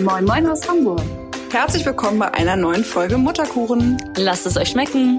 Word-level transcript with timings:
Moin 0.00 0.24
Moin 0.24 0.46
aus 0.46 0.68
Hamburg. 0.68 1.02
Herzlich 1.50 1.84
willkommen 1.84 2.20
bei 2.20 2.32
einer 2.32 2.54
neuen 2.54 2.84
Folge 2.84 3.18
Mutterkuchen. 3.18 3.96
Lasst 4.16 4.46
es 4.46 4.56
euch 4.56 4.68
schmecken. 4.68 5.18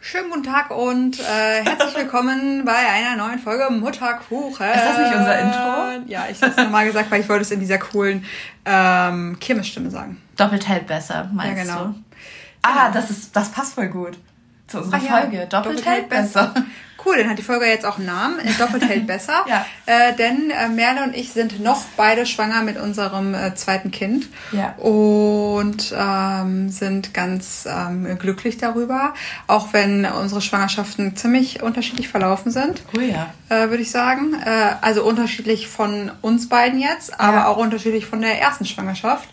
Schönen 0.00 0.30
guten 0.30 0.42
Tag 0.42 0.70
und 0.72 1.20
äh, 1.20 1.62
herzlich 1.64 1.96
willkommen 1.96 2.64
bei 2.66 2.72
einer 2.74 3.16
neuen 3.16 3.38
Folge 3.38 3.70
Mutterkuchen. 3.70 4.66
Ist 4.66 4.84
das 4.84 4.98
nicht 4.98 5.14
unser 5.16 5.38
Intro? 5.38 6.10
Ja, 6.10 6.26
ich 6.28 6.42
habe 6.42 6.50
es 6.50 6.56
nochmal 6.56 6.86
gesagt, 6.86 7.10
weil 7.12 7.20
ich 7.20 7.28
wollte 7.28 7.42
es 7.42 7.50
in 7.52 7.60
dieser 7.60 7.78
coolen 7.78 8.24
ähm, 8.64 9.36
Kirmesstimme 9.38 9.90
sagen. 9.90 10.20
Doppelt 10.36 10.66
hält 10.66 10.88
besser, 10.88 11.30
meinst 11.32 11.58
Ja, 11.58 11.62
genau. 11.76 11.84
du? 11.92 12.02
Ah, 12.62 12.90
das, 12.90 13.10
ist, 13.10 13.36
das 13.36 13.50
passt 13.50 13.74
voll 13.74 13.88
gut 13.88 14.18
zu 14.68 14.78
unserer 14.78 15.00
Ach 15.00 15.04
ja, 15.08 15.20
Folge. 15.20 15.46
Doppelt, 15.50 15.84
hält 15.84 16.08
besser. 16.08 16.54
Cool, 17.04 17.16
dann 17.18 17.30
hat 17.30 17.36
die 17.38 17.42
Folge 17.42 17.66
jetzt 17.66 17.84
auch 17.84 17.96
einen 17.98 18.06
Namen. 18.06 18.38
Äh, 18.38 18.52
Doppelt 18.60 18.88
hält 18.88 19.06
besser. 19.08 19.44
Ja. 19.48 19.66
Äh, 19.86 20.14
denn 20.14 20.50
äh, 20.52 20.68
Merle 20.68 21.02
und 21.02 21.16
ich 21.16 21.32
sind 21.32 21.58
noch 21.58 21.82
beide 21.96 22.26
schwanger 22.26 22.62
mit 22.62 22.78
unserem 22.78 23.34
äh, 23.34 23.56
zweiten 23.56 23.90
Kind. 23.90 24.28
Ja. 24.52 24.74
Und 24.76 25.92
ähm, 25.98 26.68
sind 26.68 27.12
ganz 27.12 27.66
ähm, 27.68 28.16
glücklich 28.20 28.56
darüber. 28.58 29.14
Auch 29.48 29.72
wenn 29.72 30.04
unsere 30.04 30.40
Schwangerschaften 30.40 31.16
ziemlich 31.16 31.60
unterschiedlich 31.62 32.08
verlaufen 32.08 32.52
sind. 32.52 32.82
Oh 32.96 33.00
ja. 33.00 33.34
Äh, 33.48 33.68
würde 33.70 33.82
ich 33.82 33.90
sagen. 33.90 34.34
Äh, 34.34 34.74
also 34.80 35.02
unterschiedlich 35.02 35.66
von 35.66 36.12
uns 36.22 36.48
beiden 36.48 36.78
jetzt, 36.80 37.18
aber 37.18 37.38
Ja. 37.38 37.46
auch 37.48 37.56
unterschiedlich 37.56 38.06
von 38.06 38.20
der 38.20 38.40
ersten 38.40 38.64
Schwangerschaft. 38.64 39.28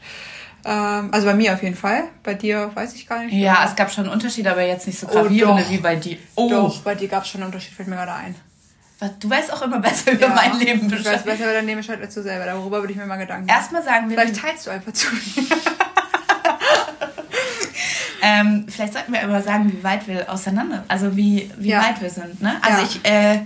Ähm, 0.66 1.10
also 1.12 1.26
bei 1.28 1.34
mir 1.34 1.54
auf 1.54 1.64
jeden 1.64 1.76
Fall. 1.76 2.04
Bei 2.24 2.34
dir 2.34 2.72
weiß 2.74 2.94
ich 2.96 3.08
gar 3.08 3.24
nicht. 3.24 3.34
Ja, 3.34 3.64
es 3.66 3.76
gab 3.76 3.92
schon 3.92 4.06
einen 4.06 4.14
Unterschied, 4.14 4.46
aber 4.48 4.62
jetzt 4.62 4.88
nicht 4.88 5.00
so 5.00 5.08
Oh, 5.08 5.12
gravierende 5.12 5.64
doch. 5.64 5.70
wie 5.70 5.78
bei 5.78 5.96
dir. 5.96 6.18
Oh, 6.36 6.50
Doch, 6.50 6.82
bei 6.82 6.96
dir 6.96 7.08
gab 7.08 7.24
es 7.24 7.30
schon 7.30 7.42
einen 7.42 7.48
Unterschied, 7.52 7.74
fällt 7.74 7.88
mir 7.88 7.96
gerade 7.96 8.14
ein. 8.14 8.36
du 9.20 9.30
weißt 9.30 9.54
auch 9.54 9.62
immer 9.62 9.80
besser 9.80 10.12
über 10.12 10.28
mein 10.30 10.60
Leben 10.60 10.88
Ich 10.88 10.92
weiß 10.92 11.04
Bescheid. 11.04 11.26
besser 11.26 11.44
über 11.46 11.54
dein 11.54 11.66
Leben 11.66 11.80
Bescheid 11.80 12.02
als 12.02 12.14
du 12.14 12.22
selber. 12.22 12.46
Darüber 12.46 12.80
würde 12.82 12.92
ich 12.92 12.98
mir 13.00 13.06
mal 13.06 13.16
Gedanken 13.18 13.46
machen. 13.48 13.58
Erstmal 13.58 13.84
sagen 13.84 14.10
wir, 14.10 14.18
Vielleicht 14.18 14.42
teilst 14.42 14.68
du 14.68 14.72
einfach 14.72 14.92
zu 14.94 15.08
mir. 15.14 15.46
ähm, 18.22 18.66
vielleicht 18.68 18.94
sollten 18.94 19.14
wir 19.14 19.24
aber 19.24 19.42
sagen, 19.42 19.72
wie 19.72 19.84
weit 19.84 20.08
wir 20.08 20.30
auseinander, 20.30 20.84
also 20.88 21.16
wie, 21.16 21.50
wie 21.58 21.70
Ja. 21.70 21.82
weit 21.84 22.02
wir 22.02 22.10
sind. 22.10 22.42
Ne? 22.42 22.58
Also 22.62 22.82
Ja. 22.82 22.88
ich 22.88 23.06
äh, 23.10 23.40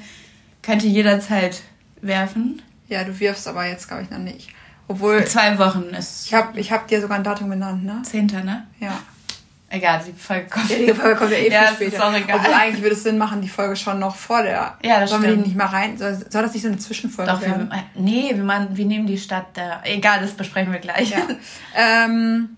könnte 0.62 0.88
jederzeit 0.88 1.62
werfen. 2.02 2.62
Ja, 2.90 3.04
du 3.04 3.20
wirfst 3.20 3.48
aber 3.48 3.66
jetzt, 3.66 3.88
glaube 3.88 4.04
ich, 4.04 4.10
noch 4.10 4.18
nicht. 4.20 4.50
Obwohl, 4.88 5.26
Zwei 5.26 5.58
Wochen 5.60 5.84
ist 5.98 6.28
ich 6.28 6.34
habe 6.34 6.60
ich 6.60 6.72
hab 6.72 6.88
dir 6.88 7.02
sogar 7.02 7.18
ein 7.18 7.24
Datum 7.24 7.50
genannt, 7.50 7.84
ne? 7.86 8.02
Zehnter, 8.04 8.44
ne? 8.44 8.68
Ja. 8.80 9.00
Egal, 9.70 10.02
die 10.06 10.14
Folge 10.14 10.46
kommt. 10.50 10.70
Ja, 10.70 10.78
die 10.78 10.94
Folge 10.94 11.16
kommt 11.16 11.32
ja 11.32 11.38
eh 11.38 11.50
Ja, 11.52 11.62
viel 11.64 11.88
es 11.88 11.94
ist 11.94 11.98
später. 12.00 12.08
auch 12.08 12.14
egal. 12.14 12.36
Obwohl 12.40 12.54
eigentlich 12.54 12.84
würde 12.84 12.96
es 12.96 13.02
Sinn 13.02 13.18
machen, 13.18 13.42
die 13.42 13.50
Folge 13.50 13.76
schon 13.76 13.98
noch 13.98 14.16
vor 14.16 14.44
der. 14.44 14.78
Ja, 14.84 15.00
das 15.00 15.10
Sollen 15.10 15.24
wir 15.24 15.30
die 15.30 15.34
stimmt. 15.36 15.48
nicht 15.48 15.58
mal 15.58 15.66
rein? 15.66 15.98
Soll, 15.98 16.14
soll 16.30 16.44
das 16.44 16.54
nicht 16.54 16.62
so 16.62 16.68
eine 16.68 16.78
Zwischenfolge 16.78 17.32
Doch, 17.32 17.42
wir, 17.42 17.48
werden? 17.48 17.72
äh, 17.72 17.78
nee, 17.96 18.30
wir, 18.36 18.44
machen, 18.44 18.68
wir 18.74 18.86
nehmen 18.86 19.08
die 19.08 19.18
Stadt 19.18 19.48
da. 19.56 19.82
Egal, 19.84 20.20
das 20.22 20.32
besprechen 20.34 20.72
wir 20.72 20.80
gleich. 20.80 21.10
Ja. 21.10 21.18
ähm, 21.76 22.56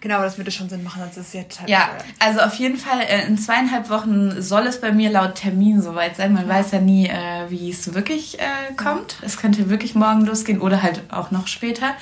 genau, 0.00 0.20
das 0.22 0.36
würde 0.38 0.50
schon 0.50 0.68
Sinn 0.68 0.82
machen, 0.82 1.00
sonst 1.02 1.16
ist 1.16 1.28
es 1.28 1.32
jetzt 1.34 1.60
halt. 1.60 1.68
Ja, 1.70 1.90
äh, 1.98 2.24
also 2.24 2.40
auf 2.40 2.54
jeden 2.54 2.76
Fall 2.76 3.00
äh, 3.02 3.26
in 3.26 3.38
zweieinhalb 3.38 3.90
Wochen 3.90 4.40
soll 4.42 4.66
es 4.66 4.80
bei 4.80 4.92
mir 4.92 5.10
laut 5.10 5.34
Termin 5.36 5.80
soweit 5.82 6.16
sein. 6.16 6.32
Man 6.32 6.48
weiß 6.48 6.72
ja 6.72 6.80
nie, 6.80 7.06
äh, 7.06 7.48
wie 7.48 7.70
es 7.70 7.94
wirklich 7.94 8.38
äh, 8.40 8.44
kommt. 8.76 9.16
Es 9.22 9.36
könnte 9.36 9.70
wirklich 9.70 9.94
morgen 9.94 10.24
losgehen 10.26 10.60
oder 10.60 10.82
halt 10.82 11.02
auch 11.10 11.30
noch 11.30 11.46
später. 11.46 11.94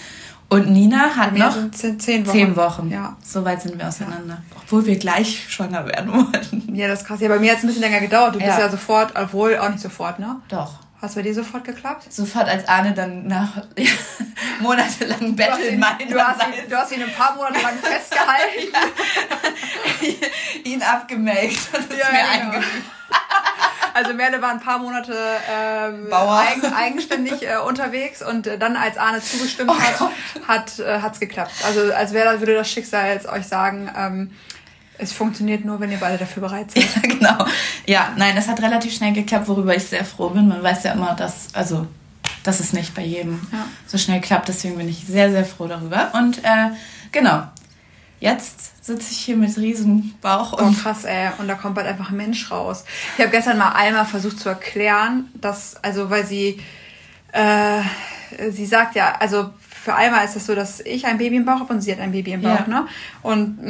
Und 0.50 0.70
Nina 0.70 1.14
hat 1.14 1.34
noch 1.36 1.54
zehn, 1.72 2.00
zehn 2.00 2.26
Wochen. 2.26 2.32
zehn 2.32 2.56
Wochen. 2.56 2.90
Ja. 2.90 3.16
Soweit 3.22 3.60
sind 3.60 3.78
wir 3.78 3.86
auseinander. 3.86 4.40
Obwohl 4.62 4.86
wir 4.86 4.96
gleich 4.98 5.44
schwanger 5.50 5.84
werden 5.86 6.10
wollen. 6.14 6.74
Ja, 6.74 6.88
das 6.88 7.02
ist 7.02 7.06
krass. 7.06 7.20
Ja, 7.20 7.28
bei 7.28 7.38
mir 7.38 7.50
hat 7.50 7.58
es 7.58 7.64
ein 7.64 7.66
bisschen 7.66 7.82
länger 7.82 8.00
gedauert. 8.00 8.34
Du 8.34 8.38
bist 8.38 8.50
Ja. 8.52 8.60
ja 8.60 8.70
sofort, 8.70 9.12
obwohl 9.14 9.58
auch 9.58 9.68
nicht 9.68 9.80
sofort, 9.80 10.18
ne? 10.18 10.36
Doch. 10.48 10.72
Hast 11.00 11.14
bei 11.14 11.22
dir 11.22 11.32
sofort 11.34 11.62
geklappt? 11.64 12.12
Sofort 12.12 12.48
als 12.48 12.66
Arne 12.66 12.92
dann 12.92 13.26
nach 13.28 13.56
ja, 13.78 13.90
monatelang 14.60 15.36
Du 15.36 15.42
hast, 15.44 15.56
Betteln 15.58 15.74
ihn, 15.74 15.80
meiner 15.80 16.06
du, 16.06 16.20
hast 16.20 16.42
ihn, 16.42 16.68
du 16.68 16.76
hast 16.76 16.92
ihn 16.92 17.02
ein 17.02 17.12
paar 17.14 17.36
Monate 17.36 17.60
lang 17.62 17.78
festgehalten. 17.82 18.74
ihn 20.64 20.82
abgemelkt 20.82 21.60
und 21.72 21.90
es 21.92 21.98
Ja, 21.98 22.06
mir 22.10 22.50
genau. 22.52 22.64
Also 23.94 24.12
Merle 24.14 24.40
war 24.40 24.50
ein 24.50 24.60
paar 24.60 24.78
Monate 24.78 25.12
ähm, 25.50 26.12
eigen, 26.12 26.72
eigenständig 26.72 27.42
äh, 27.42 27.56
unterwegs 27.56 28.22
und 28.22 28.46
äh, 28.46 28.56
dann, 28.56 28.76
als 28.76 28.96
Arne 28.96 29.20
zugestimmt 29.20 29.70
Oh 29.72 29.80
hat, 29.80 29.98
Gott. 29.98 30.12
hat 30.46 30.78
äh, 30.78 31.00
hat's 31.00 31.18
geklappt. 31.18 31.50
Also 31.66 31.92
als 31.92 32.12
wäre 32.12 32.38
würde 32.38 32.54
das 32.54 32.70
Schicksal 32.70 33.08
jetzt 33.08 33.26
euch 33.28 33.46
sagen, 33.48 33.90
ähm, 33.96 34.30
es 34.98 35.12
funktioniert 35.12 35.64
nur, 35.64 35.80
wenn 35.80 35.90
ihr 35.92 35.98
beide 35.98 36.18
dafür 36.18 36.42
bereit 36.42 36.70
seid. 36.74 36.84
Ja, 36.96 37.00
genau. 37.02 37.46
Ja, 37.86 38.12
nein, 38.16 38.36
es 38.36 38.48
hat 38.48 38.60
relativ 38.60 38.92
schnell 38.94 39.12
geklappt, 39.12 39.48
worüber 39.48 39.74
ich 39.74 39.84
sehr 39.84 40.04
froh 40.04 40.30
bin. 40.30 40.48
Man 40.48 40.62
weiß 40.62 40.84
ja 40.84 40.92
immer, 40.92 41.14
dass, 41.14 41.54
also, 41.54 41.86
dass 42.44 42.60
es 42.60 42.72
nicht 42.72 42.94
bei 42.94 43.02
jedem 43.02 43.40
Ja. 43.52 43.64
so 43.86 43.96
schnell 43.98 44.20
klappt. 44.20 44.48
Deswegen 44.48 44.76
bin 44.76 44.88
ich 44.88 45.04
sehr, 45.06 45.30
sehr 45.30 45.44
froh 45.44 45.66
darüber. 45.66 46.10
Und 46.14 46.38
äh, 46.44 46.70
genau, 47.12 47.44
jetzt 48.20 48.84
sitze 48.84 49.12
ich 49.12 49.18
hier 49.18 49.36
mit 49.36 49.56
riesen 49.56 50.14
Bauch 50.20 50.52
Oh, 50.54 50.62
und 50.62 50.82
krass, 50.82 51.04
ey. 51.04 51.28
Und 51.38 51.46
da 51.48 51.54
kommt 51.54 51.74
bald 51.76 51.86
einfach 51.86 52.10
ein 52.10 52.16
Mensch 52.16 52.50
raus. 52.50 52.84
Ich 53.16 53.22
habe 53.22 53.30
gestern 53.30 53.58
mal 53.58 53.72
einmal 53.72 54.04
versucht 54.06 54.40
zu 54.40 54.48
erklären, 54.48 55.26
dass, 55.34 55.76
also 55.84 56.10
weil 56.10 56.26
sie, 56.26 56.60
äh, 57.32 57.80
sie 58.50 58.66
sagt 58.66 58.94
ja, 58.96 59.14
also 59.20 59.50
für 59.88 59.94
Alma 59.94 60.20
ist 60.22 60.36
es 60.36 60.44
so, 60.46 60.54
dass 60.54 60.80
ich 60.80 61.06
ein 61.06 61.16
Baby 61.18 61.36
im 61.36 61.44
Bauch 61.46 61.60
habe 61.60 61.72
und 61.72 61.80
sie 61.80 61.90
hat 61.92 62.00
ein 62.00 62.12
Baby 62.12 62.32
im 62.32 62.42
Bauch, 62.42 62.66
Ja. 62.66 62.66
ne? 62.68 62.86
Und 63.22 63.62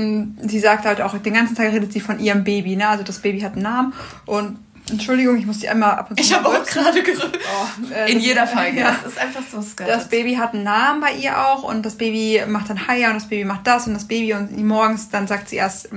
mh, 0.42 0.48
sie 0.48 0.58
sagt 0.58 0.84
halt 0.84 1.00
auch, 1.00 1.16
den 1.16 1.34
ganzen 1.34 1.54
Tag 1.54 1.72
redet 1.72 1.92
sie 1.92 2.00
von 2.00 2.18
ihrem 2.18 2.42
Baby, 2.42 2.74
ne? 2.76 2.88
Also 2.88 3.04
das 3.04 3.20
Baby 3.20 3.40
hat 3.40 3.52
einen 3.52 3.62
Namen 3.62 3.92
und 4.26 4.58
Entschuldigung, 4.90 5.36
ich 5.36 5.44
muss 5.46 5.58
die 5.58 5.68
einmal 5.68 5.92
ab 5.96 6.10
und 6.10 6.16
zu 6.18 6.24
ich 6.24 6.34
habe 6.34 6.48
auch 6.48 6.64
gerade 6.64 7.02
gerührt. 7.02 7.38
Oh, 7.38 7.92
äh, 7.94 8.10
In 8.10 8.16
das- 8.18 8.24
jeder 8.26 8.46
Folge. 8.46 8.80
Ja. 8.80 8.96
Das 9.02 9.12
ist 9.12 9.18
einfach 9.20 9.42
so 9.52 9.60
sketch. 9.60 9.86
Das 9.86 10.08
Baby 10.08 10.34
hat 10.36 10.54
einen 10.54 10.64
Namen 10.64 11.00
bei 11.02 11.12
ihr 11.12 11.38
auch 11.46 11.62
und 11.62 11.84
das 11.84 11.96
Baby 11.96 12.40
macht 12.48 12.70
dann 12.70 12.88
Haya 12.88 13.08
und 13.08 13.16
das 13.16 13.28
Baby 13.28 13.44
macht 13.44 13.66
das 13.66 13.86
und 13.86 13.92
das 13.94 14.06
Baby 14.08 14.32
und 14.34 14.56
morgens 14.64 15.10
dann 15.10 15.26
sagt 15.26 15.50
sie 15.50 15.56
erst 15.56 15.90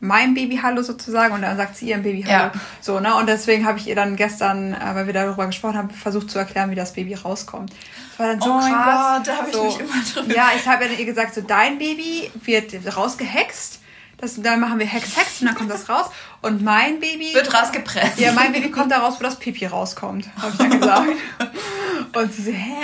ähm, 0.00 0.08
mein 0.08 0.34
Baby 0.34 0.58
Hallo 0.62 0.82
sozusagen 0.82 1.34
und 1.34 1.42
dann 1.42 1.56
sagt 1.56 1.76
sie 1.76 1.88
ihrem 1.90 2.02
Baby 2.02 2.22
Hallo. 2.22 2.32
Ja. 2.54 2.60
So, 2.80 3.00
ne? 3.00 3.14
Und 3.16 3.28
deswegen 3.28 3.66
habe 3.66 3.78
ich 3.78 3.86
ihr 3.86 3.94
dann 3.94 4.16
gestern, 4.16 4.72
äh, 4.74 4.78
weil 4.94 5.06
wir 5.06 5.12
darüber 5.14 5.46
gesprochen 5.46 5.76
haben, 5.76 5.90
versucht 5.90 6.30
zu 6.30 6.38
erklären, 6.38 6.70
wie 6.70 6.74
das 6.74 6.92
Baby 6.94 7.14
rauskommt. 7.14 7.70
Das 7.70 8.18
war 8.18 8.26
dann 8.28 8.40
so 8.40 8.50
Oh 8.50 8.58
mein. 8.58 8.72
Gott, 8.72 9.26
da 9.28 9.36
habe 9.38 9.48
ich 9.48 9.54
so, 9.54 9.64
mich 9.64 9.78
immer 9.80 9.92
drüber- 10.14 10.34
Ja, 10.34 10.50
ich 10.56 10.66
habe 10.66 10.84
ja 10.86 10.90
ihr 10.92 11.04
gesagt, 11.04 11.34
so 11.34 11.40
dein 11.42 11.78
Baby 11.78 12.30
wird 12.44 12.72
rausgehext. 12.96 13.79
Das, 14.20 14.40
dann 14.40 14.60
machen 14.60 14.78
wir 14.78 14.86
Hex, 14.86 15.16
Hex 15.16 15.40
und 15.40 15.46
dann 15.46 15.54
kommt 15.54 15.70
das 15.70 15.88
raus. 15.88 16.06
Und 16.42 16.62
mein 16.62 17.00
Baby 17.00 17.32
Wird 17.34 17.52
rausgepresst. 17.54 18.18
ja, 18.18 18.32
mein 18.32 18.52
Baby 18.52 18.70
kommt 18.70 18.92
da 18.92 18.98
raus, 18.98 19.14
wo 19.18 19.24
das 19.24 19.38
Pipi 19.38 19.66
rauskommt, 19.66 20.28
habe 20.40 20.52
ich 20.52 20.58
dann 20.58 20.78
gesagt. 20.80 21.08
Und 22.14 22.32
sie 22.32 22.42
so, 22.42 22.50
hä? 22.50 22.74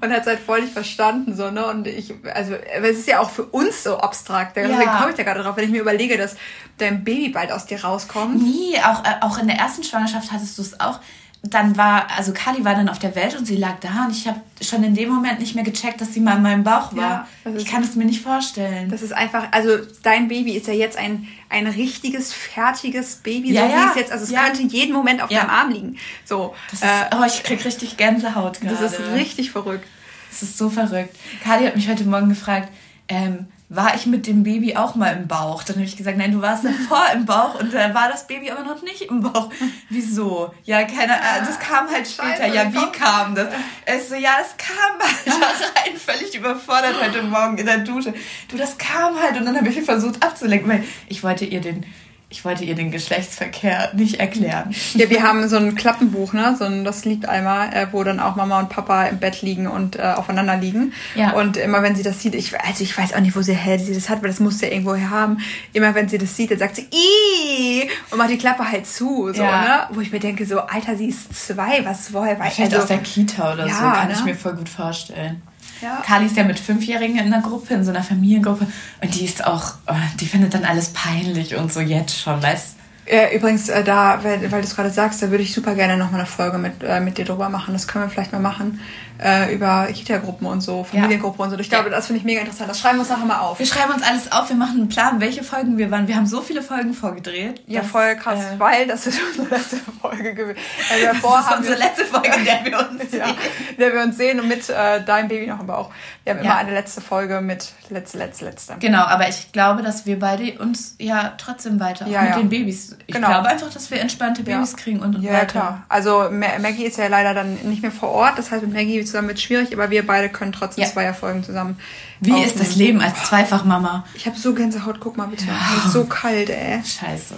Und 0.00 0.12
hat 0.12 0.20
es 0.22 0.26
halt 0.26 0.40
voll 0.40 0.60
nicht 0.62 0.72
verstanden, 0.72 1.34
so, 1.36 1.50
ne? 1.50 1.66
Und 1.66 1.86
ich, 1.86 2.12
also, 2.34 2.54
es 2.54 2.98
ist 2.98 3.08
ja 3.08 3.20
auch 3.20 3.30
für 3.30 3.44
uns 3.44 3.82
so 3.82 3.98
abstrakt. 3.98 4.56
Deswegen 4.56 4.80
Ja. 4.80 4.96
komme 4.98 5.10
ich 5.10 5.16
da 5.16 5.22
gerade 5.22 5.42
drauf, 5.42 5.56
wenn 5.56 5.64
ich 5.64 5.70
mir 5.70 5.80
überlege, 5.80 6.16
dass 6.18 6.36
dein 6.78 7.04
Baby 7.04 7.28
bald 7.30 7.50
aus 7.52 7.66
dir 7.66 7.82
rauskommt. 7.82 8.42
Nie, 8.42 8.76
auch, 8.84 9.04
äh, 9.04 9.14
auch 9.22 9.38
in 9.38 9.46
der 9.46 9.56
ersten 9.56 9.84
Schwangerschaft 9.84 10.30
hattest 10.32 10.58
du 10.58 10.62
es 10.62 10.78
auch. 10.80 11.00
Dann 11.46 11.76
war, 11.76 12.06
also 12.16 12.32
Kali 12.32 12.64
war 12.64 12.74
dann 12.74 12.88
auf 12.88 12.98
der 12.98 13.14
Welt 13.14 13.36
und 13.36 13.44
sie 13.44 13.56
lag 13.56 13.74
da 13.80 14.06
und 14.06 14.12
ich 14.12 14.26
habe 14.26 14.40
schon 14.62 14.82
in 14.82 14.94
dem 14.94 15.10
Moment 15.10 15.40
nicht 15.40 15.54
mehr 15.54 15.62
gecheckt, 15.64 16.00
dass 16.00 16.14
sie 16.14 16.20
mal 16.20 16.36
in 16.36 16.42
meinem 16.42 16.64
Bauch 16.64 16.96
war. 16.96 17.28
Ja, 17.44 17.52
ich 17.54 17.66
kann 17.66 17.82
es 17.82 17.96
mir 17.96 18.06
nicht 18.06 18.22
vorstellen. 18.22 18.88
Das 18.88 19.02
ist 19.02 19.12
einfach, 19.12 19.48
also 19.50 19.76
dein 20.02 20.28
Baby 20.28 20.52
ist 20.52 20.66
ja 20.68 20.72
jetzt 20.72 20.96
ein, 20.96 21.28
ein 21.50 21.66
richtiges, 21.66 22.32
fertiges 22.32 23.16
Baby, 23.16 23.52
Ja, 23.52 23.62
so 23.62 23.68
wie 23.68 23.72
ja. 23.72 23.86
es 23.90 23.96
jetzt, 23.96 24.10
also 24.12 24.24
es 24.24 24.30
Ja. 24.30 24.44
könnte 24.44 24.62
jeden 24.62 24.94
Moment 24.94 25.20
auf 25.22 25.28
deinem 25.28 25.50
Arm 25.50 25.70
liegen. 25.70 25.96
So, 26.24 26.54
Das 26.70 26.80
ist, 26.80 26.86
äh, 26.86 27.16
oh, 27.20 27.24
ich 27.26 27.42
krieg 27.42 27.62
richtig 27.64 27.98
Gänsehaut 27.98 28.60
gerade. 28.62 28.76
das 28.76 28.92
ist 28.92 29.00
richtig 29.14 29.50
verrückt. 29.50 29.86
Das 30.30 30.42
ist 30.42 30.56
so 30.56 30.70
verrückt. 30.70 31.14
Kali 31.44 31.66
hat 31.66 31.76
mich 31.76 31.88
heute 31.90 32.04
Morgen 32.04 32.30
gefragt, 32.30 32.70
ähm, 33.08 33.46
war 33.70 33.94
ich 33.94 34.06
mit 34.06 34.26
dem 34.26 34.42
Baby 34.42 34.76
auch 34.76 34.94
mal 34.94 35.16
im 35.16 35.26
Bauch? 35.26 35.62
Dann 35.62 35.76
habe 35.76 35.86
ich 35.86 35.96
gesagt, 35.96 36.18
nein, 36.18 36.32
du 36.32 36.42
warst 36.42 36.64
davor 36.64 37.06
im 37.14 37.24
Bauch 37.24 37.58
und 37.58 37.72
da 37.72 37.94
war 37.94 38.08
das 38.08 38.26
Baby 38.26 38.50
aber 38.50 38.62
noch 38.62 38.82
nicht 38.82 39.02
im 39.02 39.20
Bauch. 39.20 39.50
Wieso? 39.88 40.52
Ja, 40.64 40.84
keine 40.84 41.14
Ahnung, 41.14 41.46
das 41.46 41.58
kam 41.58 41.88
halt 41.90 42.06
später. 42.06 42.36
Scheiße, 42.36 42.54
ja, 42.54 42.72
wie 42.72 42.92
kam 42.92 43.34
das? 43.34 43.48
Es 43.86 44.08
so, 44.10 44.14
ja, 44.16 44.36
das 44.38 44.56
kam 44.56 45.00
halt 45.00 45.26
da 45.26 45.32
rein, 45.80 45.96
völlig 45.96 46.34
überfordert 46.34 46.94
heute 47.02 47.22
Morgen 47.22 47.56
in 47.56 47.66
der 47.66 47.78
Dusche. 47.78 48.12
Du, 48.48 48.56
das 48.56 48.76
kam 48.76 49.20
halt 49.20 49.36
und 49.38 49.46
dann 49.46 49.56
habe 49.56 49.68
ich 49.68 49.82
versucht 49.82 50.22
abzulenken, 50.22 50.68
weil 50.68 50.84
ich 51.08 51.22
wollte 51.22 51.44
ihr 51.44 51.60
den, 51.60 51.86
ich 52.34 52.44
wollte 52.44 52.64
ihr 52.64 52.74
den 52.74 52.90
Geschlechtsverkehr 52.90 53.90
nicht 53.94 54.18
erklären. 54.18 54.74
Ja, 54.94 55.08
wir 55.08 55.22
haben 55.22 55.48
so 55.48 55.56
ein 55.56 55.74
Klappenbuch, 55.76 56.32
ne? 56.32 56.56
So 56.58 56.64
ein, 56.64 56.84
das 56.84 57.04
liegt 57.04 57.28
einmal, 57.28 57.72
äh, 57.72 57.86
wo 57.92 58.02
dann 58.04 58.18
auch 58.20 58.34
Mama 58.36 58.58
und 58.58 58.68
Papa 58.68 59.04
im 59.04 59.18
Bett 59.18 59.42
liegen 59.42 59.66
und 59.66 59.96
äh, 59.96 60.02
aufeinander 60.02 60.56
liegen. 60.56 60.92
Ja. 61.14 61.32
Und 61.32 61.56
immer 61.56 61.82
wenn 61.82 61.94
sie 61.96 62.02
das 62.02 62.20
sieht, 62.20 62.34
ich, 62.34 62.58
also 62.60 62.82
ich 62.82 62.96
weiß 62.96 63.14
auch 63.14 63.20
nicht, 63.20 63.34
wo 63.36 63.42
sie 63.42 63.54
her 63.54 63.78
sie 63.78 63.94
das 63.94 64.08
hat, 64.08 64.22
weil 64.22 64.28
das 64.28 64.40
muss 64.40 64.58
sie 64.58 64.66
ja 64.66 64.72
irgendwo 64.72 64.94
her 64.94 65.10
haben. 65.10 65.38
Immer 65.72 65.94
wenn 65.94 66.08
sie 66.08 66.18
das 66.18 66.36
sieht, 66.36 66.50
dann 66.50 66.58
sagt 66.58 66.76
sie 66.76 66.88
Ih! 66.90 67.88
und 68.10 68.18
macht 68.18 68.30
die 68.30 68.38
Klappe 68.38 68.70
halt 68.70 68.86
zu, 68.86 69.32
so, 69.32 69.42
Ja. 69.42 69.60
ne? 69.62 69.86
Wo 69.90 70.00
ich 70.00 70.10
mir 70.12 70.20
denke, 70.20 70.44
so, 70.44 70.60
Alter, 70.60 70.96
sie 70.96 71.08
ist 71.08 71.34
zwei, 71.46 71.84
was 71.84 72.12
woher 72.12 72.38
weiß 72.38 72.54
Vielleicht 72.54 72.72
also, 72.72 72.82
aus 72.82 72.88
der 72.88 72.98
Kita 72.98 73.52
oder 73.52 73.64
so, 73.64 73.68
ja, 73.70 73.92
kann 73.92 74.08
ne? 74.08 74.14
ich 74.14 74.24
mir 74.24 74.34
voll 74.34 74.54
gut 74.54 74.68
vorstellen. 74.68 75.42
Ja. 75.84 76.02
Kali 76.04 76.24
ist 76.24 76.36
ja 76.36 76.44
mit 76.44 76.58
Fünfjährigen 76.58 77.18
in 77.18 77.26
einer 77.26 77.42
Gruppe, 77.42 77.74
in 77.74 77.84
so 77.84 77.90
einer 77.90 78.02
Familiengruppe. 78.02 78.66
Und 79.02 79.14
die 79.14 79.26
ist 79.26 79.46
auch, 79.46 79.74
oh, 79.86 79.94
die 80.18 80.24
findet 80.24 80.54
dann 80.54 80.64
alles 80.64 80.88
peinlich 80.94 81.56
und 81.56 81.70
so 81.70 81.80
jetzt 81.80 82.18
schon, 82.18 82.42
weißt 82.42 82.76
Äh, 83.06 83.36
übrigens, 83.36 83.68
äh, 83.68 83.84
da, 83.84 84.20
weil, 84.22 84.50
weil 84.50 84.62
du 84.62 84.66
es 84.66 84.74
gerade 84.74 84.88
sagst, 84.88 85.22
da 85.22 85.30
würde 85.30 85.44
ich 85.44 85.52
super 85.52 85.74
gerne 85.74 85.98
nochmal 85.98 86.20
eine 86.20 86.26
Folge 86.26 86.56
mit, 86.56 86.82
äh, 86.82 87.00
mit 87.00 87.18
dir 87.18 87.26
drüber 87.26 87.50
machen. 87.50 87.74
Das 87.74 87.86
können 87.86 88.06
wir 88.06 88.08
vielleicht 88.08 88.32
mal 88.32 88.40
machen. 88.40 88.80
Äh, 89.22 89.54
über 89.54 89.86
Kita-Gruppen 89.92 90.44
und 90.48 90.60
so, 90.60 90.82
Familiengruppen 90.82 91.40
und 91.44 91.50
so. 91.50 91.56
Ich 91.58 91.70
glaube, 91.70 91.88
das 91.88 92.06
finde 92.08 92.18
ich 92.18 92.24
mega 92.24 92.40
interessant. 92.40 92.68
Das 92.68 92.80
schreiben 92.80 92.96
wir 92.96 93.02
uns 93.02 93.10
nachher 93.10 93.24
mal 93.26 93.38
auf. 93.38 93.60
Wir 93.60 93.66
schreiben 93.66 93.92
uns 93.92 94.02
alles 94.02 94.32
auf, 94.32 94.48
wir 94.48 94.56
machen 94.56 94.76
einen 94.80 94.88
Plan, 94.88 95.20
welche 95.20 95.44
Folgen 95.44 95.78
wir 95.78 95.88
waren. 95.92 96.08
Wir 96.08 96.16
haben 96.16 96.26
so 96.26 96.40
viele 96.40 96.62
Folgen 96.62 96.94
vorgedreht. 96.94 97.62
Ja, 97.68 97.82
dass, 97.82 97.90
voll 97.90 98.16
krass, 98.16 98.40
äh, 98.40 98.58
weil 98.58 98.88
das 98.88 99.06
ist 99.06 99.20
unsere 99.38 99.54
letzte 99.54 99.76
Folge 100.00 100.34
gewesen. 100.34 100.58
Also 100.92 101.06
davor 101.06 101.36
das 101.36 101.46
ist 101.52 101.56
unsere 101.58 101.74
wir, 101.78 101.84
letzte 101.84 102.04
Folge, 102.06 102.28
in 102.36 102.44
der 102.44 102.64
wir 102.64 102.78
uns 102.90 103.02
ja, 103.12 103.26
sehen. 103.26 103.36
in 103.70 103.76
der 103.78 103.92
wir 103.92 104.02
uns 104.02 104.16
sehen 104.16 104.40
und 104.40 104.48
mit 104.48 104.68
äh, 104.68 105.04
deinem 105.04 105.28
Baby 105.28 105.46
noch 105.46 105.60
im 105.60 105.66
Bauch. 105.68 105.90
Wir 106.24 106.32
haben 106.32 106.38
Ja. 106.44 106.44
immer 106.50 106.56
eine 106.56 106.72
letzte 106.72 107.00
Folge 107.00 107.40
mit 107.40 107.72
letzte, 107.90 108.18
letzte, 108.18 108.46
letzte. 108.46 108.74
Genau, 108.80 109.04
aber 109.04 109.28
ich 109.28 109.52
glaube, 109.52 109.82
dass 109.82 110.06
wir 110.06 110.18
beide 110.18 110.58
uns 110.58 110.96
ja 110.98 111.34
trotzdem 111.38 111.78
weiter, 111.78 112.08
Ja, 112.08 112.22
mit 112.22 112.30
ja. 112.30 112.36
den 112.38 112.48
Babys. 112.48 112.96
Ich 113.06 113.14
Genau. 113.14 113.28
glaube 113.28 113.48
einfach, 113.48 113.72
dass 113.72 113.90
wir 113.92 114.00
entspannte 114.00 114.42
Babys 114.42 114.72
Ja. 114.72 114.76
kriegen 114.78 114.98
und, 115.00 115.14
und 115.14 115.22
Ja, 115.22 115.34
weiter. 115.34 115.46
klar. 115.46 115.82
Also 115.88 116.28
Ma- 116.32 116.58
Maggie 116.60 116.84
ist 116.84 116.98
ja 116.98 117.06
leider 117.06 117.32
dann 117.32 117.54
nicht 117.62 117.82
mehr 117.82 117.92
vor 117.92 118.08
Ort. 118.10 118.38
Das 118.38 118.50
heißt, 118.50 118.62
mit 118.64 118.72
Maggie 118.74 119.03
zusammen 119.06 119.28
wird 119.28 119.40
schwierig, 119.40 119.72
aber 119.72 119.90
wir 119.90 120.06
beide 120.06 120.28
können 120.28 120.52
trotzdem 120.52 120.84
Ja. 120.84 120.90
zweier 120.90 121.14
Folgen 121.14 121.42
zusammen. 121.44 121.78
Wie 122.20 122.32
aufnehmen. 122.32 122.50
ist 122.50 122.60
das 122.60 122.76
Leben 122.76 123.00
als 123.00 123.24
Zweifachmama? 123.24 124.04
Ich 124.14 124.26
habe 124.26 124.38
so 124.38 124.54
Gänsehaut, 124.54 125.00
guck 125.00 125.16
mal 125.16 125.26
bitte. 125.26 125.44
Es 125.78 125.86
ist 125.86 125.92
so 125.92 126.04
kalt, 126.04 126.50
ey. 126.50 126.80
Scheiße. 126.84 127.34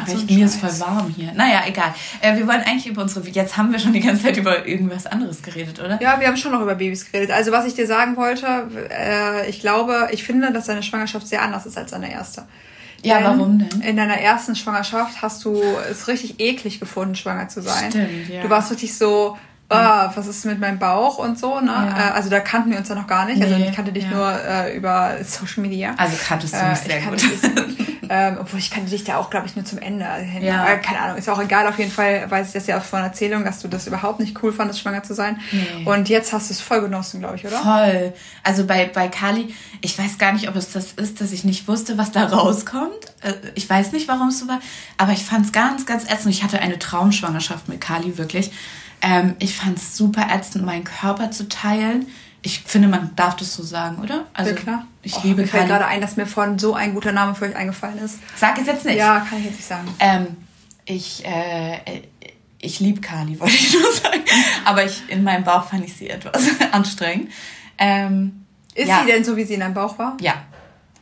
Aber 0.00 0.10
So 0.12 0.18
ich, 0.18 0.30
mir 0.36 0.46
ist 0.46 0.56
voll 0.60 0.68
Scheiß. 0.70 0.80
warm 0.80 1.12
hier. 1.16 1.32
Naja, 1.32 1.62
egal. 1.66 1.92
Äh, 2.20 2.36
wir 2.36 2.46
wollen 2.46 2.60
eigentlich 2.60 2.86
über 2.86 3.02
unsere. 3.02 3.28
Jetzt 3.28 3.56
haben 3.56 3.72
wir 3.72 3.80
schon 3.80 3.92
die 3.92 3.98
ganze 4.00 4.22
Zeit 4.22 4.36
über 4.36 4.64
irgendwas 4.64 5.06
anderes 5.06 5.42
geredet, 5.42 5.80
oder? 5.80 6.00
Ja, 6.00 6.20
wir 6.20 6.28
haben 6.28 6.36
schon 6.36 6.52
noch 6.52 6.60
über 6.62 6.76
Babys 6.76 7.10
geredet. 7.10 7.32
Also 7.32 7.50
was 7.50 7.64
ich 7.66 7.74
dir 7.74 7.86
sagen 7.88 8.16
wollte, 8.16 8.46
äh, 8.90 9.48
ich 9.50 9.58
glaube, 9.60 10.08
ich 10.12 10.22
finde, 10.22 10.52
dass 10.52 10.66
deine 10.66 10.84
Schwangerschaft 10.84 11.26
sehr 11.26 11.42
anders 11.42 11.66
ist 11.66 11.76
als 11.76 11.90
deine 11.90 12.12
erste. 12.12 12.44
Ja, 13.02 13.22
warum 13.22 13.58
denn? 13.60 13.80
In 13.82 13.96
deiner 13.96 14.18
ersten 14.18 14.54
Schwangerschaft 14.56 15.20
hast 15.22 15.44
du 15.44 15.60
es 15.90 16.06
richtig 16.08 16.40
eklig 16.40 16.78
gefunden, 16.80 17.14
schwanger 17.14 17.48
zu 17.48 17.60
sein. 17.62 17.90
Stimmt, 17.90 18.28
ja. 18.28 18.42
Du 18.42 18.50
warst 18.50 18.70
richtig 18.72 18.96
so, 18.96 19.36
ah, 19.70 20.10
was 20.14 20.26
ist 20.26 20.44
mit 20.46 20.58
meinem 20.60 20.78
Bauch 20.78 21.18
und 21.18 21.38
so, 21.38 21.60
ne? 21.60 21.70
Ja. 21.70 22.08
Äh, 22.08 22.10
also 22.12 22.30
da 22.30 22.40
kannten 22.40 22.70
wir 22.70 22.78
uns 22.78 22.88
ja 22.88 22.94
noch 22.94 23.06
gar 23.06 23.26
nicht. 23.26 23.42
Also 23.42 23.54
Nee, 23.56 23.68
ich 23.68 23.76
kannte 23.76 23.92
dich 23.92 24.04
ja. 24.04 24.10
nur 24.10 24.32
äh, 24.44 24.76
über 24.76 25.16
Social 25.24 25.62
Media. 25.62 25.94
Also 25.96 26.16
kanntest 26.26 26.54
du 26.54 26.58
mich 26.58 26.78
Äh, 26.80 26.88
sehr 26.88 27.00
gut. 27.02 27.22
dich 27.22 27.88
ähm, 28.10 28.38
obwohl 28.40 28.58
ich 28.58 28.70
kannte 28.70 28.88
dich 28.88 29.04
da 29.04 29.18
auch, 29.18 29.28
glaube 29.28 29.46
ich, 29.46 29.54
nur 29.54 29.66
zum 29.66 29.78
Ende. 29.78 30.06
hin. 30.14 30.42
Ja. 30.42 30.62
Aber 30.62 30.76
keine 30.78 31.00
Ahnung, 31.00 31.18
ist 31.18 31.28
auch 31.28 31.38
egal. 31.42 31.66
Auf 31.66 31.78
jeden 31.78 31.90
Fall 31.90 32.24
weiß 32.30 32.46
ich 32.46 32.52
das 32.54 32.66
ja 32.66 32.78
auch 32.78 32.82
von 32.82 33.00
Erzählung, 33.02 33.44
dass 33.44 33.60
du 33.60 33.68
das 33.68 33.86
überhaupt 33.86 34.20
nicht 34.20 34.42
cool 34.42 34.50
fandest, 34.54 34.80
schwanger 34.80 35.02
zu 35.02 35.12
sein. 35.12 35.38
Nee. 35.52 35.84
Und 35.84 36.08
jetzt 36.08 36.32
hast 36.32 36.48
du 36.48 36.54
es 36.54 36.60
voll 36.62 36.80
genossen, 36.80 37.20
glaube 37.20 37.36
ich, 37.36 37.46
oder? 37.46 37.58
Voll. 37.58 38.14
Also 38.42 38.66
bei, 38.66 38.86
bei 38.86 39.08
Kali, 39.08 39.54
ich 39.82 39.98
weiß 39.98 40.16
gar 40.16 40.32
nicht, 40.32 40.48
ob 40.48 40.56
es 40.56 40.72
das 40.72 40.92
ist, 40.92 41.20
dass 41.20 41.32
ich 41.32 41.44
nicht 41.44 41.68
wusste, 41.68 41.98
was 41.98 42.10
da 42.10 42.24
rauskommt. 42.24 42.94
Äh, 43.20 43.34
Ich 43.54 43.68
weiß 43.68 43.92
nicht, 43.92 44.08
warum 44.08 44.28
es 44.28 44.38
so 44.38 44.48
war, 44.48 44.60
aber 44.96 45.12
ich 45.12 45.26
fand 45.26 45.44
es 45.44 45.52
ganz, 45.52 45.84
ganz 45.84 46.04
ätzend. 46.10 46.32
Ich 46.34 46.42
hatte 46.42 46.60
eine 46.60 46.78
Traumschwangerschaft 46.78 47.68
mit 47.68 47.82
Kali, 47.82 48.16
wirklich. 48.16 48.50
Ähm, 49.00 49.36
ich 49.38 49.54
fand 49.56 49.78
es 49.78 49.96
super 49.96 50.26
ätzend, 50.30 50.64
meinen 50.64 50.84
Körper 50.84 51.30
zu 51.30 51.48
teilen. 51.48 52.06
Ich 52.42 52.60
finde, 52.60 52.88
man 52.88 53.14
darf 53.16 53.36
das 53.36 53.54
so 53.54 53.62
sagen, 53.62 53.98
oder? 53.98 54.26
Also, 54.32 54.52
ja, 54.52 54.56
klar. 54.56 54.86
Ich 55.02 55.16
Och, 55.16 55.24
liebe 55.24 55.42
Mir 55.42 55.48
fällt 55.48 55.66
Kali. 55.66 55.72
gerade 55.72 55.86
ein, 55.86 56.00
dass 56.00 56.16
mir 56.16 56.26
vorhin 56.26 56.58
so 56.58 56.74
ein 56.74 56.94
guter 56.94 57.12
Name 57.12 57.34
für 57.34 57.46
euch 57.46 57.56
eingefallen 57.56 57.98
ist. 57.98 58.18
Sag 58.36 58.58
es 58.58 58.66
jetzt 58.66 58.84
nicht. 58.84 58.96
Ja, 58.96 59.20
kann 59.20 59.38
ich 59.38 59.46
jetzt 59.46 59.56
nicht 59.56 59.66
sagen. 59.66 59.88
Ähm, 59.98 60.26
ich, 60.84 61.24
äh, 61.26 62.02
ich 62.60 62.80
liebe 62.80 63.00
Kali, 63.00 63.38
wollte 63.40 63.54
ich 63.54 63.72
nur 63.72 63.92
sagen. 63.92 64.20
Aber 64.64 64.84
ich, 64.84 65.02
in 65.08 65.22
meinem 65.24 65.44
Bauch 65.44 65.64
fand 65.68 65.84
ich 65.84 65.94
sie 65.94 66.08
etwas 66.10 66.42
anstrengend. 66.72 67.30
Ähm, 67.76 68.44
Ist 68.74 68.88
ja. 68.88 69.00
sie 69.00 69.06
denn 69.12 69.24
so, 69.24 69.36
wie 69.36 69.44
sie 69.44 69.54
in 69.54 69.60
deinem 69.60 69.74
Bauch 69.74 69.98
war? 69.98 70.16
Ja. 70.20 70.34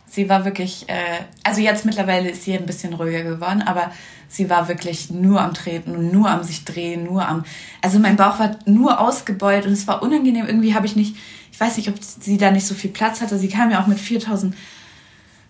Sie 0.09 0.29
war 0.29 0.45
wirklich, 0.45 0.89
äh, 0.89 0.95
also 1.43 1.61
jetzt 1.61 1.85
mittlerweile 1.85 2.31
ist 2.31 2.45
sie 2.45 2.57
ein 2.57 2.65
bisschen 2.67 2.95
ruhiger 2.95 3.23
geworden, 3.23 3.63
aber 3.63 3.91
sie 4.29 4.49
war 4.49 4.69
wirklich 4.69 5.11
nur 5.11 5.41
am 5.41 5.53
Treten 5.53 5.95
und 5.97 6.13
nur 6.13 6.31
am 6.31 6.43
sich 6.43 6.65
drehen, 6.65 7.05
nur 7.05 7.27
am, 7.27 7.45
also 7.83 7.99
mein 7.99 8.17
Bauch 8.17 8.39
war 8.39 8.57
nur 8.67 9.01
ausgebeult 9.01 9.67
und 9.67 9.73
es 9.73 9.87
war 9.87 10.03
unangenehm. 10.03 10.47
Irgendwie 10.47 10.75
habe 10.75 10.87
ich 10.87 10.97
nicht, 10.97 11.17
ich 11.53 11.61
weiß 11.61 11.77
nicht, 11.77 11.89
ob 11.89 11.97
sie 12.03 12.39
da 12.39 12.51
nicht 12.51 12.67
so 12.67 12.75
viel 12.75 12.91
Platz 12.91 13.21
hatte. 13.21 13.37
Sie 13.39 13.49
kam 13.49 13.71
ja 13.71 13.83
auch 13.83 13.87
mit 13.89 13.99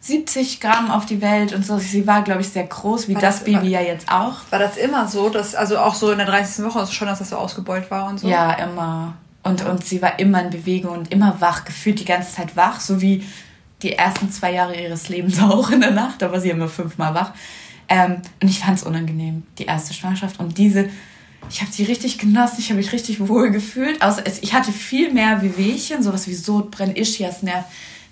4070 0.01 0.61
Gramm 0.61 0.91
auf 0.91 1.07
die 1.07 1.21
Welt 1.21 1.53
und 1.53 1.65
so. 1.65 1.79
Sie 1.79 2.07
war, 2.07 2.23
glaube 2.23 2.41
ich, 2.41 2.49
sehr 2.49 2.65
groß, 2.67 3.09
wie 3.09 3.15
War 3.15 3.21
das, 3.23 3.37
das- 3.37 3.45
Baby 3.45 3.69
ja 3.69 3.81
jetzt 3.81 4.09
auch. 4.11 4.37
War 4.51 4.59
das 4.59 4.77
immer 4.77 5.07
so, 5.09 5.29
dass, 5.29 5.55
also 5.55 5.79
auch 5.79 5.95
so 5.95 6.11
in 6.11 6.19
der 6.19 6.27
30. 6.27 6.65
Woche 6.65 6.87
schon, 6.87 7.09
dass 7.09 7.19
das 7.19 7.31
so 7.31 7.37
ausgebeult 7.37 7.91
war 7.91 8.09
und 8.09 8.21
so? 8.21 8.29
Ja, 8.29 8.53
immer. 8.55 9.15
Und, 9.43 9.65
und 9.65 9.85
sie 9.85 10.03
war 10.03 10.19
immer 10.19 10.43
in 10.43 10.51
Bewegung 10.51 10.93
und 10.99 11.13
immer 11.13 11.41
wach, 11.41 11.65
gefühlt 11.65 12.01
die 12.01 12.05
ganze 12.05 12.35
Zeit 12.35 12.57
wach, 12.57 12.81
so 12.81 13.01
wie 13.01 13.25
die 13.83 13.93
ersten 13.93 14.31
zwei 14.31 14.53
Jahre 14.53 14.81
ihres 14.81 15.09
Lebens 15.09 15.39
auch 15.41 15.71
in 15.71 15.81
der 15.81 15.91
Nacht. 15.93 16.23
Da 16.23 16.33
war 16.33 16.41
sie 16.41 16.51
immer 16.51 16.69
fünfmal 16.69 17.15
wach. 17.15 17.33
Ähm, 17.89 18.23
und 18.43 18.49
ich 18.49 18.59
fand 18.59 18.79
es 18.79 18.85
unangenehm, 18.85 19.45
die 19.59 19.67
erste 19.67 19.95
Schwangerschaft. 19.95 20.41
Und 20.41 20.59
diese, 20.59 20.89
ich 21.51 21.61
habe 21.61 21.71
die 21.71 21.85
richtig 21.85 22.19
genossen, 22.19 22.57
ich 22.59 22.71
habe 22.71 22.79
mich 22.79 22.93
richtig 22.93 23.27
wohl 23.29 23.51
gefühlt. 23.51 24.03
Außer 24.03 24.23
es, 24.25 24.43
ich 24.43 24.55
hatte 24.55 24.73
viel 24.73 25.13
mehr 25.13 25.43
Wehwehchen, 25.43 26.03
sowas 26.03 26.27
wie 26.27 26.35
Sodbrennen, 26.35 26.97
Ischiasnerv, 26.97 27.65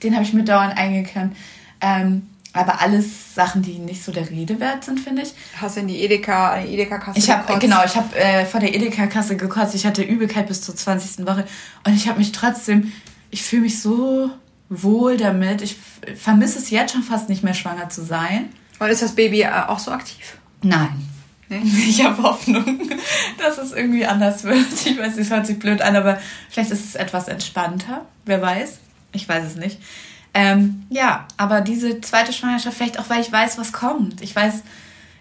den 0.02 0.14
habe 0.14 0.24
ich 0.24 0.32
mir 0.32 0.44
dauernd 0.44 0.76
eingeklemmt. 0.76 1.36
Ähm, 1.80 2.28
aber 2.52 2.80
alles 2.80 3.34
Sachen, 3.34 3.62
die 3.62 3.80
nicht 3.80 4.04
so 4.04 4.12
der 4.12 4.30
Rede 4.30 4.60
wert 4.60 4.84
sind, 4.84 5.00
finde 5.00 5.22
ich. 5.22 5.34
Hast 5.60 5.74
du 5.74 5.80
in 5.80 5.88
die 5.88 6.00
Edeka, 6.02 6.60
die 6.62 6.74
Edeka-Kasse 6.74 7.18
Ich 7.18 7.28
habe 7.28 7.42
gekotzt? 7.42 7.60
genau, 7.60 7.84
ich 7.84 7.96
habe 7.96 8.16
äh, 8.16 8.44
vor 8.46 8.60
der 8.60 8.72
Edeka-Kasse 8.72 9.36
gekotzt. 9.36 9.74
Ich 9.74 9.84
hatte 9.84 10.02
Übelkeit 10.02 10.46
bis 10.46 10.62
zur 10.62 10.76
20. 10.76 11.26
Woche 11.26 11.44
und 11.84 11.96
ich 11.96 12.06
habe 12.06 12.20
mich 12.20 12.30
trotzdem, 12.30 12.92
ich 13.32 13.42
fühle 13.42 13.62
mich 13.62 13.80
so 13.82 14.30
wohl 14.82 15.16
damit. 15.16 15.62
Ich 15.62 15.76
vermisse 16.16 16.58
es 16.58 16.70
jetzt 16.70 16.92
schon 16.92 17.02
fast 17.02 17.28
nicht 17.28 17.44
mehr 17.44 17.54
schwanger 17.54 17.88
zu 17.88 18.04
sein. 18.04 18.48
Und 18.78 18.88
ist 18.88 19.02
das 19.02 19.14
Baby 19.14 19.42
äh, 19.42 19.50
auch 19.68 19.78
so 19.78 19.90
aktiv? 19.90 20.38
Nein. 20.62 21.08
Nee? 21.48 21.62
Ich 21.88 22.04
habe 22.04 22.22
Hoffnung, 22.22 22.80
dass 23.38 23.58
es 23.58 23.72
irgendwie 23.72 24.06
anders 24.06 24.44
wird. 24.44 24.66
Ich 24.84 24.98
weiß, 24.98 25.16
es 25.16 25.30
hört 25.30 25.46
sich 25.46 25.58
blöd 25.58 25.82
an, 25.82 25.96
aber 25.96 26.18
vielleicht 26.50 26.70
ist 26.70 26.84
es 26.84 26.94
etwas 26.94 27.28
entspannter. 27.28 28.06
Wer 28.24 28.40
weiß? 28.42 28.78
Ich 29.12 29.28
weiß 29.28 29.44
es 29.44 29.56
nicht. 29.56 29.78
Ähm, 30.32 30.84
ja, 30.90 31.28
aber 31.36 31.60
diese 31.60 32.00
zweite 32.00 32.32
Schwangerschaft, 32.32 32.76
vielleicht 32.76 32.98
auch, 32.98 33.08
weil 33.08 33.20
ich 33.20 33.30
weiß, 33.30 33.56
was 33.56 33.72
kommt. 33.72 34.20
Ich 34.20 34.34
weiß, 34.34 34.62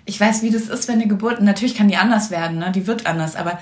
ich 0.05 0.19
weiß, 0.19 0.41
wie 0.41 0.49
das 0.49 0.63
ist, 0.63 0.87
wenn 0.87 0.95
eine 0.95 1.07
Geburt, 1.07 1.41
natürlich 1.41 1.75
kann 1.75 1.87
die 1.87 1.97
anders 1.97 2.31
werden, 2.31 2.57
ne? 2.57 2.71
die 2.71 2.87
wird 2.87 3.05
anders, 3.05 3.35
aber 3.35 3.59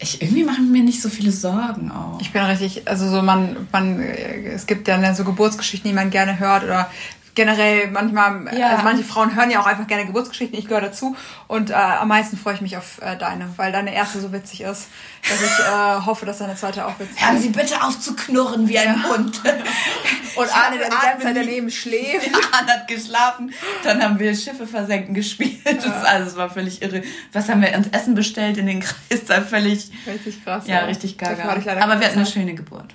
ich, 0.00 0.22
irgendwie 0.22 0.44
machen 0.44 0.70
mir 0.70 0.82
nicht 0.82 1.02
so 1.02 1.08
viele 1.08 1.32
Sorgen 1.32 1.90
auch. 1.90 2.20
Ich 2.20 2.32
bin 2.32 2.42
richtig, 2.42 2.86
also 2.86 3.10
so 3.10 3.20
man, 3.20 3.68
man, 3.72 4.00
äh, 4.00 4.46
es 4.46 4.66
gibt 4.66 4.86
ja 4.86 5.14
so 5.14 5.24
Geburtsgeschichten, 5.24 5.90
die 5.90 5.94
man 5.94 6.10
gerne 6.10 6.38
hört 6.38 6.64
oder 6.64 6.90
generell 7.34 7.88
manchmal, 7.90 8.48
Ja. 8.56 8.70
also 8.70 8.82
manche 8.84 9.04
Frauen 9.04 9.34
hören 9.36 9.50
ja 9.50 9.60
auch 9.60 9.66
einfach 9.66 9.86
gerne 9.86 10.06
Geburtsgeschichten, 10.06 10.58
ich 10.58 10.66
gehöre 10.66 10.80
dazu 10.82 11.16
und 11.46 11.70
äh, 11.70 11.74
am 11.74 12.08
meisten 12.08 12.36
freue 12.36 12.54
ich 12.54 12.60
mich 12.60 12.76
auf 12.76 13.00
äh, 13.00 13.16
deine, 13.16 13.48
weil 13.56 13.72
deine 13.72 13.94
erste 13.94 14.20
so 14.20 14.32
witzig 14.32 14.62
ist, 14.62 14.88
dass 15.28 15.40
ich 15.42 15.50
äh, 15.60 16.00
hoffe, 16.06 16.26
dass 16.26 16.38
deine 16.38 16.56
zweite 16.56 16.86
auch 16.86 16.98
witzig 16.98 17.20
Hören 17.24 17.36
ist. 17.36 17.42
Sie 17.42 17.48
bitte 17.50 17.82
auf 17.82 17.98
zu 18.00 18.14
knurren 18.16 18.68
wie 18.68 18.78
ein 18.78 19.02
Hund. 19.08 19.40
Und 20.36 20.54
Arne, 20.56 20.78
der 20.78 20.88
die 20.88 20.96
ganze 20.96 21.24
Zeit 21.26 21.36
daneben 21.36 21.68
schläft. 21.70 22.30
Arne 22.52 22.72
hat 22.74 22.86
geschlafen, 22.88 23.52
dann 23.82 24.00
haben 24.02 24.18
wir 24.20 24.34
Schiffe 24.36 24.66
versenken 24.68 25.12
gespielt. 25.14 25.58
Das, 25.64 26.04
also, 26.04 26.28
es 26.30 26.36
war 26.36 26.48
völlig 26.48 26.80
irre. 26.80 27.02
Was 27.32 27.48
haben 27.48 27.60
wir 27.60 27.74
uns 27.76 27.88
Essen 27.88 28.14
bestellt 28.14 28.56
in 28.56 28.66
den 28.66 28.80
Kreis? 28.80 29.24
Da 29.26 29.40
völlig, 29.40 29.90
Richtig 30.06 30.44
krass. 30.44 30.64
ja, 30.66 30.80
richtig 30.80 31.18
gaga. 31.18 31.42
Aber 31.44 31.98
wir 31.98 32.06
hatten 32.06 32.18
eine 32.18 32.26
schöne 32.26 32.54
Geburt. 32.54 32.94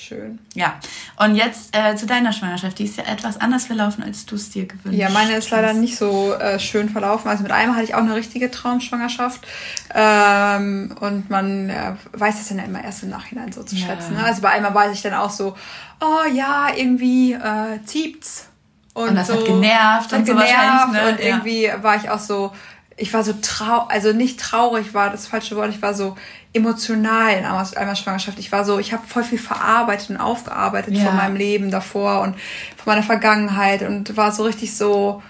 Schön. 0.00 0.38
Ja. 0.54 0.74
Und 1.16 1.34
jetzt 1.36 1.76
äh, 1.76 1.94
zu 1.94 2.06
deiner 2.06 2.32
Schwangerschaft. 2.32 2.78
Die 2.78 2.84
ist 2.84 2.96
ja 2.96 3.04
etwas 3.04 3.38
anders 3.38 3.66
verlaufen, 3.66 4.02
als 4.02 4.24
du 4.24 4.34
es 4.36 4.48
dir 4.48 4.64
gewünscht 4.66 4.98
Ja, 4.98 5.10
meine 5.10 5.34
ist 5.34 5.50
leider 5.50 5.68
hast. 5.68 5.76
nicht 5.76 5.96
so 5.98 6.32
äh, 6.34 6.58
schön 6.58 6.88
verlaufen. 6.88 7.28
Also 7.28 7.42
mit 7.42 7.52
einem 7.52 7.74
hatte 7.74 7.84
ich 7.84 7.94
auch 7.94 7.98
eine 7.98 8.14
richtige 8.14 8.50
Traumschwangerschaft. 8.50 9.46
Ähm, 9.94 10.94
und 11.00 11.28
man 11.28 11.68
äh, 11.68 11.92
weiß 12.12 12.38
das 12.38 12.48
dann 12.48 12.58
ja 12.58 12.64
immer 12.64 12.82
erst 12.82 13.02
im 13.02 13.10
Nachhinein 13.10 13.52
so 13.52 13.62
zu 13.62 13.76
Ja. 13.76 13.86
schätzen. 13.88 14.14
Ne? 14.14 14.24
Also 14.24 14.40
bei 14.40 14.48
einmal 14.50 14.74
weiß 14.74 14.92
ich 14.94 15.02
dann 15.02 15.14
auch 15.14 15.30
so, 15.30 15.54
oh 16.00 16.28
ja, 16.32 16.68
irgendwie 16.74 17.34
äh, 17.34 17.84
ziept's. 17.84 18.46
Und 18.94 19.14
das 19.14 19.28
so, 19.28 19.34
hat 19.34 19.44
genervt 19.44 20.12
und 20.12 20.26
so 20.26 20.32
genervt 20.34 20.92
ne? 20.92 21.08
Und 21.10 21.20
Ja. 21.20 21.26
irgendwie 21.26 21.70
war 21.82 21.96
ich 21.96 22.10
auch 22.10 22.18
so, 22.18 22.52
ich 22.96 23.12
war 23.14 23.22
so 23.22 23.34
trau, 23.40 23.86
also 23.88 24.12
nicht 24.12 24.40
traurig 24.40 24.94
war 24.94 25.10
das 25.10 25.26
falsche 25.26 25.56
Wort, 25.56 25.70
ich 25.70 25.80
war 25.80 25.94
so 25.94 26.16
emotional 26.52 27.32
in 27.36 27.44
einmal 27.44 27.96
Schwangerschaft. 27.96 28.38
Ich 28.38 28.50
war 28.50 28.64
so, 28.64 28.78
ich 28.78 28.92
habe 28.92 29.06
voll 29.06 29.22
viel 29.22 29.38
verarbeitet 29.38 30.10
und 30.10 30.16
aufgearbeitet 30.16 30.94
Ja. 30.96 31.06
von 31.06 31.16
meinem 31.16 31.36
Leben 31.36 31.70
davor 31.70 32.22
und 32.22 32.34
von 32.76 32.86
meiner 32.86 33.02
Vergangenheit 33.04 33.82
und 33.82 34.16
war 34.16 34.32
so 34.32 34.42
richtig 34.42 34.76
so, 34.76 35.22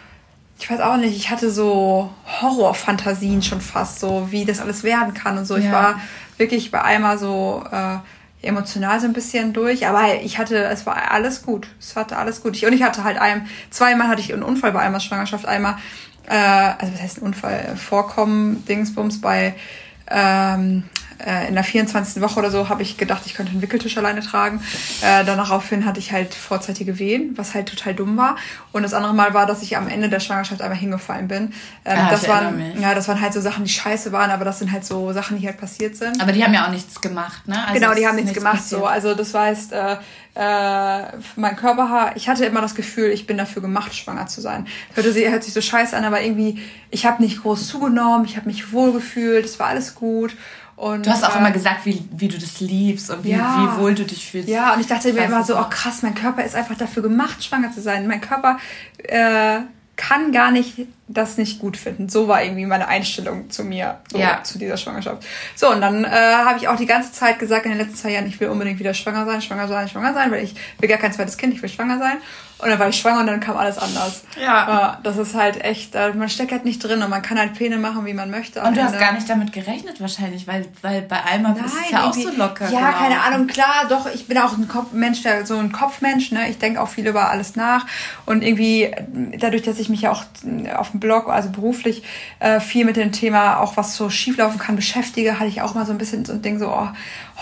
ich 0.58 0.70
weiß 0.70 0.80
auch 0.80 0.96
nicht, 0.96 1.14
ich 1.16 1.30
hatte 1.30 1.50
so 1.50 2.10
Horrorfantasien 2.40 3.42
schon 3.42 3.60
fast, 3.60 4.00
so 4.00 4.28
wie 4.30 4.44
das 4.46 4.60
alles 4.60 4.82
werden 4.82 5.12
kann 5.12 5.36
und 5.36 5.44
so. 5.44 5.56
Ich 5.56 5.66
Ja. 5.66 5.72
war 5.72 6.00
wirklich 6.38 6.70
bei 6.70 6.80
einmal 6.82 7.18
so 7.18 7.64
äh, 7.70 7.98
emotional 8.46 8.98
so 8.98 9.06
ein 9.06 9.12
bisschen 9.12 9.52
durch, 9.52 9.86
aber 9.86 10.22
ich 10.22 10.38
hatte, 10.38 10.56
es 10.64 10.86
war 10.86 11.10
alles 11.12 11.42
gut. 11.42 11.68
Es 11.78 11.96
hatte 11.96 12.16
alles 12.16 12.42
gut. 12.42 12.56
Ich, 12.56 12.64
und 12.64 12.72
ich 12.72 12.82
hatte 12.82 13.04
halt 13.04 13.18
ein, 13.18 13.46
zweimal 13.68 14.08
hatte 14.08 14.22
ich 14.22 14.32
einen 14.32 14.42
Unfall 14.42 14.72
bei 14.72 14.80
einmal 14.80 15.00
Schwangerschaft, 15.02 15.44
einmal, 15.44 15.76
äh, 16.26 16.34
also 16.34 16.94
was 16.94 17.02
heißt 17.02 17.18
ein 17.18 17.24
Unfall, 17.26 17.76
Vorkommen, 17.76 18.64
Dingsbums 18.64 19.20
bei 19.20 19.54
ähm, 20.10 20.84
äh, 21.26 21.48
in 21.48 21.54
der 21.54 21.64
24. 21.64 22.22
Woche 22.22 22.38
oder 22.38 22.50
so 22.50 22.68
habe 22.68 22.82
ich 22.82 22.96
gedacht, 22.96 23.22
ich 23.26 23.34
könnte 23.34 23.52
einen 23.52 23.62
Wickeltisch 23.62 23.96
alleine 23.98 24.20
tragen. 24.20 24.62
Äh, 25.02 25.24
daraufhin 25.24 25.84
hatte 25.84 25.98
ich 26.00 26.12
halt 26.12 26.34
vorzeitige 26.34 26.98
Wehen, 26.98 27.32
was 27.36 27.54
halt 27.54 27.68
total 27.68 27.94
dumm 27.94 28.16
war. 28.16 28.36
Und 28.72 28.82
das 28.82 28.94
andere 28.94 29.14
Mal 29.14 29.34
war, 29.34 29.46
dass 29.46 29.62
ich 29.62 29.76
am 29.76 29.88
Ende 29.88 30.08
der 30.08 30.20
Schwangerschaft 30.20 30.62
einmal 30.62 30.78
hingefallen 30.78 31.28
bin. 31.28 31.52
Ähm, 31.84 31.98
Ah, 32.00 32.10
das 32.10 32.26
waren 32.28 32.56
mich. 32.56 32.80
ja, 32.80 32.94
das 32.94 33.08
waren 33.08 33.20
halt 33.20 33.32
so 33.32 33.40
Sachen, 33.40 33.64
die 33.64 33.70
scheiße 33.70 34.12
waren, 34.12 34.30
aber 34.30 34.44
das 34.44 34.58
sind 34.58 34.72
halt 34.72 34.84
so 34.84 35.12
Sachen, 35.12 35.38
die 35.38 35.46
halt 35.46 35.58
passiert 35.58 35.96
sind. 35.96 36.20
Aber 36.20 36.32
die 36.32 36.42
haben 36.44 36.54
ja 36.54 36.66
auch 36.66 36.70
nichts 36.70 37.00
gemacht, 37.00 37.46
ne? 37.48 37.56
Also 37.66 37.74
genau, 37.78 37.94
die 37.94 38.06
haben 38.06 38.16
nichts 38.16 38.32
gemacht 38.32 38.56
passiert. 38.56 38.80
so. 38.80 38.86
Also 38.86 39.14
das 39.14 39.34
heißt, 39.34 39.72
äh, 39.72 39.96
äh, 40.34 41.02
mein 41.36 41.56
Körper, 41.56 42.12
ich 42.14 42.28
hatte 42.28 42.44
immer 42.44 42.60
das 42.60 42.74
Gefühl, 42.74 43.10
ich 43.10 43.26
bin 43.26 43.36
dafür 43.36 43.62
gemacht, 43.62 43.94
schwanger 43.94 44.26
zu 44.26 44.40
sein. 44.40 44.66
Hörte 44.94 45.12
sie, 45.12 45.28
hört 45.28 45.44
sich 45.44 45.52
so 45.52 45.60
scheiße 45.60 45.96
an, 45.96 46.04
aber 46.04 46.22
irgendwie, 46.22 46.60
ich 46.90 47.04
habe 47.04 47.22
nicht 47.22 47.42
groß 47.42 47.66
zugenommen, 47.68 48.24
ich 48.24 48.36
habe 48.36 48.46
mich 48.46 48.72
wohl 48.72 48.92
gefühlt, 48.92 49.44
es 49.44 49.58
war 49.58 49.66
alles 49.68 49.94
gut. 49.94 50.36
Und, 50.80 51.04
Du 51.04 51.10
hast 51.10 51.22
auch 51.24 51.34
äh, 51.34 51.38
immer 51.38 51.50
gesagt, 51.50 51.84
wie, 51.84 52.02
wie 52.12 52.28
du 52.28 52.38
das 52.38 52.60
liebst 52.60 53.10
und 53.10 53.22
wie, 53.22 53.32
Ja. 53.32 53.76
wie 53.76 53.82
wohl 53.82 53.94
du 53.94 54.02
dich 54.04 54.30
fühlst. 54.30 54.48
Ja, 54.48 54.72
und 54.72 54.80
ich 54.80 54.86
dachte 54.86 55.12
mir 55.12 55.24
immer 55.24 55.44
so, 55.44 55.56
auch. 55.56 55.66
oh 55.66 55.68
krass, 55.68 56.02
mein 56.02 56.14
Körper 56.14 56.42
ist 56.42 56.54
einfach 56.56 56.76
dafür 56.76 57.02
gemacht, 57.02 57.44
schwanger 57.44 57.70
zu 57.70 57.82
sein. 57.82 58.06
Mein 58.06 58.22
Körper 58.22 58.58
äh, 59.02 59.58
kann 59.96 60.32
gar 60.32 60.50
nicht 60.50 60.86
das 61.06 61.36
nicht 61.36 61.58
gut 61.58 61.76
finden. 61.76 62.08
So 62.08 62.28
war 62.28 62.42
irgendwie 62.42 62.64
meine 62.64 62.88
Einstellung 62.88 63.50
zu 63.50 63.62
mir, 63.62 63.98
so, 64.10 64.16
Ja. 64.16 64.42
zu 64.42 64.58
dieser 64.58 64.78
Schwangerschaft. 64.78 65.22
So, 65.54 65.70
und 65.70 65.82
dann 65.82 66.04
äh, 66.04 66.08
habe 66.08 66.58
ich 66.58 66.66
auch 66.68 66.76
die 66.76 66.86
ganze 66.86 67.12
Zeit 67.12 67.38
gesagt 67.38 67.66
in 67.66 67.72
den 67.72 67.78
letzten 67.78 67.96
zwei 67.96 68.12
Jahren, 68.12 68.26
ich 68.26 68.40
will 68.40 68.48
unbedingt 68.48 68.78
wieder 68.78 68.94
schwanger 68.94 69.26
sein, 69.26 69.42
schwanger 69.42 69.68
sein, 69.68 69.86
schwanger 69.86 70.14
sein, 70.14 70.30
weil 70.30 70.42
ich 70.44 70.54
will 70.78 70.88
gar 70.88 70.96
kein 70.96 71.12
zweites 71.12 71.36
Kind, 71.36 71.52
ich 71.52 71.60
will 71.60 71.68
schwanger 71.68 71.98
sein. 71.98 72.16
Und 72.62 72.68
dann 72.68 72.78
war 72.78 72.88
ich 72.88 72.96
schwanger 72.96 73.20
und 73.20 73.26
dann 73.26 73.40
kam 73.40 73.56
alles 73.56 73.78
anders. 73.78 74.22
Ja. 74.40 74.98
Das 75.02 75.16
ist 75.16 75.34
halt 75.34 75.64
echt, 75.64 75.94
äh, 75.94 76.12
man 76.12 76.28
steckt 76.28 76.52
halt 76.52 76.64
nicht 76.64 76.82
drin 76.82 77.02
und 77.02 77.10
man 77.10 77.22
kann 77.22 77.38
halt 77.38 77.54
Pläne 77.54 77.78
machen, 77.78 78.04
wie 78.06 78.14
man 78.14 78.30
möchte. 78.30 78.60
Und 78.60 78.76
du 78.76 78.82
hast 78.82 78.92
Ende. 78.92 79.04
gar 79.04 79.12
nicht 79.12 79.28
damit 79.28 79.52
gerechnet 79.52 80.00
wahrscheinlich, 80.00 80.46
weil, 80.46 80.66
weil 80.82 81.02
bei 81.02 81.18
Alma 81.22 81.52
ist 81.52 81.74
es 81.74 81.90
ja 81.90 82.08
auch 82.08 82.12
so 82.12 82.30
locker. 82.30 82.70
Ja, 82.70 82.90
gelaufen. 82.90 82.98
keine 82.98 83.20
Ahnung, 83.22 83.46
klar, 83.46 83.86
doch, 83.88 84.06
ich 84.12 84.26
bin 84.26 84.38
auch 84.38 84.56
ein 84.56 84.68
Kopf 84.68 84.92
Mensch, 84.92 85.22
der, 85.22 85.46
so 85.46 85.56
ein 85.56 85.72
Kopfmensch, 85.72 86.32
ne? 86.32 86.48
Ich 86.50 86.58
denke 86.58 86.80
auch 86.80 86.88
viel 86.88 87.06
über 87.06 87.30
alles 87.30 87.56
nach. 87.56 87.86
Und 88.26 88.42
irgendwie, 88.42 88.90
dadurch, 89.38 89.62
dass 89.62 89.78
ich 89.78 89.88
mich 89.88 90.02
ja 90.02 90.12
auch 90.12 90.24
äh, 90.44 90.72
auf 90.72 90.90
dem 90.90 91.00
Blog, 91.00 91.28
also 91.28 91.50
beruflich, 91.50 92.02
äh, 92.40 92.60
viel 92.60 92.84
mit 92.84 92.96
dem 92.96 93.12
Thema, 93.12 93.58
auch 93.58 93.76
was 93.76 93.96
so 93.96 94.10
schieflaufen 94.10 94.58
kann, 94.58 94.76
beschäftige, 94.76 95.38
hatte 95.38 95.48
ich 95.48 95.62
auch 95.62 95.74
mal 95.74 95.86
so 95.86 95.92
ein 95.92 95.98
bisschen 95.98 96.24
so 96.24 96.32
ein 96.32 96.42
Ding 96.42 96.58
so, 96.58 96.68
oh, 96.68 96.88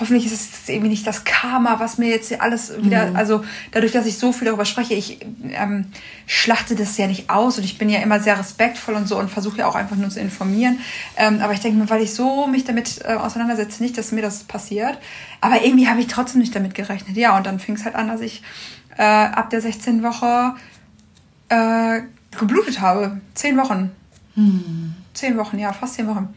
hoffentlich 0.01 0.27
ist 0.27 0.33
es 0.33 0.47
jetzt 0.47 0.69
irgendwie 0.69 0.91
nicht 0.91 1.07
das 1.07 1.25
Karma, 1.25 1.81
was 1.81 1.99
mir 1.99 2.09
jetzt 2.09 2.29
hier 2.29 2.43
alles 2.43 2.73
wieder, 2.83 3.13
also 3.15 3.45
dadurch, 3.73 3.93
dass 3.93 4.07
ich 4.07 4.19
so 4.19 4.33
viel 4.33 4.47
darüber 4.47 4.65
spreche, 4.65 4.95
ich 4.95 5.21
ähm, 5.51 5.87
schlachte 6.27 6.75
das 6.75 6.97
ja 6.99 7.07
nicht 7.07 7.31
aus 7.31 7.59
und 7.59 7.65
ich 7.65 7.79
bin 7.79 7.89
ja 7.89 8.01
immer 8.01 8.21
sehr 8.21 8.39
respektvoll 8.39 8.95
und 8.95 9.09
so 9.09 9.19
und 9.19 9.31
versuche 9.31 9.59
ja 9.59 9.67
auch 9.67 9.75
einfach 9.75 9.97
nur 9.97 10.11
zu 10.11 10.21
informieren. 10.21 10.79
Ähm, 11.17 11.41
aber 11.41 11.53
ich 11.53 11.61
denke 11.61 11.79
mir, 11.79 11.91
weil 11.91 12.03
ich 12.03 12.15
so 12.15 12.47
mich 12.47 12.65
damit 12.65 13.01
äh, 13.05 13.15
auseinandersetze, 13.15 13.83
nicht, 13.83 13.99
dass 13.99 14.13
mir 14.13 14.23
das 14.23 14.45
passiert. 14.45 14.99
Aber 15.41 15.65
irgendwie 15.65 15.89
habe 15.89 16.01
ich 16.01 16.07
trotzdem 16.07 16.41
nicht 16.41 16.55
damit 16.55 16.75
gerechnet. 16.75 17.17
Ja, 17.17 17.37
und 17.37 17.47
dann 17.47 17.59
fing 17.59 17.75
es 17.75 17.85
halt 17.85 17.95
an, 17.95 18.09
dass 18.09 18.21
ich 18.21 18.43
äh, 18.97 19.03
ab 19.03 19.51
der 19.51 19.61
16. 19.61 20.03
Woche 20.03 20.55
äh, 21.49 22.03
geblutet 22.39 22.81
habe. 22.81 23.21
Zehn 23.35 23.57
Wochen. 23.57 23.91
Zehn 25.15 25.37
Wochen, 25.37 25.59
ja, 25.59 25.73
fast 25.73 25.95
zehn 25.95 26.07
Wochen. 26.07 26.35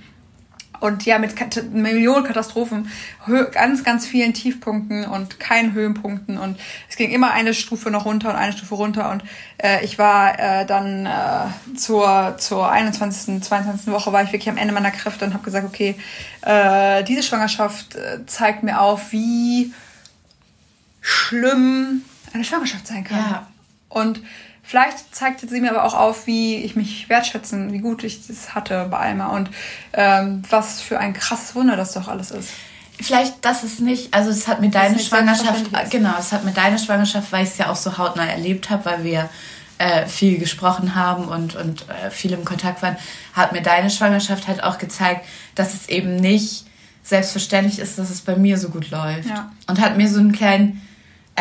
Und 0.81 1.05
ja, 1.05 1.19
mit 1.19 1.35
Millionen 1.73 2.25
Katastrophen, 2.25 2.89
ganz, 3.51 3.83
ganz 3.83 4.07
vielen 4.07 4.33
Tiefpunkten 4.33 5.05
und 5.05 5.39
keinen 5.39 5.73
Höhenpunkten. 5.73 6.39
Und 6.39 6.59
es 6.89 6.95
ging 6.95 7.11
immer 7.11 7.31
eine 7.31 7.53
Stufe 7.53 7.91
noch 7.91 8.05
runter 8.05 8.29
und 8.29 8.35
eine 8.35 8.51
Stufe 8.51 8.73
runter. 8.73 9.11
Und 9.11 9.23
äh, 9.59 9.85
ich 9.85 9.99
war 9.99 10.39
äh, 10.39 10.65
dann 10.65 11.05
äh, 11.05 11.77
zur, 11.77 12.35
zur 12.39 12.71
21., 12.71 13.43
22. 13.43 13.93
Woche, 13.93 14.11
war 14.11 14.23
ich 14.23 14.31
wirklich 14.31 14.49
am 14.49 14.57
Ende 14.57 14.73
meiner 14.73 14.89
Kräfte 14.89 15.23
und 15.23 15.35
habe 15.35 15.43
gesagt, 15.43 15.67
okay, 15.67 15.93
äh, 16.41 17.03
diese 17.03 17.21
Schwangerschaft 17.21 17.93
äh, 17.93 18.25
zeigt 18.25 18.63
mir 18.63 18.81
auf, 18.81 19.11
wie 19.11 19.71
schlimm 20.99 22.01
eine 22.33 22.43
Schwangerschaft 22.43 22.87
sein 22.87 23.03
kann. 23.03 23.19
Ja. 23.19 23.47
Und 23.87 24.21
vielleicht 24.71 25.13
zeigte 25.13 25.49
sie 25.49 25.59
mir 25.59 25.71
aber 25.71 25.83
auch 25.83 25.93
auf, 25.93 26.27
wie 26.27 26.55
ich 26.55 26.77
mich 26.77 27.09
wertschätzen, 27.09 27.73
wie 27.73 27.79
gut 27.79 28.05
ich 28.05 28.25
das 28.25 28.55
hatte 28.55 28.87
bei 28.89 28.99
Alma 28.99 29.27
und 29.27 29.49
ähm, 29.91 30.43
was 30.49 30.79
für 30.79 30.97
ein 30.97 31.11
krasses 31.11 31.55
Wunder 31.55 31.75
das 31.75 31.91
doch 31.91 32.07
alles 32.07 32.31
ist. 32.31 32.51
Vielleicht, 32.97 33.43
das 33.43 33.65
ist 33.65 33.81
nicht, 33.81 34.13
also 34.13 34.29
es 34.29 34.47
hat 34.47 34.61
mir 34.61 34.69
deine 34.69 34.97
Schwangerschaft, 34.97 35.67
ist. 35.67 35.91
genau, 35.91 36.13
es 36.17 36.31
hat 36.31 36.45
mir 36.45 36.53
deine 36.53 36.79
Schwangerschaft, 36.79 37.33
weil 37.33 37.43
ich 37.43 37.49
es 37.49 37.57
ja 37.57 37.69
auch 37.69 37.75
so 37.75 37.97
hautnah 37.97 38.25
erlebt 38.25 38.69
habe, 38.69 38.85
weil 38.85 39.03
wir 39.03 39.29
äh, 39.77 40.05
viel 40.07 40.37
gesprochen 40.37 40.95
haben 40.95 41.25
und, 41.25 41.53
und 41.55 41.89
äh, 41.89 42.09
viel 42.09 42.31
im 42.31 42.45
Kontakt 42.45 42.81
waren, 42.81 42.95
hat 43.33 43.51
mir 43.51 43.61
deine 43.61 43.89
Schwangerschaft 43.89 44.47
halt 44.47 44.63
auch 44.63 44.77
gezeigt, 44.77 45.25
dass 45.53 45.73
es 45.73 45.89
eben 45.89 46.15
nicht 46.15 46.65
selbstverständlich 47.03 47.79
ist, 47.79 47.99
dass 47.99 48.09
es 48.09 48.21
bei 48.21 48.37
mir 48.37 48.57
so 48.57 48.69
gut 48.69 48.89
läuft. 48.89 49.27
Ja. 49.27 49.51
Und 49.67 49.81
hat 49.81 49.97
mir 49.97 50.07
so 50.07 50.19
einen 50.19 50.31
kleinen 50.31 50.81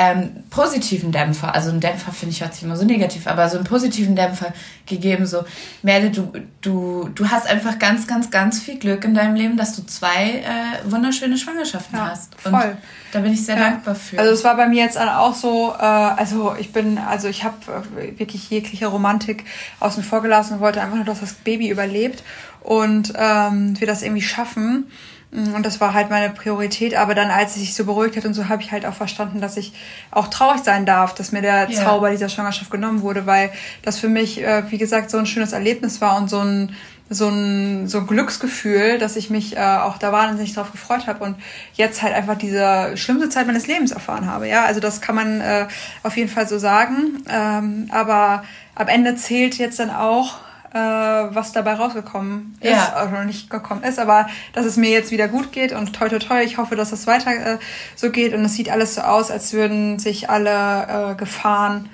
ähm, 0.02 0.30
positiven 0.48 1.12
Dämpfer, 1.12 1.54
also 1.54 1.68
ein 1.70 1.78
Dämpfer 1.80 2.10
finde 2.10 2.32
ich 2.34 2.40
hört 2.40 2.54
sich 2.54 2.62
immer 2.62 2.76
so 2.76 2.86
negativ, 2.86 3.26
aber 3.26 3.50
so 3.50 3.56
einen 3.58 3.66
positiven 3.66 4.16
Dämpfer 4.16 4.54
gegeben, 4.86 5.26
so 5.26 5.44
Merle, 5.82 6.08
du, 6.10 6.32
du, 6.62 7.10
du 7.14 7.28
hast 7.28 7.46
einfach 7.46 7.78
ganz, 7.78 8.06
ganz, 8.06 8.30
ganz 8.30 8.62
viel 8.62 8.78
Glück 8.78 9.04
in 9.04 9.12
deinem 9.12 9.34
Leben, 9.34 9.58
dass 9.58 9.76
du 9.76 9.84
zwei 9.84 10.42
äh, 10.42 10.90
wunderschöne 10.90 11.36
Schwangerschaften 11.36 11.98
Ja, 11.98 12.10
hast. 12.12 12.34
Und 12.46 12.52
voll. 12.52 12.78
da 13.12 13.20
bin 13.20 13.32
ich 13.34 13.44
sehr 13.44 13.56
Ja. 13.56 13.62
dankbar 13.70 13.94
für. 13.94 14.18
Also 14.18 14.32
es 14.32 14.42
war 14.42 14.56
bei 14.56 14.68
mir 14.68 14.82
jetzt 14.82 14.98
auch 14.98 15.34
so, 15.34 15.74
äh, 15.78 15.82
also 15.82 16.54
ich 16.58 16.72
bin, 16.72 16.96
also 16.96 17.28
ich 17.28 17.44
habe 17.44 17.56
äh, 18.00 18.18
wirklich 18.18 18.48
jegliche 18.48 18.86
Romantik 18.86 19.44
außen 19.80 20.02
vor 20.02 20.22
gelassen 20.22 20.54
und 20.54 20.60
wollte 20.60 20.80
einfach 20.80 20.96
nur, 20.96 21.04
dass 21.04 21.20
das 21.20 21.34
Baby 21.34 21.68
überlebt 21.68 22.22
und 22.62 23.12
ähm, 23.16 23.78
wir 23.78 23.86
das 23.86 24.00
irgendwie 24.02 24.22
schaffen. 24.22 24.86
Und 25.32 25.64
das 25.64 25.80
war 25.80 25.94
halt 25.94 26.10
meine 26.10 26.30
Priorität. 26.30 26.96
Aber 26.96 27.14
dann, 27.14 27.30
als 27.30 27.52
es 27.52 27.60
sich 27.60 27.74
so 27.74 27.84
beruhigt 27.84 28.16
hat 28.16 28.24
und 28.24 28.34
so, 28.34 28.48
habe 28.48 28.62
ich 28.62 28.72
halt 28.72 28.84
auch 28.84 28.94
verstanden, 28.94 29.40
dass 29.40 29.56
ich 29.56 29.72
auch 30.10 30.26
traurig 30.28 30.62
sein 30.64 30.86
darf, 30.86 31.14
dass 31.14 31.30
mir 31.30 31.40
der 31.42 31.70
Ja. 31.70 31.84
Zauber 31.84 32.10
dieser 32.10 32.28
Schwangerschaft 32.28 32.70
genommen 32.70 33.02
wurde, 33.02 33.26
weil 33.26 33.50
das 33.82 33.98
für 33.98 34.08
mich, 34.08 34.42
äh, 34.42 34.64
wie 34.70 34.78
gesagt, 34.78 35.10
so 35.10 35.18
ein 35.18 35.26
schönes 35.26 35.52
Erlebnis 35.52 36.00
war 36.00 36.16
und 36.16 36.28
so 36.28 36.40
ein 36.40 36.74
so 37.12 37.28
ein, 37.28 37.88
so 37.88 37.98
ein 37.98 38.06
Glücksgefühl, 38.06 38.98
dass 38.98 39.16
ich 39.16 39.30
mich 39.30 39.56
äh, 39.56 39.60
auch 39.60 39.98
da 39.98 40.12
wahnsinnig 40.12 40.54
drauf 40.54 40.70
gefreut 40.70 41.08
habe 41.08 41.24
und 41.24 41.34
jetzt 41.74 42.02
halt 42.02 42.14
einfach 42.14 42.38
diese 42.38 42.96
schlimmste 42.96 43.28
Zeit 43.28 43.48
meines 43.48 43.66
Lebens 43.66 43.90
erfahren 43.90 44.26
habe. 44.26 44.46
Ja, 44.46 44.64
also 44.64 44.78
das 44.78 45.00
kann 45.00 45.16
man 45.16 45.40
äh, 45.40 45.66
auf 46.04 46.16
jeden 46.16 46.28
Fall 46.28 46.46
so 46.46 46.60
sagen. 46.60 47.24
Ähm, 47.28 47.88
aber 47.90 48.44
am 48.76 48.86
Ende 48.86 49.16
zählt 49.16 49.58
jetzt 49.58 49.80
dann 49.80 49.90
auch, 49.90 50.36
äh, 50.72 50.78
was 50.78 51.52
dabei 51.52 51.74
rausgekommen 51.74 52.56
ist, 52.60 52.70
Ja. 52.70 53.08
oder 53.08 53.24
nicht 53.24 53.50
gekommen 53.50 53.82
ist, 53.82 53.98
aber 53.98 54.28
dass 54.52 54.64
es 54.64 54.76
mir 54.76 54.90
jetzt 54.90 55.10
wieder 55.10 55.26
gut 55.28 55.50
geht 55.52 55.72
und 55.72 55.94
toi 55.94 56.08
toi 56.08 56.18
toi, 56.18 56.42
ich 56.42 56.58
hoffe, 56.58 56.76
dass 56.76 56.92
es 56.92 57.06
weiter 57.06 57.32
äh, 57.54 57.58
so 57.96 58.10
geht 58.10 58.34
und 58.34 58.44
es 58.44 58.54
sieht 58.54 58.70
alles 58.70 58.94
so 58.94 59.00
aus, 59.00 59.30
als 59.30 59.52
würden 59.52 59.98
sich 59.98 60.30
alle 60.30 61.10
äh, 61.12 61.14
Gefahren 61.16 61.88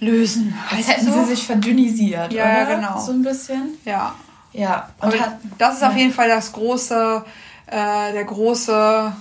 lösen. 0.00 0.54
Als 0.70 0.88
hätten 0.88 1.06
so? 1.06 1.12
sie 1.20 1.34
sich 1.34 1.46
verdünnisiert, 1.46 2.32
Ja, 2.32 2.44
oder? 2.44 2.58
ja, 2.58 2.64
genau. 2.76 2.98
So 3.00 3.12
ein 3.12 3.22
bisschen. 3.22 3.70
Ja. 3.84 4.14
Ja. 4.52 4.88
Und 5.00 5.12
Und 5.14 5.22
das 5.58 5.76
ist 5.76 5.82
auf 5.82 5.96
jeden 5.96 6.12
Fall 6.12 6.28
das 6.28 6.52
große, 6.52 7.24
äh, 7.66 8.12
der 8.12 8.24
große, 8.24 9.12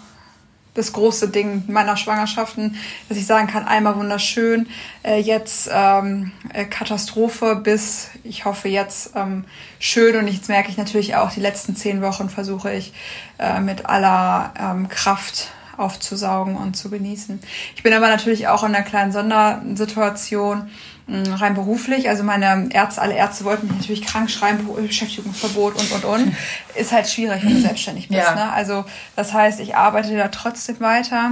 das 0.76 0.94
große 0.94 1.30
Ding 1.30 1.64
meiner 1.68 1.98
Schwangerschaften, 1.98 2.78
dass 3.10 3.18
ich 3.18 3.26
sagen 3.26 3.48
kann, 3.48 3.66
einmal 3.66 3.96
wunderschön, 3.96 4.68
äh, 5.04 5.20
jetzt 5.20 5.70
ähm, 5.72 6.32
äh, 6.54 6.66
Katastrophe 6.66 7.56
bis, 7.56 8.10
ich 8.24 8.46
hoffe 8.46 8.68
jetzt 8.68 9.12
ähm, 9.16 9.46
schön 9.80 10.16
und 10.18 10.28
jetzt 10.28 10.50
merke 10.50 10.70
ich 10.70 10.78
natürlich 10.78 11.16
auch, 11.16 11.32
die 11.32 11.40
letzten 11.40 11.76
zehn 11.76 12.02
Wochen 12.02 12.30
versuche 12.30 12.74
ich 12.74 12.94
äh, 13.40 13.60
mit 13.62 13.88
aller 13.88 14.54
ähm, 14.60 14.90
Kraft 14.90 15.50
aufzusaugen 15.78 16.56
und 16.56 16.76
zu 16.76 16.90
genießen. 16.90 17.40
Ich 17.76 17.84
bin 17.84 17.94
aber 17.94 18.08
natürlich 18.08 18.48
auch 18.48 18.64
in 18.64 18.76
einer 18.76 18.86
kleinen 18.86 19.12
Sondersituation, 19.12 20.70
rein 21.08 21.54
beruflich. 21.54 22.10
Also 22.10 22.24
meine 22.24 22.70
Ärzte, 22.72 23.02
alle 23.02 23.14
Ärzte 23.16 23.44
wollten 23.46 23.68
mich 23.68 23.76
natürlich 23.78 24.06
krank 24.06 24.30
schreiben, 24.30 24.66
Be- 24.68 24.82
Beschäftigungsverbot 24.82 25.76
und, 25.80 25.92
und, 25.92 26.06
und. 26.06 26.36
Ist 26.76 26.92
halt 26.92 27.08
schwierig, 27.08 27.44
wenn 27.44 27.54
du 27.56 27.62
selbstständig 27.62 28.08
bist. 28.08 28.20
Ja. 28.22 28.34
Ne? 28.36 28.52
Also 28.52 28.86
das 29.16 29.34
heißt, 29.34 29.60
ich 29.60 29.76
arbeite 29.76 30.16
da 30.18 30.28
trotzdem 30.30 30.80
weiter. 30.80 31.32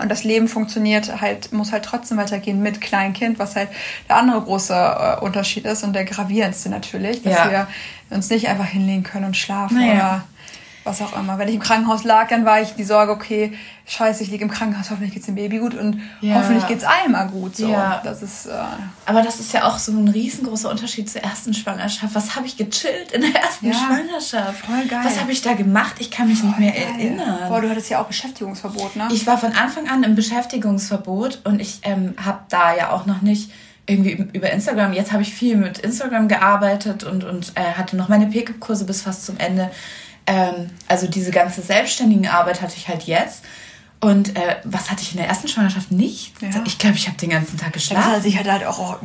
Und 0.00 0.10
das 0.10 0.24
Leben 0.24 0.46
funktioniert 0.46 1.22
halt, 1.22 1.52
muss 1.54 1.72
halt 1.72 1.84
trotzdem 1.86 2.18
weitergehen 2.18 2.60
mit 2.62 2.82
Kleinkind, 2.82 3.38
was 3.38 3.56
halt 3.56 3.70
der 4.10 4.16
andere 4.16 4.42
große 4.42 4.74
äh, 4.74 5.24
Unterschied 5.24 5.64
ist 5.64 5.84
und 5.84 5.94
der 5.94 6.04
gravierendste 6.04 6.68
natürlich, 6.68 7.22
dass 7.22 7.32
Ja. 7.32 7.50
wir 7.50 7.66
uns 8.10 8.28
nicht 8.28 8.46
einfach 8.48 8.66
hinlegen 8.66 9.04
können 9.04 9.24
und 9.24 9.36
schlafen 9.38 9.78
Naja. 9.78 9.92
oder 9.94 10.24
was 10.86 11.02
auch 11.02 11.18
immer. 11.18 11.38
Wenn 11.38 11.48
ich 11.48 11.54
im 11.56 11.60
Krankenhaus 11.60 12.04
lag, 12.04 12.28
dann 12.28 12.44
war 12.44 12.60
ich 12.62 12.74
die 12.74 12.84
Sorge, 12.84 13.12
okay, 13.12 13.52
scheiße, 13.86 14.22
ich 14.22 14.30
liege 14.30 14.44
im 14.44 14.50
Krankenhaus, 14.50 14.90
hoffentlich 14.90 15.12
geht's 15.12 15.26
dem 15.26 15.34
Baby 15.34 15.58
gut 15.58 15.74
und 15.74 16.00
Ja. 16.20 16.36
hoffentlich 16.36 16.66
geht's 16.66 16.84
Alma 16.84 17.24
gut. 17.24 17.56
So. 17.56 17.68
Ja. 17.68 18.00
Das 18.02 18.22
ist, 18.22 18.46
äh, 18.46 18.52
Aber 19.04 19.22
das 19.22 19.38
ist 19.40 19.52
ja 19.52 19.64
auch 19.64 19.78
so 19.78 19.92
ein 19.92 20.08
riesengroßer 20.08 20.70
Unterschied 20.70 21.10
zur 21.10 21.22
ersten 21.22 21.52
Schwangerschaft. 21.54 22.14
Was 22.14 22.34
habe 22.36 22.46
ich 22.46 22.56
gechillt 22.56 23.12
in 23.12 23.20
der 23.22 23.34
ersten 23.42 23.66
Ja, 23.66 23.74
Schwangerschaft? 23.74 24.64
voll 24.66 24.84
geil. 24.88 25.00
Was 25.04 25.20
habe 25.20 25.32
ich 25.32 25.42
da 25.42 25.52
gemacht? 25.54 25.96
Ich 25.98 26.10
kann 26.10 26.28
mich 26.28 26.42
nicht 26.42 26.58
mehr 26.58 26.72
geil. 26.72 26.86
erinnern. 26.98 27.48
Boah, 27.48 27.60
du 27.60 27.68
hattest 27.68 27.90
ja 27.90 28.00
auch 28.00 28.06
Beschäftigungsverbot, 28.06 28.96
ne? 28.96 29.08
Ich 29.12 29.26
war 29.26 29.38
von 29.38 29.52
Anfang 29.52 29.88
an 29.88 30.02
im 30.02 30.14
Beschäftigungsverbot 30.14 31.40
und 31.44 31.60
ich 31.60 31.80
ähm, 31.82 32.14
habe 32.24 32.40
da 32.48 32.74
ja 32.74 32.90
auch 32.90 33.06
noch 33.06 33.22
nicht 33.22 33.50
irgendwie 33.88 34.26
über 34.32 34.50
Instagram, 34.50 34.92
jetzt 34.94 35.12
habe 35.12 35.22
ich 35.22 35.32
viel 35.32 35.56
mit 35.56 35.78
Instagram 35.78 36.26
gearbeitet 36.26 37.04
und, 37.04 37.22
und 37.22 37.52
äh, 37.54 37.60
hatte 37.78 37.96
noch 37.96 38.08
meine 38.08 38.26
Pickup-Kurse 38.26 38.84
bis 38.84 39.02
fast 39.02 39.24
zum 39.24 39.36
Ende. 39.38 39.70
Ähm, 40.26 40.70
also 40.88 41.06
diese 41.06 41.30
ganze 41.30 41.62
selbstständigen 41.62 42.28
Arbeit 42.28 42.62
hatte 42.62 42.74
ich 42.76 42.88
halt 42.88 43.04
jetzt. 43.04 43.42
Und 43.98 44.36
äh, 44.36 44.56
was 44.64 44.90
hatte 44.90 45.00
ich 45.00 45.12
in 45.12 45.18
der 45.18 45.26
ersten 45.26 45.48
Schwangerschaft 45.48 45.90
nicht? 45.90 46.34
Ja. 46.42 46.50
Ich 46.66 46.78
glaube, 46.78 46.96
ich 46.96 47.08
habe 47.08 47.16
den 47.16 47.30
ganzen 47.30 47.56
Tag 47.56 47.72
geschlafen. 47.72 48.12
Also 48.12 48.28
ich 48.28 48.38
hatte 48.38 48.52
halt 48.52 48.66
auch, 48.66 48.98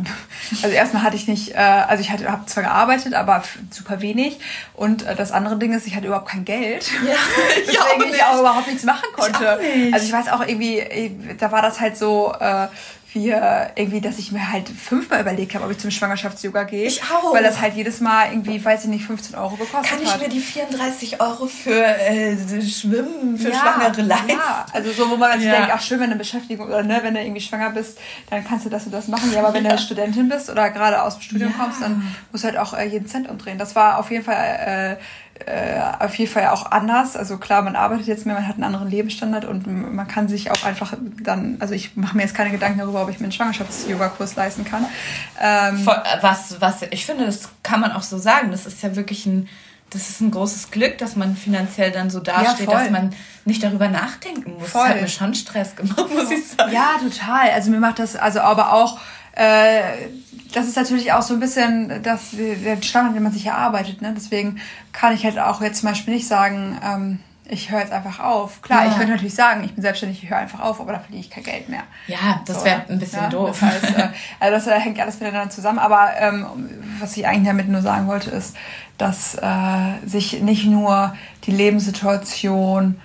also 0.62 0.76
erstmal 0.76 1.04
hatte 1.04 1.16
ich 1.16 1.28
nicht, 1.28 1.56
äh, 1.56 1.58
also 1.58 2.02
ich 2.02 2.12
habe 2.12 2.46
zwar 2.46 2.64
gearbeitet, 2.64 3.14
aber 3.14 3.42
super 3.70 4.02
wenig. 4.02 4.38
Und 4.74 5.04
äh, 5.04 5.16
das 5.16 5.32
andere 5.32 5.58
Ding 5.58 5.72
ist, 5.74 5.88
ich 5.88 5.96
hatte 5.96 6.08
überhaupt 6.08 6.30
kein 6.30 6.46
Geld. 6.46 6.92
Ja, 7.08 7.16
deswegen 7.58 7.72
ich 7.72 7.80
auch, 7.80 8.16
ich 8.16 8.24
auch 8.24 8.40
überhaupt 8.42 8.68
nichts 8.68 8.84
machen 8.84 9.08
konnte. 9.14 9.60
Ich 9.64 9.94
also 9.94 10.06
ich 10.06 10.12
weiß 10.12 10.28
auch 10.28 10.46
irgendwie, 10.46 11.36
da 11.40 11.52
war 11.52 11.62
das 11.62 11.80
halt 11.80 11.98
so, 11.98 12.34
äh, 12.40 12.68
wir 13.14 13.72
irgendwie, 13.76 14.02
dass 14.02 14.20
ich 14.20 14.32
mir 14.32 14.52
halt 14.52 14.70
fünfmal 14.70 15.22
überlegt 15.22 15.54
habe, 15.54 15.66
ob 15.66 15.72
ich 15.72 15.78
zum 15.78 15.92
Schwangerschafts-Yoga 15.92 16.64
gehe. 16.64 16.88
Ich 16.88 17.02
auch. 17.04 17.34
Weil 17.34 17.44
das 17.44 17.60
halt 17.60 17.76
jedes 17.76 18.00
Mal 18.00 18.32
irgendwie, 18.32 18.64
weiß 18.64 18.86
ich 18.86 18.90
nicht, 18.90 19.06
15 19.06 19.36
Euro 19.36 19.56
gekostet 19.56 19.84
Kann 19.84 20.02
ich 20.02 20.14
hat. 20.14 20.22
mir 20.22 20.30
die 20.30 20.40
34 20.40 21.22
Euro 21.22 21.46
für 21.48 21.84
äh, 21.84 22.38
Schwimmen, 22.62 23.38
für 23.38 23.50
ja, 23.50 23.56
Schwangere 23.56 24.02
leisten? 24.02 24.30
Ja, 24.30 24.66
also 24.72 24.92
so, 24.92 25.10
wo 25.10 25.18
man 25.18 25.40
sich 25.40 25.48
ja. 25.48 25.58
denkt, 25.58 25.72
ach 25.74 25.82
schön, 25.82 26.00
wenn 26.00 26.12
du 26.12 26.16
Beschäftigung 26.16 26.68
oder 26.68 26.84
ne, 26.84 27.00
wenn 27.04 27.14
du 27.14 27.22
irgendwie 27.22 27.42
schwanger 27.42 27.72
bist, 27.72 28.00
dann 28.30 28.46
kannst 28.46 28.66
du 28.66 28.70
das 28.70 28.86
und 28.86 28.94
das 28.94 29.08
machen. 29.08 29.32
Ja, 29.34 29.40
aber 29.44 29.54
wenn 29.54 29.66
ja. 29.66 29.76
du 29.76 29.78
Studentin 29.82 30.30
bist 30.30 30.50
oder 30.50 30.70
gerade 30.70 31.02
aus 31.02 31.16
dem 31.16 31.22
Studium 31.22 31.54
kommst, 31.58 31.82
dann 31.82 32.16
musst 32.32 32.44
du 32.44 32.48
halt 32.48 32.58
auch 32.58 32.74
äh, 32.74 32.86
jeden 32.86 33.08
Cent 33.08 33.30
umdrehen. 33.30 33.58
Das 33.58 33.76
war 33.76 34.00
auf 34.00 34.12
jeden 34.12 34.24
Fall... 34.24 34.98
Äh, 35.00 35.04
äh, 35.46 35.80
auf 36.00 36.16
jeden 36.16 36.32
Fall 36.32 36.48
auch 36.48 36.72
anders. 36.72 37.16
Also 37.16 37.38
klar, 37.38 37.62
man 37.62 37.76
arbeitet 37.76 38.08
jetzt 38.08 38.26
mehr, 38.26 38.36
man 38.36 38.48
hat 38.48 38.56
einen 38.56 38.64
anderen 38.64 38.90
Lebensstandard 38.90 39.46
und 39.46 39.66
man 39.68 40.08
kann 40.08 40.28
sich 40.28 40.52
auch 40.52 40.64
einfach 40.64 40.94
dann, 41.22 41.58
also 41.60 41.74
ich 41.74 41.96
mache 41.96 42.16
mir 42.16 42.24
jetzt 42.24 42.36
keine 42.36 42.52
Gedanken 42.52 42.80
darüber, 42.80 43.04
ob 43.04 43.10
ich 43.10 43.20
mir 43.20 43.26
einen 43.26 43.32
Schwangerschafts-Yoga-Kurs 43.32 44.36
leisten 44.36 44.66
kann. 44.66 44.86
Ähm, 45.42 45.86
was, 46.22 46.62
was, 46.62 46.82
ich 46.92 47.06
finde, 47.06 47.26
das 47.26 47.50
kann 47.64 47.80
man 47.80 47.92
auch 47.92 48.04
so 48.04 48.18
sagen. 48.18 48.52
Das 48.52 48.66
ist 48.66 48.82
ja 48.84 48.96
wirklich 48.96 49.26
ein, 49.26 49.48
das 49.90 50.10
ist 50.10 50.22
ein 50.22 50.32
großes 50.32 50.72
Glück, 50.72 50.98
dass 50.98 51.16
man 51.16 51.36
finanziell 51.36 51.92
dann 51.92 52.10
so 52.10 52.20
dasteht, 52.20 52.70
ja, 52.70 52.80
dass 52.80 52.90
man 52.90 53.14
nicht 53.46 53.64
darüber 53.64 53.90
nachdenken 53.90 54.54
muss. 54.58 54.70
Voll. 54.70 54.82
Das 54.84 54.90
hat 54.92 55.02
mir 55.02 55.08
schon 55.08 55.34
Stress 55.34 55.76
gemacht, 55.76 56.10
muss 56.14 56.32
ich 56.32 56.48
sagen. 56.48 56.72
Ja, 56.72 56.96
total. 57.02 57.52
Also 57.52 57.72
mir 57.72 57.80
macht 57.80 58.00
das, 58.00 58.16
also 58.16 58.42
aber 58.42 58.74
auch, 58.74 59.00
äh, 59.34 59.82
das 60.54 60.68
ist 60.68 60.76
natürlich 60.76 61.14
auch 61.14 61.22
so 61.22 61.34
ein 61.34 61.40
bisschen 61.40 62.04
das, 62.04 62.32
der 62.34 62.82
Standard, 62.82 63.16
den 63.16 63.24
man 63.24 63.32
sich 63.32 63.46
erarbeitet. 63.46 64.02
Ne? 64.02 64.14
Deswegen 64.16 64.60
kann 64.92 65.14
ich 65.14 65.24
halt 65.24 65.40
auch 65.40 65.62
jetzt 65.62 65.80
zum 65.80 65.90
Beispiel 65.90 66.14
nicht 66.14 66.28
sagen, 66.28 66.78
ähm, 66.84 67.20
ich 67.52 67.70
höre 67.70 67.80
jetzt 67.80 67.92
einfach 67.92 68.20
auf. 68.20 68.62
Klar, 68.62 68.86
ja. 68.86 68.92
ich 68.92 68.98
könnte 68.98 69.12
natürlich 69.12 69.36
sagen, 69.36 69.64
ich 69.64 69.74
bin 69.74 69.82
selbstständig, 69.82 70.24
ich 70.24 70.30
höre 70.30 70.38
einfach 70.38 70.62
auf, 70.62 70.80
aber 70.80 70.94
da 70.94 71.00
verdiene 71.00 71.22
ich 71.22 71.30
kein 71.30 71.44
Geld 71.44 71.68
mehr. 71.68 71.84
Ja, 72.08 72.42
das 72.46 72.60
so, 72.60 72.66
wäre 72.66 72.84
ein 72.88 72.98
bisschen 72.98 73.24
ja, 73.24 73.30
doof. 73.30 73.60
Das 73.60 73.62
heißt, 73.62 73.98
äh, 73.98 74.08
also 74.40 74.56
das 74.56 74.68
äh, 74.68 74.80
hängt 74.80 75.00
alles 75.00 75.20
miteinander 75.20 75.50
zusammen. 75.50 75.80
Aber 75.80 76.12
ähm, 76.18 76.46
was 77.00 77.18
ich 77.18 77.28
eigentlich 77.28 77.48
damit 77.48 77.68
nur 77.68 77.82
sagen 77.82 78.08
wollte, 78.08 78.30
ist, 78.30 78.56
dass 78.98 79.36
äh, 79.36 80.08
sich 80.08 80.42
nicht 80.42 80.66
nur 80.66 81.16
die 81.44 81.52
Lebenssituation 81.52 83.02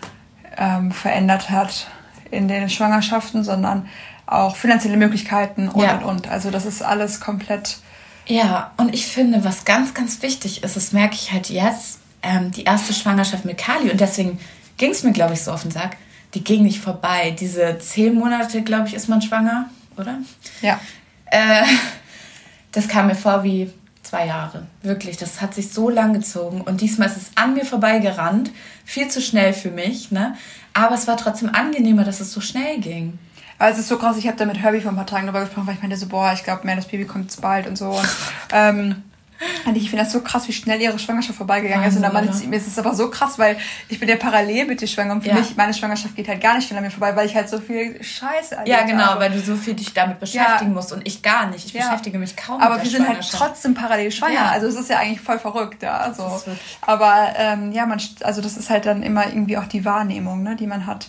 ähm, 0.57 0.93
verändert 0.93 1.51
hat 1.51 1.89
in 2.31 2.49
den 2.49 2.69
Schwangerschaften, 2.69 3.43
sondern 3.43 3.89
auch 4.27 4.57
finanzielle 4.57 4.97
Möglichkeiten 4.97 5.69
und 5.69 5.83
ja. 5.83 5.97
und 5.99 6.05
und. 6.05 6.29
Also 6.29 6.51
das 6.51 6.67
ist 6.67 6.83
alles 6.83 7.21
komplett. 7.21 7.79
Ja, 8.27 8.73
und 8.77 8.93
ich 8.93 9.07
finde, 9.07 9.45
was 9.45 9.65
ganz, 9.65 9.95
ganz 9.95 10.21
wichtig 10.23 10.65
ist, 10.65 10.75
das 10.75 10.93
merke 10.93 11.15
ich 11.15 11.33
halt 11.33 11.49
jetzt, 11.49 12.01
ähm, 12.23 12.51
die 12.51 12.65
erste 12.65 12.93
Schwangerschaft 12.93 13.45
mit 13.45 13.57
Kali 13.57 13.91
und 13.91 14.01
deswegen 14.01 14.39
ging 14.79 14.91
es 14.91 15.05
mir, 15.05 15.13
glaube 15.13 15.35
ich, 15.35 15.43
so 15.43 15.53
auf 15.53 15.63
den 15.63 15.71
Sack. 15.71 15.97
Die 16.35 16.43
ging 16.43 16.65
nicht 16.65 16.81
vorbei. 16.81 17.35
Diese 17.39 17.79
zehn 17.79 18.15
Monate, 18.15 18.63
glaube 18.63 18.89
ich, 18.89 18.95
ist 18.95 19.09
man 19.09 19.23
schwanger, 19.23 19.71
oder? 19.97 20.19
Ja. 20.61 20.81
Äh, 21.27 21.65
das 22.73 22.89
kam 22.89 23.07
mir 23.07 23.15
vor 23.15 23.45
wie 23.45 23.73
zwei 24.03 24.27
Jahre. 24.27 24.67
Wirklich, 24.83 25.17
das 25.17 25.41
hat 25.41 25.55
sich 25.55 25.73
so 25.73 25.89
lang 25.89 26.13
gezogen. 26.13 26.61
Und 26.61 26.81
diesmal 26.81 27.09
ist 27.09 27.17
es 27.17 27.31
an 27.37 27.55
mir 27.55 27.65
vorbeigerannt. 27.65 28.51
Viel 28.85 29.09
zu 29.09 29.21
schnell 29.21 29.53
für 29.53 29.71
mich, 29.71 30.11
ne? 30.11 30.37
Aber 30.75 30.95
es 30.95 31.07
war 31.07 31.17
trotzdem 31.17 31.55
angenehmer, 31.55 32.05
dass 32.05 32.21
es 32.21 32.33
so 32.33 32.41
schnell 32.41 32.81
ging. 32.81 33.19
Aber 33.59 33.71
es 33.71 33.79
ist 33.79 33.89
so 33.89 33.99
krass, 33.99 34.17
ich 34.17 34.27
habe 34.27 34.37
da 34.37 34.45
mit 34.45 34.59
Herbie 34.59 34.81
vor 34.81 34.93
ein 34.93 34.97
paar 34.97 35.07
Tagen 35.07 35.27
darüber 35.27 35.41
gesprochen, 35.41 35.67
weil 35.67 35.75
ich 35.75 35.83
meinte 35.83 35.97
so, 35.97 36.07
boah, 36.07 36.33
ich 36.35 36.45
glaube, 36.45 36.67
das 36.67 36.87
Baby 36.87 37.07
kommt 37.07 37.25
jetzt 37.25 37.41
bald 37.41 37.67
und 37.67 37.77
so. 37.77 37.91
Und, 37.91 38.09
ähm, 38.53 39.03
und 39.67 39.77
ich 39.77 39.91
finde 39.91 40.05
das 40.05 40.13
so 40.13 40.21
krass, 40.21 40.49
wie 40.49 40.53
schnell 40.53 40.81
ihre 40.81 40.99
Schwangerschaft 40.99 41.37
vorbeigegangen 41.37 41.85
Wahnsinn, 41.85 42.03
ist. 42.03 42.09
Und 42.09 42.15
dann 42.15 42.25
meinte, 42.27 42.47
mir 42.47 42.57
ist 42.57 42.67
es 42.67 42.79
aber 42.79 42.95
so 42.95 43.11
krass, 43.11 43.39
weil 43.39 43.59
ich 43.89 44.01
bin 44.01 44.09
ja 44.09 44.17
parallel 44.17 44.67
mit 44.67 44.81
dir 44.81 44.87
schwanger 44.87 45.13
und 45.13 45.23
für 45.23 45.29
ja. 45.29 45.35
mich, 45.35 45.57
meine 45.57 45.75
Schwangerschaft 45.75 46.17
geht 46.17 46.29
halt 46.29 46.41
gar 46.41 46.55
nicht 46.55 46.67
schnell 46.67 46.79
an 46.79 46.85
mir 46.85 46.91
vorbei, 46.91 47.15
weil 47.17 47.27
ich 47.27 47.35
halt 47.35 47.49
so 47.49 47.59
viel 47.61 48.03
Scheiße 48.03 48.57
Ja, 48.65 48.83
genau, 48.83 49.05
habe. 49.05 49.21
weil 49.21 49.31
du 49.33 49.41
so 49.41 49.57
viel 49.57 49.75
dich 49.75 49.93
damit 49.93 50.21
beschäftigen 50.21 50.71
ja. 50.71 50.75
musst 50.75 50.93
und 50.93 51.07
ich 51.07 51.23
gar 51.23 51.47
nicht. 51.47 51.67
Ich 51.67 51.73
ja. 51.73 51.85
beschäftige 51.85 52.19
mich 52.19 52.37
kaum 52.37 52.61
aber 52.61 52.77
mit 52.77 52.81
Aber 52.81 52.83
wir 52.85 52.91
sind 52.91 53.09
halt 53.09 53.31
trotzdem 53.31 53.75
parallel 53.75 54.11
schwanger. 54.11 54.51
Also 54.51 54.67
es 54.69 54.77
ist 54.77 54.89
ja 54.89 54.99
eigentlich 54.99 55.21
voll 55.21 55.39
verrückt, 55.39 55.83
ja. 55.83 55.99
Also, 55.99 56.43
aber 56.81 57.35
ähm, 57.37 57.73
ja, 57.73 57.85
man, 57.87 58.01
also 58.23 58.41
das 58.41 58.57
ist 58.57 58.71
halt 58.71 58.87
dann 58.87 59.03
immer 59.03 59.27
irgendwie 59.27 59.59
auch 59.59 59.67
die 59.67 59.85
Wahrnehmung, 59.85 60.43
ne, 60.43 60.57
die 60.57 60.67
man 60.67 60.87
hat. 60.87 61.09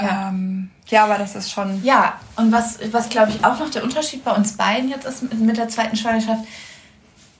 Ja. 0.00 0.28
Ähm, 0.28 0.70
ja, 0.88 1.04
aber 1.04 1.18
das 1.18 1.34
ist 1.34 1.50
schon. 1.50 1.82
Ja, 1.84 2.20
und 2.36 2.52
was, 2.52 2.78
was 2.92 3.08
glaube 3.08 3.30
ich 3.30 3.44
auch 3.44 3.58
noch 3.58 3.70
der 3.70 3.84
Unterschied 3.84 4.24
bei 4.24 4.32
uns 4.32 4.56
beiden 4.56 4.90
jetzt 4.90 5.06
ist 5.06 5.32
mit, 5.32 5.56
der 5.56 5.68
zweiten 5.68 5.96
Schwangerschaft, 5.96 6.44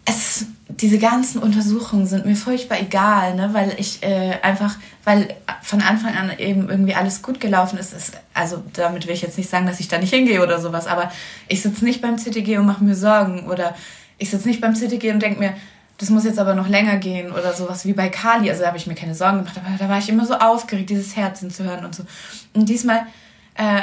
es, 0.07 0.47
diese 0.69 0.99
ganzen 0.99 1.43
Untersuchungen 1.43 2.07
sind 2.07 2.27
mir 2.27 2.37
furchtbar 2.37 2.81
egal, 2.81 3.35
ne? 3.35 3.51
weil 3.53 3.75
ich 3.79 4.03
äh, 4.03 4.39
einfach, 4.43 4.77
weil 5.05 5.35
von 5.63 5.83
Anfang 5.83 6.15
an 6.15 6.39
eben 6.39 6.69
irgendwie 6.69 6.95
alles 6.95 7.23
gut 7.23 7.41
gelaufen 7.41 7.79
ist, 7.79 7.93
ist. 7.93 8.13
Also 8.35 8.63
damit 8.75 9.07
will 9.07 9.15
ich 9.15 9.23
jetzt 9.23 9.39
nicht 9.39 9.51
sagen, 9.51 9.67
dass 9.67 9.81
ich 9.81 9.89
da 9.89 9.99
nicht 9.99 10.13
hingehe 10.13 10.43
oder 10.43 10.61
sowas, 10.61 10.87
aber 10.87 11.11
ich 11.49 11.63
sitze 11.63 11.85
nicht 11.85 12.03
beim 12.03 12.19
CTG 12.19 12.59
und 12.59 12.67
mache 12.67 12.85
mir 12.85 12.95
Sorgen 12.95 13.47
oder 13.49 13.75
ich 14.19 14.31
sitze 14.31 14.49
nicht 14.49 14.61
beim 14.61 14.75
CTG 14.75 15.11
und 15.11 15.21
denke 15.21 15.41
mir, 15.41 15.55
das 15.99 16.11
muss 16.11 16.25
jetzt 16.25 16.39
aber 16.39 16.55
noch 16.55 16.69
länger 16.69 16.97
gehen 16.97 17.31
oder 17.31 17.53
sowas 17.53 17.85
wie 17.85 17.93
bei 17.93 18.09
Kali. 18.09 18.51
Also 18.51 18.63
da 18.63 18.69
habe 18.69 18.79
ich 18.79 18.87
mir 18.87 18.95
keine 18.95 19.15
Sorgen 19.15 19.39
gemacht, 19.39 19.57
aber 19.57 19.77
da 19.79 19.89
war 19.89 19.99
ich 19.99 20.09
immer 20.09 20.27
so 20.27 20.35
aufgeregt, 20.35 20.91
dieses 20.91 21.17
Herzen 21.17 21.51
zu 21.51 21.65
hören 21.65 21.85
und 21.85 21.95
so. 21.95 22.05
Und 22.53 22.69
diesmal 22.69 23.07
äh, 23.55 23.83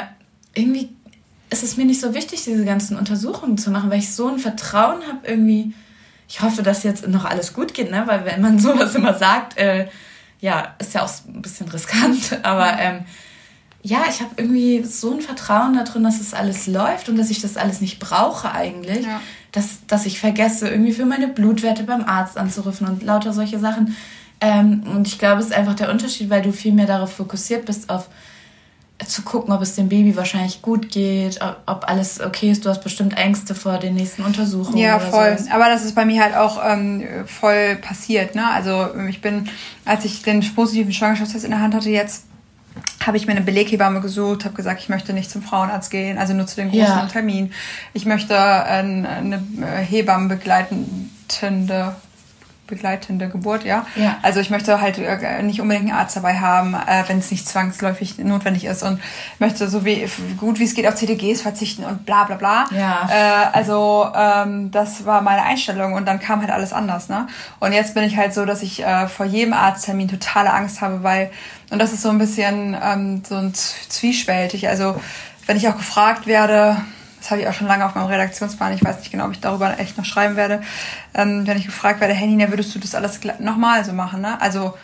irgendwie 0.54 0.90
ist 1.50 1.62
es 1.62 1.76
mir 1.76 1.84
nicht 1.84 2.00
so 2.00 2.14
wichtig, 2.14 2.44
diese 2.44 2.64
ganzen 2.64 2.96
Untersuchungen 2.96 3.58
zu 3.58 3.70
machen, 3.70 3.90
weil 3.90 3.98
ich 3.98 4.14
so 4.14 4.28
ein 4.28 4.38
Vertrauen 4.38 5.02
habe 5.06 5.26
irgendwie. 5.26 5.74
Ich 6.28 6.40
hoffe, 6.40 6.62
dass 6.62 6.82
jetzt 6.82 7.06
noch 7.08 7.26
alles 7.26 7.52
gut 7.52 7.74
geht, 7.74 7.90
ne? 7.90 8.04
Weil 8.06 8.24
wenn 8.24 8.40
man 8.40 8.58
sowas 8.58 8.94
immer 8.94 9.14
sagt, 9.14 9.58
äh, 9.58 9.88
ja, 10.40 10.74
ist 10.78 10.94
ja 10.94 11.04
auch 11.04 11.10
ein 11.28 11.42
bisschen 11.42 11.68
riskant, 11.68 12.40
aber 12.42 12.78
ähm, 12.78 13.00
ja, 13.82 14.04
ich 14.08 14.20
habe 14.20 14.30
irgendwie 14.36 14.84
so 14.84 15.12
ein 15.12 15.20
Vertrauen 15.20 15.74
darin, 15.74 16.04
dass 16.04 16.20
es 16.20 16.34
alles 16.34 16.66
läuft 16.66 17.08
und 17.08 17.16
dass 17.16 17.30
ich 17.30 17.40
das 17.40 17.56
alles 17.56 17.80
nicht 17.80 17.98
brauche 17.98 18.52
eigentlich. 18.52 19.04
Ja. 19.04 19.20
Dass, 19.52 19.86
dass 19.86 20.06
ich 20.06 20.18
vergesse, 20.18 20.68
irgendwie 20.68 20.92
für 20.92 21.04
meine 21.04 21.28
Blutwerte 21.28 21.84
beim 21.84 22.04
Arzt 22.04 22.38
anzurufen 22.38 22.88
und 22.88 23.02
lauter 23.02 23.32
solche 23.32 23.58
Sachen. 23.58 23.96
Ähm, 24.40 24.82
und 24.92 25.06
ich 25.06 25.18
glaube, 25.18 25.40
es 25.40 25.46
ist 25.46 25.52
einfach 25.52 25.74
der 25.74 25.90
Unterschied, 25.90 26.30
weil 26.30 26.42
du 26.42 26.52
viel 26.52 26.72
mehr 26.72 26.86
darauf 26.86 27.12
fokussiert 27.12 27.66
bist, 27.66 27.90
auf 27.90 28.08
zu 29.06 29.22
gucken, 29.22 29.52
ob 29.52 29.62
es 29.62 29.74
dem 29.74 29.88
Baby 29.88 30.16
wahrscheinlich 30.16 30.62
gut 30.62 30.90
geht, 30.90 31.40
ob 31.66 31.88
alles 31.88 32.20
okay 32.20 32.50
ist. 32.50 32.64
Du 32.64 32.70
hast 32.70 32.82
bestimmt 32.82 33.16
Ängste 33.16 33.54
vor 33.54 33.78
den 33.78 33.94
nächsten 33.94 34.22
Untersuchungen. 34.22 34.78
Ja, 34.78 34.98
voll. 34.98 35.36
Aber 35.50 35.68
das 35.68 35.84
ist 35.84 35.94
bei 35.94 36.04
mir 36.04 36.22
halt 36.22 36.36
auch 36.36 36.60
ähm, 36.64 37.04
voll 37.26 37.76
passiert. 37.76 38.34
Ne? 38.34 38.48
Also 38.48 38.88
ich 39.08 39.20
bin, 39.20 39.48
als 39.84 40.04
ich 40.04 40.22
den 40.22 40.40
positiven 40.54 40.92
Schwangerschaftstest 40.92 41.44
in 41.44 41.50
der 41.50 41.60
Hand 41.60 41.74
hatte 41.74 41.90
jetzt, 41.90 42.26
habe 43.06 43.16
ich 43.16 43.26
mir 43.26 43.32
eine 43.32 43.42
Beleghebamme 43.42 44.00
gesucht, 44.00 44.44
habe 44.44 44.54
gesagt, 44.54 44.80
ich 44.80 44.88
möchte 44.88 45.12
nicht 45.12 45.30
zum 45.30 45.42
Frauenarzt 45.42 45.90
gehen, 45.90 46.18
also 46.18 46.34
nur 46.34 46.46
zu 46.46 46.56
den 46.56 46.70
großen 46.70 46.84
ja. 46.84 47.06
Terminen. 47.06 47.52
Ich 47.92 48.06
möchte 48.06 48.34
äh, 48.34 48.36
eine 48.36 49.42
Hebamme 49.88 50.28
begleitende 50.28 51.94
begleitende 52.72 53.28
Geburt, 53.28 53.64
ja. 53.64 53.84
ja. 53.96 54.16
Also 54.22 54.40
ich 54.40 54.48
möchte 54.48 54.80
halt 54.80 54.96
äh, 54.96 55.42
nicht 55.42 55.60
unbedingt 55.60 55.90
einen 55.90 55.98
Arzt 55.98 56.16
dabei 56.16 56.38
haben, 56.38 56.74
äh, 56.74 57.04
wenn 57.06 57.18
es 57.18 57.30
nicht 57.30 57.46
zwangsläufig 57.46 58.18
notwendig 58.18 58.64
ist 58.64 58.82
und 58.82 58.98
möchte 59.38 59.68
so 59.68 59.84
wie 59.84 60.08
gut 60.38 60.58
wie 60.58 60.64
es 60.64 60.74
geht 60.74 60.86
auf 60.86 60.94
CTGs 60.94 61.42
verzichten 61.42 61.84
und 61.84 62.06
bla 62.06 62.24
bla 62.24 62.36
bla. 62.36 62.64
Ja. 62.70 63.08
Äh, 63.10 63.56
also 63.56 64.06
ähm, 64.16 64.70
das 64.70 65.04
war 65.04 65.20
meine 65.20 65.42
Einstellung 65.42 65.92
und 65.92 66.06
dann 66.06 66.18
kam 66.18 66.40
halt 66.40 66.50
alles 66.50 66.72
anders, 66.72 67.10
ne? 67.10 67.26
Und 67.60 67.72
jetzt 67.72 67.92
bin 67.94 68.04
ich 68.04 68.16
halt 68.16 68.32
so, 68.32 68.46
dass 68.46 68.62
ich 68.62 68.82
äh, 68.82 69.06
vor 69.06 69.26
jedem 69.26 69.52
Arzttermin 69.52 70.08
totale 70.08 70.50
Angst 70.50 70.80
habe, 70.80 71.02
weil 71.02 71.30
und 71.72 71.78
das 71.78 71.94
ist 71.94 72.02
so 72.02 72.10
ein 72.10 72.18
bisschen 72.18 72.76
ähm, 72.80 73.22
so 73.26 73.34
ein 73.34 73.54
zwiespältig. 73.54 74.68
Also 74.68 75.00
wenn 75.46 75.56
ich 75.56 75.66
auch 75.68 75.76
gefragt 75.76 76.26
werde, 76.26 76.76
das 77.18 77.30
habe 77.30 77.40
ich 77.40 77.48
auch 77.48 77.54
schon 77.54 77.66
lange 77.66 77.86
auf 77.86 77.94
meinem 77.94 78.08
Redaktionsplan, 78.08 78.74
ich 78.74 78.84
weiß 78.84 78.98
nicht 78.98 79.10
genau, 79.10 79.24
ob 79.24 79.32
ich 79.32 79.40
darüber 79.40 79.78
echt 79.78 79.96
noch 79.96 80.04
schreiben 80.04 80.36
werde, 80.36 80.60
ähm, 81.14 81.46
wenn 81.46 81.56
ich 81.56 81.64
gefragt 81.64 82.00
werde, 82.00 82.12
hey 82.12 82.28
Nina, 82.28 82.50
würdest 82.50 82.74
du 82.74 82.78
das 82.78 82.94
alles 82.94 83.20
nochmal 83.38 83.86
so 83.86 83.94
machen? 83.94 84.20
Ne? 84.20 84.38
Also 84.42 84.74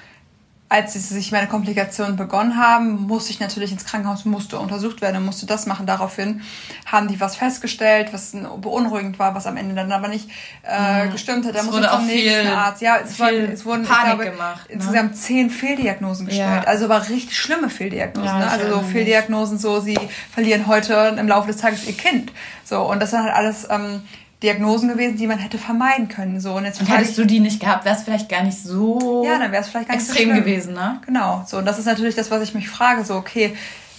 als 0.71 0.93
sich 0.93 1.33
meine 1.33 1.47
Komplikationen 1.47 2.17
begonnen 2.17 2.59
haben, 2.59 3.07
musste 3.07 3.31
ich 3.31 3.41
natürlich 3.41 3.73
ins 3.73 3.87
Krankenhaus, 3.87 4.27
musste 4.27 4.59
untersucht 4.59 5.01
werden 5.01 5.17
und 5.17 5.25
musste 5.25 5.47
das 5.47 5.65
machen. 5.67 5.87
Daraufhin 5.87 6.43
haben 6.85 7.09
die 7.09 7.19
was 7.21 7.37
festgestellt, 7.37 8.13
was 8.13 8.37
beunruhigend 8.61 9.19
war, 9.19 9.35
was 9.35 9.47
am 9.47 9.57
Ende 9.57 9.75
dann 9.75 9.91
aber 9.91 10.09
nicht 10.09 10.29
äh, 10.65 11.07
mhm. 11.07 11.13
gestimmt 11.13 11.47
hat. 11.47 11.55
Da 11.55 11.63
musste 11.63 11.81
ich 11.81 11.91
zum 11.91 12.07
nächsten 12.07 12.49
Arzt. 12.49 12.83
Ja, 12.83 12.99
es, 13.03 13.19
war, 13.19 13.33
es 13.33 13.65
wurden 13.65 13.85
Panik 13.85 14.17
glaube, 14.17 14.31
gemacht, 14.31 14.69
ne? 14.69 14.75
insgesamt 14.75 15.17
zehn 15.17 15.49
Fehldiagnosen 15.49 16.27
gestellt. 16.27 16.65
Ja. 16.65 16.69
Also 16.69 16.85
aber 16.85 17.09
richtig 17.09 17.39
schlimme 17.39 17.71
Fehldiagnosen. 17.71 18.29
Ja, 18.29 18.39
ne? 18.39 18.51
Also 18.51 18.69
so 18.69 18.83
Fehldiagnosen, 18.83 19.59
so 19.59 19.81
sie 19.81 19.99
verlieren 20.33 20.67
heute 20.67 21.17
im 21.19 21.29
Laufe 21.29 21.47
des 21.47 21.57
Tages 21.57 21.87
ihr 21.87 21.97
Kind. 21.97 22.31
So 22.65 22.83
und 22.83 23.01
das 23.01 23.13
dann 23.13 23.25
halt 23.25 23.35
alles 23.35 23.67
ähm, 23.71 24.03
Diagnosen 24.43 24.89
gewesen, 24.89 25.17
die 25.17 25.27
man 25.27 25.39
hätte 25.39 25.59
vermeiden 25.59 26.09
können. 26.09 26.41
So, 26.41 26.55
und 26.55 26.65
jetzt 26.65 26.81
und 26.81 26.87
hättest 26.87 27.19
du 27.19 27.25
die 27.25 27.41
nicht 27.41 27.59
gehabt, 27.61 27.85
wäre 27.85 27.97
es 27.97 28.03
vielleicht 28.03 28.29
gar 28.29 28.43
nicht 28.45 28.59
so 28.59 29.25
ja, 29.25 29.39
dann 29.39 29.51
wäre 29.51 29.63
es 29.63 29.69
vielleicht 29.69 29.89
gar 29.89 29.97
nicht 29.97 30.09
extrem 30.09 30.31
so 30.31 30.35
gewesen, 30.37 30.75
ne? 30.75 31.01
Genau. 31.07 31.45
So, 31.47 31.59
und 31.59 31.65
das 31.65 31.79
ist 31.79 31.87
natürlich 31.87 32.15
das, 32.15 32.31
was 32.31 32.43
ich 32.43 32.55
mich 32.55 32.69
frage. 32.69 33.05
So, 33.05 33.15
okay, 33.15 33.55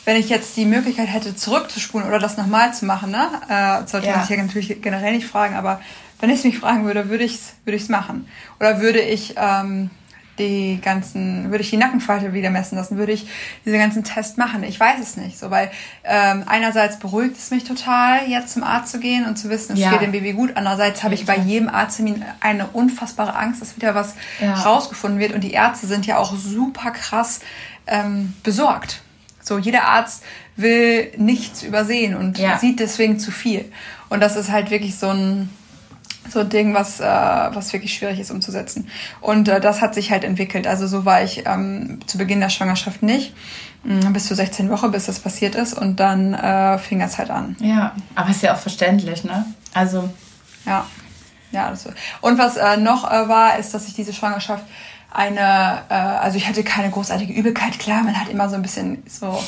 wenn 0.06 0.16
ich 0.16 0.30
jetzt 0.30 0.56
die 0.56 0.66
Möglichkeit 0.66 1.08
hätte, 1.08 1.36
zurückzuspulen 1.36 2.08
oder 2.08 2.20
das 2.20 2.38
nochmal 2.38 2.74
zu 2.74 2.86
machen, 2.86 3.12
ne? 3.12 3.28
Äh, 3.50 3.88
sollte 3.88 4.08
Ja. 4.08 4.14
man 4.18 4.26
sich 4.26 4.36
ja 4.38 4.42
natürlich 4.42 4.82
generell 4.82 5.14
nicht 5.14 5.28
fragen, 5.28 5.56
aber 5.56 5.82
wenn 6.22 6.30
ich 6.30 6.38
es 6.40 6.44
mich 6.46 6.58
fragen 6.58 6.86
würde, 6.86 7.10
würde 7.10 7.26
ich 7.26 7.36
es 7.36 7.54
würde 7.66 7.76
ich's 7.78 7.90
machen. 7.90 8.28
Oder 8.60 8.80
würde 8.82 9.02
ich 9.02 9.36
ähm, 9.38 9.90
die 10.40 10.80
ganzen, 10.82 11.52
würde 11.52 11.64
ich 11.64 11.70
die 11.70 11.78
Nackenfalte 11.78 12.34
wieder 12.34 12.50
messen 12.50 12.78
lassen, 12.78 12.98
würde 12.98 13.12
ich 13.12 13.28
diese 13.66 13.78
ganzen 13.78 14.04
Tests 14.04 14.38
machen. 14.38 14.64
Ich 14.64 14.80
weiß 14.80 15.00
es 15.02 15.18
nicht. 15.18 15.38
So, 15.38 15.52
weil 15.52 15.70
ähm, 16.04 16.44
einerseits 16.48 16.98
beruhigt 16.98 17.38
es 17.38 17.52
mich 17.52 17.64
total, 17.66 18.28
jetzt 18.28 18.54
zum 18.54 18.64
Arzt 18.64 18.92
zu 18.92 19.00
gehen 19.00 19.26
und 19.26 19.38
zu 19.38 19.50
wissen, 19.50 19.74
es 19.74 19.80
Ja. 19.80 19.92
geht 19.92 20.02
dem 20.02 20.12
Baby 20.12 20.34
gut. 20.34 20.52
Andererseits 20.56 21.04
habe 21.04 21.14
ich 21.14 21.26
bei 21.26 21.38
jedem 21.38 21.70
Arzttermin 21.70 22.24
eine 22.40 22.68
unfassbare 22.68 23.36
Angst, 23.36 23.62
dass 23.62 23.76
wieder 23.76 23.94
was 23.94 24.16
Ja. 24.40 24.54
rausgefunden 24.54 25.20
wird. 25.20 25.34
Und 25.34 25.44
die 25.44 25.52
Ärzte 25.52 25.86
sind 25.88 26.06
ja 26.08 26.18
auch 26.18 26.36
super 26.36 26.92
krass 26.92 27.42
ähm, 27.88 28.34
besorgt. 28.44 29.02
So, 29.42 29.58
jeder 29.58 29.84
Arzt 29.86 30.24
will 30.56 31.12
nichts 31.18 31.64
übersehen 31.64 32.16
und 32.16 32.38
Ja. 32.38 32.58
sieht 32.60 32.80
deswegen 32.80 33.20
zu 33.20 33.32
viel. 33.32 33.72
Und 34.10 34.20
das 34.22 34.36
ist 34.36 34.52
halt 34.52 34.70
wirklich 34.72 34.96
so 34.98 35.10
ein, 35.10 35.50
so 36.32 36.40
ein 36.42 36.50
Ding, 36.50 36.74
was, 36.74 37.00
äh, 37.00 37.04
was 37.06 37.72
wirklich 37.74 37.94
schwierig 37.94 38.20
ist 38.20 38.32
umzusetzen. 38.32 38.88
Und 39.22 39.48
äh, 39.48 39.60
das 39.60 39.82
hat 39.82 39.94
sich 39.96 40.12
halt 40.12 40.24
entwickelt. 40.24 40.68
Also 40.68 40.88
so 40.88 41.06
war 41.06 41.24
ich 41.24 41.44
ähm, 41.46 42.00
zu 42.06 42.18
Beginn 42.18 42.40
der 42.40 42.50
Schwangerschaft 42.50 43.04
nicht, 43.04 43.34
mh, 43.84 44.10
bis 44.12 44.28
zur 44.28 44.38
16 44.38 44.70
Woche, 44.70 44.90
bis 44.90 45.06
das 45.08 45.20
passiert 45.20 45.56
ist. 45.56 45.74
Und 45.74 46.00
dann 46.00 46.34
äh, 46.34 46.78
fing 46.78 47.02
es 47.02 47.18
halt 47.18 47.30
an. 47.30 47.56
Ja, 47.60 47.94
aber 48.16 48.30
ist 48.30 48.42
ja 48.44 48.54
auch 48.54 48.60
verständlich, 48.60 49.24
ne? 49.24 49.46
Also, 49.74 50.10
Ja, 50.66 50.86
ja. 51.52 51.70
Das, 51.70 51.88
und 52.22 52.38
was 52.38 52.58
äh, 52.58 52.78
noch 52.78 53.10
äh, 53.10 53.28
war, 53.28 53.58
ist, 53.60 53.74
dass 53.74 53.88
ich 53.88 53.94
diese 53.94 54.14
Schwangerschaft 54.14 54.64
eine, 55.12 55.82
äh, 55.90 55.94
also 55.94 56.38
ich 56.38 56.48
hatte 56.48 56.64
keine 56.64 56.90
großartige 56.92 57.34
Übelkeit. 57.34 57.80
Klar, 57.80 58.04
man 58.04 58.20
hat 58.20 58.30
immer 58.30 58.48
so 58.50 58.56
ein 58.56 58.62
bisschen 58.62 59.02
so, 59.08 59.42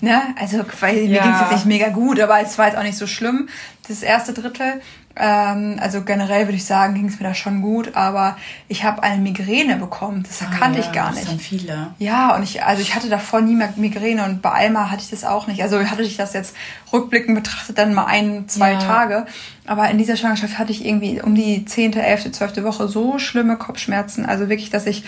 ne, 0.00 0.22
also 0.40 0.60
weil 0.80 0.94
mir 0.94 1.16
Ja. 1.16 1.22
ging 1.24 1.32
es 1.32 1.40
jetzt 1.40 1.52
nicht 1.52 1.66
mega 1.66 1.88
gut, 1.88 2.20
aber 2.20 2.40
es 2.40 2.56
war 2.58 2.66
jetzt 2.66 2.76
auch 2.78 2.82
nicht 2.84 2.96
so 2.96 3.06
schlimm. 3.08 3.48
Das 3.88 4.02
erste 4.02 4.32
Drittel, 4.32 4.80
ähm, 5.16 5.76
also 5.80 6.02
generell 6.02 6.46
würde 6.46 6.56
ich 6.56 6.64
sagen, 6.64 6.94
ging 6.94 7.06
es 7.06 7.20
mir 7.20 7.26
da 7.28 7.34
schon 7.34 7.60
gut, 7.62 7.94
aber 7.96 8.36
ich 8.68 8.84
habe 8.84 9.02
eine 9.02 9.20
Migräne 9.20 9.76
bekommen. 9.76 10.24
Das 10.26 10.38
kannte 10.58 10.78
ja, 10.80 10.84
ich 10.86 10.92
gar 10.92 11.08
Das 11.10 11.16
nicht. 11.16 11.28
haben 11.28 11.38
viele. 11.38 11.94
Ja, 11.98 12.34
und 12.34 12.42
ich, 12.42 12.64
also 12.64 12.80
ich 12.80 12.94
hatte 12.94 13.08
davor 13.08 13.40
nie 13.40 13.54
mehr 13.54 13.72
Migräne 13.76 14.24
und 14.24 14.40
bei 14.42 14.50
Alma 14.50 14.90
hatte 14.90 15.02
ich 15.02 15.10
das 15.10 15.24
auch 15.24 15.46
nicht. 15.46 15.62
Also 15.62 15.78
hatte 15.84 16.02
ich 16.02 16.16
das 16.16 16.32
jetzt 16.32 16.56
rückblickend 16.92 17.34
betrachtet 17.36 17.78
dann 17.78 17.92
mal 17.94 18.06
ein, 18.06 18.48
zwei 18.48 18.72
Ja. 18.72 18.78
Tage. 18.78 19.26
Aber 19.66 19.88
in 19.90 19.98
dieser 19.98 20.16
Schwangerschaft 20.16 20.58
hatte 20.58 20.72
ich 20.72 20.84
irgendwie 20.84 21.20
um 21.20 21.34
die 21.34 21.64
zehnte, 21.66 22.02
elfte, 22.02 22.32
zwölfte 22.32 22.64
Woche 22.64 22.88
so 22.88 23.18
schlimme 23.18 23.56
Kopfschmerzen. 23.56 24.24
Also 24.26 24.48
wirklich, 24.48 24.70
dass 24.70 24.86
ich 24.86 25.04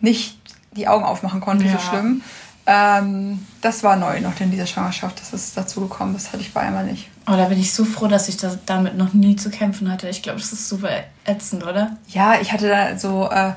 nicht 0.00 0.38
die 0.72 0.88
Augen 0.88 1.04
aufmachen 1.04 1.40
konnte, 1.40 1.64
Ja. 1.66 1.72
so 1.72 1.78
schlimm. 1.78 2.22
Ähm, 2.66 3.46
das 3.60 3.82
war 3.84 3.96
neu 3.96 4.20
noch 4.20 4.40
in 4.40 4.50
dieser 4.50 4.66
Schwangerschaft. 4.66 5.20
Das 5.20 5.32
ist 5.32 5.56
dazu 5.56 5.80
gekommen. 5.82 6.14
Das 6.14 6.32
hatte 6.32 6.42
ich 6.42 6.52
bei 6.52 6.62
Alma 6.62 6.82
nicht. 6.82 7.08
Oh, 7.28 7.36
da 7.36 7.44
bin 7.46 7.58
ich 7.60 7.72
so 7.72 7.84
froh, 7.84 8.06
dass 8.08 8.28
ich 8.28 8.36
das 8.36 8.58
damit 8.66 8.96
noch 8.96 9.12
nie 9.12 9.36
zu 9.36 9.50
kämpfen 9.50 9.90
hatte. 9.90 10.08
Ich 10.08 10.22
glaube, 10.22 10.38
das 10.40 10.52
ist 10.52 10.68
super 10.68 10.90
ätzend, 11.24 11.64
oder? 11.64 11.96
Ja, 12.08 12.34
ich 12.40 12.52
hatte 12.52 12.68
da 12.68 12.98
so 12.98 13.28
äh, 13.30 13.52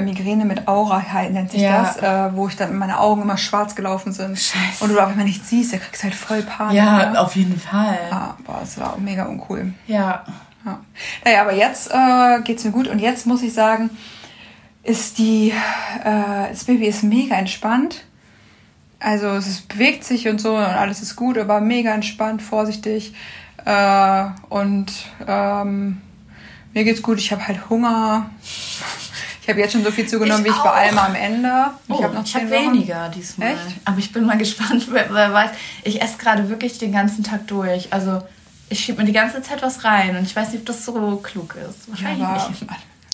Migräne 0.00 0.44
mit 0.44 0.66
Aura, 0.66 1.02
halt, 1.12 1.32
nennt 1.32 1.50
sich 1.50 1.62
Ja. 1.62 1.82
das, 1.82 1.96
äh, 1.98 2.36
wo 2.36 2.48
ich 2.48 2.56
dann 2.56 2.76
meine 2.76 2.98
Augen 2.98 3.22
immer 3.22 3.36
schwarz 3.36 3.74
gelaufen 3.74 4.12
sind. 4.12 4.38
Scheiße. 4.38 4.82
Und 4.82 4.90
du 4.90 4.98
auf 5.00 5.08
einmal 5.08 5.26
nichts 5.26 5.48
siehst, 5.48 5.72
da 5.72 5.78
kriegst 5.78 6.02
du 6.02 6.04
halt 6.04 6.14
voll 6.14 6.42
Panik. 6.42 6.76
Ja, 6.76 7.10
ne? 7.10 7.20
auf 7.20 7.36
jeden 7.36 7.58
Fall. 7.58 7.98
Ja, 8.10 8.36
boah, 8.44 8.58
das 8.60 8.78
war 8.78 8.96
mega 8.98 9.24
uncool. 9.26 9.72
Ja. 9.86 10.24
Ja. 10.64 10.80
Naja, 11.24 11.42
aber 11.42 11.54
jetzt 11.54 11.90
äh, 11.92 12.40
geht's 12.42 12.64
mir 12.64 12.70
gut 12.70 12.88
und 12.88 12.98
jetzt 12.98 13.26
muss 13.26 13.42
ich 13.42 13.52
sagen, 13.52 13.90
ist 14.82 15.18
die, 15.18 15.50
äh, 16.04 16.48
das 16.50 16.64
Baby 16.64 16.86
ist 16.86 17.02
mega 17.02 17.36
entspannt. 17.36 18.04
Also 19.04 19.28
es 19.28 19.60
bewegt 19.60 20.02
sich 20.02 20.28
und 20.28 20.40
so 20.40 20.56
und 20.56 20.62
alles 20.62 21.02
ist 21.02 21.14
gut, 21.14 21.36
aber 21.36 21.60
mega 21.60 21.92
entspannt, 21.92 22.40
vorsichtig. 22.40 23.12
Äh, 23.66 24.24
und 24.48 24.86
ähm, 25.26 26.00
mir 26.72 26.84
geht's 26.84 27.02
gut, 27.02 27.18
ich 27.18 27.30
habe 27.30 27.46
halt 27.46 27.68
Hunger. 27.68 28.30
Ich 29.46 29.50
habe 29.50 29.60
jetzt 29.60 29.72
schon 29.72 29.84
so 29.84 29.90
viel 29.90 30.08
zugenommen, 30.08 30.42
Ich 30.46 30.52
wie 30.52 30.56
ich 30.56 30.62
bei. 30.62 30.70
Alma 30.70 31.04
am 31.04 31.14
Ende. 31.14 31.66
Oh, 31.90 32.02
hab 32.02 32.24
ich 32.24 32.34
habe 32.34 32.48
zehn 32.48 32.50
Wochen. 32.50 32.72
weniger 32.72 33.10
diesmal. 33.10 33.48
Echt? 33.50 33.60
Aber 33.84 33.98
ich 33.98 34.10
bin 34.10 34.24
mal 34.24 34.38
gespannt, 34.38 34.86
wer, 34.88 35.12
wer 35.12 35.34
weiß. 35.34 35.50
Ich 35.82 36.00
esse 36.00 36.16
gerade 36.16 36.48
wirklich 36.48 36.78
den 36.78 36.92
ganzen 36.92 37.22
Tag 37.24 37.46
durch. 37.48 37.92
Also 37.92 38.22
ich 38.70 38.80
schiebe 38.82 39.02
mir 39.02 39.04
die 39.04 39.12
ganze 39.12 39.42
Zeit 39.42 39.60
was 39.60 39.84
rein 39.84 40.16
und 40.16 40.22
ich 40.22 40.34
weiß 40.34 40.52
nicht, 40.52 40.60
ob 40.60 40.66
das 40.68 40.86
so 40.86 41.16
klug 41.16 41.56
ist. 41.56 41.90
Wahrscheinlich 41.90 42.24
aber-. 42.24 42.50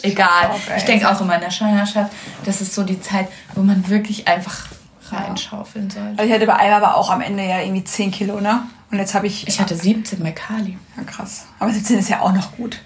Egal. 0.03 0.51
ich 0.77 0.85
denke 0.85 1.11
auch 1.11 1.21
immer 1.21 1.35
in 1.35 1.41
der 1.41 1.51
Schwangerschaft, 1.51 2.13
das 2.45 2.61
ist 2.61 2.77
so 2.77 2.85
die 2.85 3.01
Zeit, 3.01 3.27
wo 3.57 3.63
man 3.63 3.89
wirklich 3.89 4.29
einfach 4.29 4.69
reinschaufeln 5.13 5.91
sollte. 5.91 6.19
Also 6.19 6.25
ich 6.25 6.33
hatte 6.33 6.47
bei 6.47 6.55
Alma 6.55 6.77
aber 6.77 6.97
auch 6.97 7.11
am 7.11 7.21
Ende 7.21 7.45
ja 7.45 7.61
irgendwie 7.61 7.85
10 7.85 8.11
Kilo, 8.11 8.41
ne? 8.41 8.63
Und 8.91 8.99
jetzt 8.99 9.15
habe 9.15 9.27
ich... 9.27 9.47
Ich 9.47 9.61
hatte 9.61 9.77
17 9.77 10.21
bei 10.23 10.33
Kali. 10.33 10.77
Ja, 10.97 11.05
krass. 11.05 11.47
Aber 11.59 11.71
17 11.73 11.99
ist 11.99 12.09
ja 12.09 12.21
auch 12.21 12.33
noch 12.33 12.57
gut. 12.57 12.81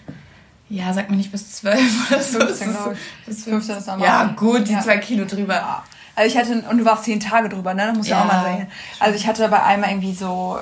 Ja, 0.68 0.92
sag 0.92 1.10
mir 1.10 1.16
nicht 1.16 1.32
bis 1.32 1.52
12 1.52 2.10
oder 2.10 2.20
so. 2.22 2.38
15, 2.40 2.48
Das 2.48 2.50
ist 2.50 2.60
glaub 2.76 2.92
ich. 2.92 3.26
bis 3.26 3.44
15 3.44 3.76
ist 3.76 3.86
normal. 3.86 4.06
Ja, 4.06 4.24
gut, 4.36 4.68
die 4.68 4.72
Ja. 4.72 4.80
zwei 4.80 4.98
Kilo 4.98 5.24
drüber. 5.24 5.54
Ja. 5.54 5.82
Also 6.16 6.30
ich 6.32 6.38
hatte, 6.40 6.62
und 6.70 6.78
du 6.78 6.84
warst 6.84 7.04
zehn 7.04 7.18
Tage 7.20 7.48
drüber, 7.48 7.74
ne? 7.74 7.86
Das 7.88 7.96
muss 7.96 8.08
ja, 8.08 8.18
Ja. 8.18 8.22
auch 8.22 8.26
mal 8.32 8.42
sein. 8.44 8.66
Also 9.00 9.16
ich 9.16 9.26
hatte 9.26 9.48
bei 9.48 9.62
einmal 9.62 9.90
irgendwie 9.90 10.14
so 10.14 10.58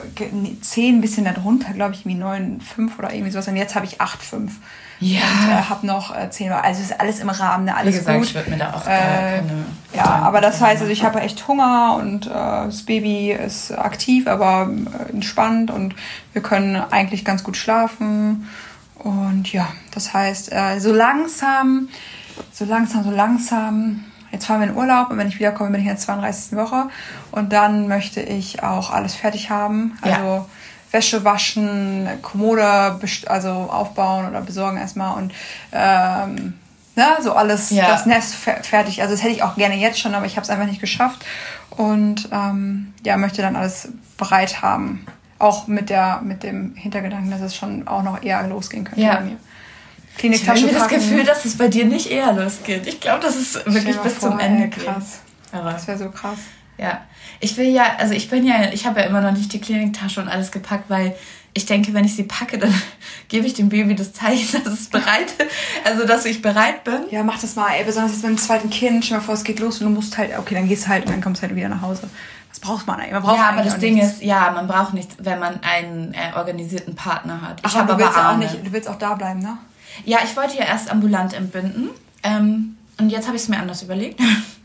zehn, 0.62 0.96
ein 0.98 1.00
bisschen 1.00 1.24
darunter, 1.24 1.72
glaube 1.72 1.94
ich, 1.94 2.00
irgendwie 2.06 2.18
neun, 2.18 2.60
fünf 2.60 2.98
oder 2.98 3.12
irgendwie 3.12 3.30
sowas. 3.32 3.48
Und 3.48 3.56
jetzt 3.56 3.74
habe 3.74 3.84
ich 3.84 4.00
acht, 4.00 4.22
fünf. 4.22 4.58
Ja. 5.02 5.20
Und 5.20 5.50
äh, 5.50 5.62
habe 5.68 5.86
noch 5.86 6.16
äh, 6.16 6.30
zehn. 6.30 6.52
Also 6.52 6.80
es 6.80 6.90
ist 6.90 7.00
alles 7.00 7.18
im 7.20 7.28
Rahmen, 7.28 7.64
ne? 7.64 7.76
Alles 7.76 7.94
Wie 7.94 7.98
gesagt, 7.98 8.18
gut. 8.18 8.28
ich 8.28 8.34
würde 8.34 8.50
mir 8.50 8.58
da 8.58 8.72
auch 8.72 8.86
Äh, 8.86 8.88
keine... 8.88 9.64
ja, 9.94 10.04
aber 10.04 10.40
das 10.40 10.60
heißt, 10.60 10.80
also 10.80 10.92
ich 10.92 11.04
habe 11.04 11.20
echt 11.20 11.46
Hunger 11.48 11.96
und 12.00 12.26
äh, 12.26 12.30
das 12.30 12.82
Baby 12.84 13.32
ist 13.32 13.72
aktiv, 13.72 14.26
aber 14.26 14.70
äh, 15.08 15.12
entspannt 15.12 15.70
und 15.70 15.94
wir 16.32 16.42
können 16.42 16.76
eigentlich 16.76 17.24
ganz 17.24 17.42
gut 17.42 17.56
schlafen. 17.56 18.48
Und 18.98 19.52
ja, 19.52 19.66
das 19.92 20.14
heißt, 20.14 20.52
äh, 20.52 20.78
so 20.78 20.92
langsam, 20.92 21.88
so 22.52 22.64
langsam, 22.64 23.02
so 23.04 23.10
langsam. 23.10 24.04
Jetzt 24.30 24.46
fahren 24.46 24.60
wir 24.60 24.68
in 24.68 24.76
Urlaub 24.76 25.10
und 25.10 25.18
wenn 25.18 25.28
ich 25.28 25.38
wiederkomme, 25.38 25.70
bin 25.72 25.80
ich 25.80 25.86
in 25.86 25.92
der 25.92 25.98
32. 25.98 26.56
Woche. 26.56 26.88
Und 27.32 27.52
dann 27.52 27.86
möchte 27.88 28.20
ich 28.22 28.62
auch 28.62 28.90
alles 28.90 29.14
fertig 29.14 29.50
haben. 29.50 29.98
Ja. 30.06 30.46
Wäsche 30.92 31.24
waschen, 31.24 32.06
Kommode 32.22 32.98
also 33.26 33.48
aufbauen 33.50 34.28
oder 34.28 34.40
besorgen 34.42 34.76
erstmal 34.76 35.16
und 35.16 35.32
ähm, 35.72 36.54
ne, 36.96 37.06
so 37.22 37.32
alles, 37.32 37.70
Ja. 37.70 37.88
das 37.88 38.06
Nest 38.06 38.34
fer 38.34 38.62
fertig. 38.62 39.00
Also 39.02 39.14
das 39.14 39.22
hätte 39.22 39.32
ich 39.32 39.42
auch 39.42 39.56
gerne 39.56 39.76
jetzt 39.76 39.98
schon, 39.98 40.14
aber 40.14 40.26
ich 40.26 40.36
habe 40.36 40.42
es 40.44 40.50
einfach 40.50 40.66
nicht 40.66 40.80
geschafft. 40.80 41.24
Und 41.70 42.28
ähm, 42.32 42.92
ja, 43.04 43.16
möchte 43.16 43.40
dann 43.40 43.56
alles 43.56 43.88
bereit 44.18 44.60
haben. 44.60 45.06
Auch 45.38 45.66
mit, 45.66 45.88
der, 45.88 46.20
mit 46.22 46.42
dem 46.42 46.74
Hintergedanken, 46.76 47.30
dass 47.30 47.40
es 47.40 47.56
schon 47.56 47.88
auch 47.88 48.02
noch 48.02 48.22
eher 48.22 48.46
losgehen 48.46 48.84
könnte 48.84 49.00
Ja. 49.00 49.14
bei 49.16 49.20
mir. 49.22 49.36
Ich 50.18 50.46
habe 50.46 50.58
Kliniktasche 50.58 50.68
das. 50.68 50.88
Gefühl, 50.88 51.24
dass 51.24 51.46
es 51.46 51.56
bei 51.56 51.68
dir 51.68 51.86
nicht 51.86 52.10
eher 52.10 52.34
losgeht. 52.34 52.86
Ich 52.86 53.00
glaube, 53.00 53.20
dass 53.22 53.36
es 53.36 53.52
Stell 53.52 53.64
dir 53.64 53.74
wirklich 53.74 53.96
bis 53.96 54.12
vor, 54.18 54.30
zum 54.32 54.38
Ende 54.38 54.64
ey, 54.64 54.68
geht. 54.68 54.84
krass. 54.84 55.20
Aber 55.52 55.72
Das 55.72 55.88
wäre 55.88 55.96
so 55.96 56.10
krass. 56.10 56.38
Ja, 56.82 57.00
ich 57.40 57.56
will 57.56 57.68
ja, 57.68 57.96
also 57.98 58.14
ich 58.14 58.28
bin 58.28 58.46
ja, 58.46 58.72
ich 58.72 58.86
habe 58.86 59.00
ja 59.00 59.06
immer 59.06 59.20
noch 59.20 59.32
nicht 59.32 59.52
die 59.52 59.60
Kliniktasche 59.60 60.20
und 60.20 60.28
alles 60.28 60.50
gepackt, 60.50 60.90
weil 60.90 61.14
ich 61.54 61.66
denke, 61.66 61.92
wenn 61.92 62.04
ich 62.04 62.16
sie 62.16 62.24
packe, 62.24 62.58
dann 62.58 62.72
gebe 63.28 63.46
ich 63.46 63.54
dem 63.54 63.68
Baby 63.68 63.94
das 63.94 64.12
Zeichen, 64.12 64.62
dass 64.64 64.72
es 64.72 64.88
bereit, 64.88 65.34
also 65.84 66.06
dass 66.06 66.24
ich 66.24 66.40
bereit 66.40 66.84
bin. 66.84 67.00
Ja, 67.10 67.22
mach 67.22 67.38
das 67.40 67.56
mal, 67.56 67.72
ey. 67.74 67.84
Besonders 67.84 68.12
jetzt 68.12 68.22
mit 68.22 68.30
dem 68.30 68.38
zweiten 68.38 68.70
Kind. 68.70 69.08
Dir 69.08 69.14
mal 69.14 69.20
vor, 69.20 69.34
es 69.34 69.44
geht 69.44 69.58
los 69.58 69.80
und 69.80 69.88
du 69.88 69.92
musst 69.92 70.16
halt, 70.16 70.38
okay, 70.38 70.54
dann 70.54 70.68
gehst 70.68 70.84
du 70.84 70.88
halt 70.88 71.04
und 71.06 71.12
dann 71.12 71.20
kommst 71.20 71.42
du 71.42 71.46
halt 71.46 71.56
wieder 71.56 71.68
nach 71.68 71.82
Hause. 71.82 72.08
Was 72.48 72.60
braucht 72.60 72.86
man 72.86 73.00
eigentlich? 73.00 73.12
Man 73.12 73.22
braucht 73.22 73.38
ja, 73.38 73.48
aber 73.50 73.62
das 73.62 73.78
Ding 73.78 73.94
nichts. 73.94 74.14
ist, 74.14 74.22
ja, 74.22 74.50
man 74.50 74.66
braucht 74.66 74.94
nichts, 74.94 75.16
wenn 75.18 75.38
man 75.38 75.60
einen 75.62 76.14
äh, 76.14 76.36
organisierten 76.36 76.94
Partner 76.94 77.42
hat. 77.42 77.60
Ich 77.60 77.66
Ach, 77.66 77.74
habe 77.76 77.92
aber 77.94 78.04
willst 78.04 78.18
auch 78.18 78.36
nicht, 78.36 78.66
du 78.66 78.72
willst 78.72 78.88
auch 78.88 78.98
da 78.98 79.14
bleiben, 79.14 79.40
ne? 79.40 79.58
Ja, 80.04 80.18
ich 80.24 80.36
wollte 80.36 80.56
ja 80.56 80.64
erst 80.64 80.90
ambulant 80.90 81.34
entbinden. 81.34 81.90
Ähm, 82.22 82.76
und 82.98 83.10
jetzt 83.10 83.26
habe 83.26 83.36
ich 83.36 83.42
es 83.42 83.48
mir 83.48 83.58
anders 83.58 83.82
überlegt. 83.82 84.20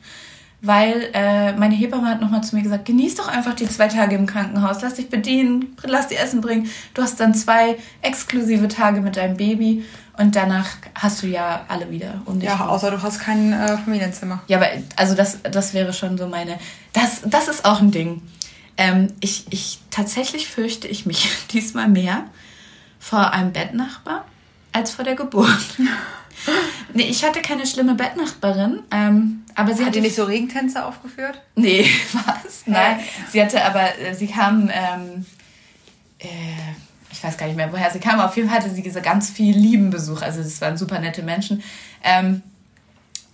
Weil 0.62 1.10
äh, 1.14 1.54
meine 1.54 1.76
Hebamme 1.76 2.08
hat 2.10 2.20
nochmal 2.20 2.44
zu 2.44 2.56
mir 2.56 2.64
gesagt, 2.64 2.86
genieß 2.86 3.14
doch 3.16 3.28
einfach 3.28 3.54
die 3.54 3.70
zwei 3.70 3.88
Tage 3.88 4.16
im 4.16 4.26
Krankenhaus, 4.26 4.82
lass 4.82 4.96
dich 4.96 5.08
bedienen, 5.08 5.78
lass 5.84 6.08
dir 6.08 6.20
Essen 6.20 6.42
bringen. 6.42 6.68
Du 6.96 7.04
hast 7.04 7.20
dann 7.20 7.36
zwei 7.36 7.78
exklusive 8.02 8.68
Tage 8.68 9.02
mit 9.02 9.18
deinem 9.18 9.38
Baby 9.38 9.86
und 10.18 10.36
danach 10.36 10.66
hast 10.96 11.22
du 11.22 11.28
ja 11.28 11.64
alle 11.68 11.92
wieder 11.92 12.22
um 12.26 12.40
dich 12.40 12.50
Ja, 12.50 12.56
rum. 12.56 12.70
außer 12.70 12.90
du 12.90 13.02
hast 13.04 13.20
kein 13.20 13.54
äh, 13.54 13.78
Familienzimmer. 13.78 14.42
Ja, 14.48 14.58
aber 14.58 14.68
also 14.96 15.14
das, 15.14 15.38
das 15.44 15.76
wäre 15.76 15.94
schon 15.94 16.18
so 16.18 16.28
meine. 16.28 16.58
Das, 16.92 17.22
das 17.26 17.48
ist 17.50 17.64
auch 17.64 17.80
ein 17.80 17.92
Ding. 17.92 18.24
Ähm, 18.78 19.10
ich, 19.20 19.46
ich 19.52 19.80
tatsächlich 19.92 20.48
fürchte 20.48 20.88
ich 20.88 21.06
mich 21.06 21.30
diesmal 21.52 21.88
mehr 21.88 22.24
vor 23.00 23.32
einem 23.32 23.54
Bettnachbar 23.54 24.26
als 24.74 24.90
vor 24.90 25.06
der 25.06 25.14
Geburt. 25.16 25.48
nee, 26.98 27.10
ich 27.10 27.24
hatte 27.24 27.42
keine 27.42 27.66
schlimme 27.66 27.96
Bettnachbarin, 27.96 28.84
ähm, 28.92 29.44
aber 29.56 29.74
sie 29.74 29.80
Hat 29.80 29.88
hatte 29.88 30.00
die 30.00 30.02
nicht 30.02 30.16
so 30.16 30.26
Regentänze 30.26 30.86
aufgeführt? 30.86 31.42
Nee, 31.56 31.90
was? 32.14 32.64
Nein. 32.66 33.00
Sie 33.32 33.42
hatte 33.42 33.64
aber, 33.64 33.98
äh, 34.00 34.14
sie 34.14 34.28
kam, 34.28 34.70
ähm, 34.74 35.26
äh, 36.20 36.28
ich 37.12 37.24
weiß 37.24 37.38
gar 37.38 37.48
nicht 37.48 37.56
mehr, 37.56 37.72
woher 37.72 37.90
sie 37.92 38.00
kam, 38.00 38.20
aber 38.20 38.30
auf 38.30 38.36
jeden 38.36 38.50
Fall 38.50 38.60
hatte 38.60 38.70
sie 38.70 38.84
ganz 38.84 39.30
viel 39.30 39.58
lieben 39.58 39.90
Besuch. 39.90 40.22
Also 40.22 40.42
das 40.42 40.60
waren 40.60 40.78
super 40.78 41.00
nette 41.00 41.24
Menschen. 41.24 41.64
Ähm, 42.04 42.42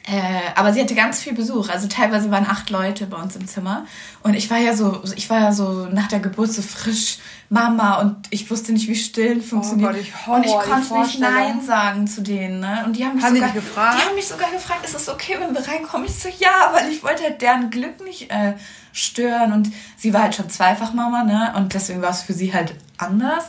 äh, 0.05 0.51
aber 0.55 0.73
sie 0.73 0.81
hatte 0.81 0.95
ganz 0.95 1.21
viel 1.21 1.33
Besuch. 1.33 1.69
Also 1.69 1.87
teilweise 1.87 2.29
waren 2.29 2.45
acht 2.45 2.69
Leute 2.69 3.07
bei 3.07 3.15
uns 3.15 3.37
im 3.37 3.47
Zimmer. 3.47 3.85
Und 4.21 4.33
ich 4.33 4.49
war 4.49 4.57
ja 4.57 4.75
so, 4.75 5.01
ich 5.15 5.29
war 5.29 5.39
ja 5.39 5.51
so 5.53 5.87
nach 5.87 6.07
der 6.07 6.19
Geburt 6.19 6.51
so 6.51 6.61
frisch 6.61 7.19
Mama 7.49 8.01
und 8.01 8.17
ich 8.29 8.49
wusste 8.51 8.73
nicht, 8.73 8.89
wie 8.89 8.95
stillen 8.95 9.41
funktioniert. 9.41 9.91
Oh 9.91 9.93
Gott, 9.93 10.01
ich 10.01 10.27
Horror, 10.27 10.37
und 10.37 10.45
ich 10.45 10.51
konnte 10.51 10.99
nicht 10.99 11.19
Nein 11.19 11.61
sagen 11.61 12.07
zu 12.07 12.21
denen. 12.21 12.59
Ne? 12.59 12.83
Und 12.85 12.97
die 12.97 13.05
haben 13.05 13.15
mich 13.15 13.23
haben 13.23 13.35
sogar, 13.35 13.49
die, 13.49 13.59
gefragt? 13.59 13.97
die 13.97 14.05
haben 14.05 14.15
mich 14.15 14.27
sogar 14.27 14.51
gefragt, 14.51 14.83
ist 14.83 14.95
es 14.95 15.07
okay, 15.07 15.37
wenn 15.39 15.53
wir 15.53 15.65
reinkommen? 15.65 16.05
Ich 16.05 16.15
so, 16.15 16.27
ja, 16.39 16.73
weil 16.73 16.91
ich 16.91 17.01
wollte 17.01 17.23
halt 17.23 17.41
deren 17.41 17.69
Glück 17.69 18.03
nicht 18.03 18.29
äh, 18.29 18.55
stören. 18.91 19.53
Und 19.53 19.71
sie 19.95 20.13
war 20.13 20.23
halt 20.23 20.35
schon 20.35 20.49
zweifach 20.49 20.93
Mama, 20.93 21.23
ne? 21.23 21.53
Und 21.55 21.73
deswegen 21.73 22.01
war 22.01 22.09
es 22.09 22.23
für 22.23 22.33
sie 22.33 22.53
halt 22.53 22.75
anders. 22.97 23.45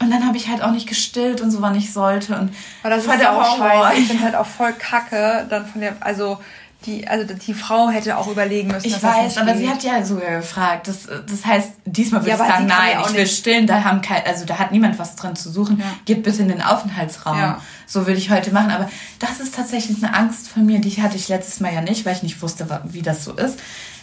Und 0.00 0.10
dann 0.10 0.26
habe 0.26 0.36
ich 0.36 0.48
halt 0.48 0.62
auch 0.62 0.70
nicht 0.70 0.88
gestillt 0.88 1.40
und 1.40 1.50
so, 1.50 1.60
wann 1.60 1.74
ich 1.74 1.92
sollte. 1.92 2.36
Und 2.38 2.54
Aber 2.82 2.94
das 2.94 3.04
ist 3.04 3.20
der 3.20 3.32
auch 3.32 3.58
scheiße. 3.58 4.00
Ich 4.00 4.06
finde 4.08 4.24
halt 4.24 4.36
auch 4.36 4.46
voll 4.46 4.72
kacke, 4.72 5.46
dann 5.50 5.66
von 5.66 5.80
der, 5.80 5.96
also 6.00 6.38
die, 6.86 7.08
also 7.08 7.34
die 7.34 7.54
Frau 7.54 7.88
hätte 7.88 8.16
auch 8.16 8.28
überlegen 8.28 8.68
müssen. 8.68 8.86
Ich 8.86 9.02
weiß, 9.02 9.38
aber 9.38 9.52
geht. 9.52 9.60
sie 9.60 9.68
hat 9.68 9.82
ja 9.82 10.04
sogar 10.04 10.36
gefragt. 10.36 10.86
Das, 10.86 11.08
das 11.28 11.44
heißt, 11.44 11.72
diesmal 11.84 12.20
würde 12.20 12.30
ja, 12.30 12.36
ich 12.36 12.50
sagen, 12.50 12.66
nein, 12.66 12.92
ja 12.92 13.06
ich 13.06 13.14
will 13.14 13.26
stillen, 13.26 13.66
da 13.66 13.82
haben 13.82 14.00
kein, 14.00 14.24
also 14.24 14.44
da 14.44 14.58
hat 14.60 14.70
niemand 14.70 14.96
was 15.00 15.16
dran 15.16 15.34
zu 15.34 15.50
suchen. 15.50 15.80
Ja. 15.80 15.86
Geht 16.04 16.22
bitte 16.22 16.42
in 16.42 16.48
den 16.48 16.62
Aufenthaltsraum. 16.62 17.36
Ja. 17.36 17.60
So 17.86 18.06
würde 18.06 18.18
ich 18.18 18.30
heute 18.30 18.52
machen. 18.52 18.70
Aber 18.70 18.88
das 19.18 19.40
ist 19.40 19.56
tatsächlich 19.56 20.02
eine 20.02 20.14
Angst 20.14 20.48
von 20.48 20.64
mir, 20.64 20.80
die 20.80 21.02
hatte 21.02 21.16
ich 21.16 21.28
letztes 21.28 21.58
Mal 21.58 21.74
ja 21.74 21.80
nicht, 21.80 22.06
weil 22.06 22.14
ich 22.14 22.22
nicht 22.22 22.40
wusste, 22.40 22.68
wie 22.84 23.02
das 23.02 23.24
so 23.24 23.32
ist. 23.32 23.58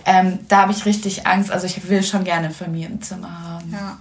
Ähm, 0.05 0.39
da 0.49 0.63
habe 0.63 0.73
ich 0.73 0.85
richtig 0.85 1.25
Angst. 1.25 1.51
Also 1.51 1.65
ich 1.67 1.87
will 1.87 2.03
schon 2.03 2.25
gerne 2.25 2.47
ein 2.47 2.53
Familienzimmer 2.53 3.41
haben. 3.41 3.71
Ja. 3.71 3.97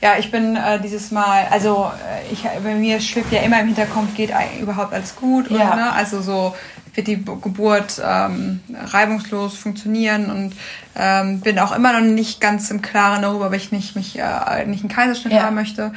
Ja, 0.00 0.16
ich 0.18 0.30
bin 0.30 0.54
äh, 0.54 0.80
dieses 0.80 1.10
Mal, 1.10 1.46
also 1.50 1.90
äh, 2.06 2.32
ich, 2.32 2.44
bei 2.44 2.74
mir 2.74 3.00
schwebt 3.00 3.32
ja 3.32 3.40
immer 3.40 3.60
im 3.60 3.66
Hinterkopf, 3.66 4.14
geht 4.14 4.30
überhaupt 4.60 4.92
alles 4.92 5.16
gut? 5.16 5.50
Ja. 5.50 5.70
Und, 5.70 5.76
ne? 5.76 5.92
Also 5.92 6.22
so 6.22 6.54
wird 6.94 7.06
die 7.06 7.24
Geburt 7.24 8.00
ähm, 8.04 8.60
reibungslos 8.72 9.56
funktionieren 9.56 10.30
und 10.30 10.52
ähm, 10.96 11.40
bin 11.40 11.58
auch 11.58 11.74
immer 11.74 11.92
noch 11.92 12.06
nicht 12.06 12.40
ganz 12.40 12.70
im 12.70 12.82
Klaren 12.82 13.22
darüber, 13.22 13.46
ob 13.46 13.52
ich 13.54 13.72
nicht 13.72 13.96
mich 13.96 14.18
äh, 14.18 14.66
nicht 14.66 14.82
einen 14.82 14.88
Kaiserschnitt 14.88 15.32
ja. 15.32 15.42
haben 15.42 15.54
möchte, 15.54 15.92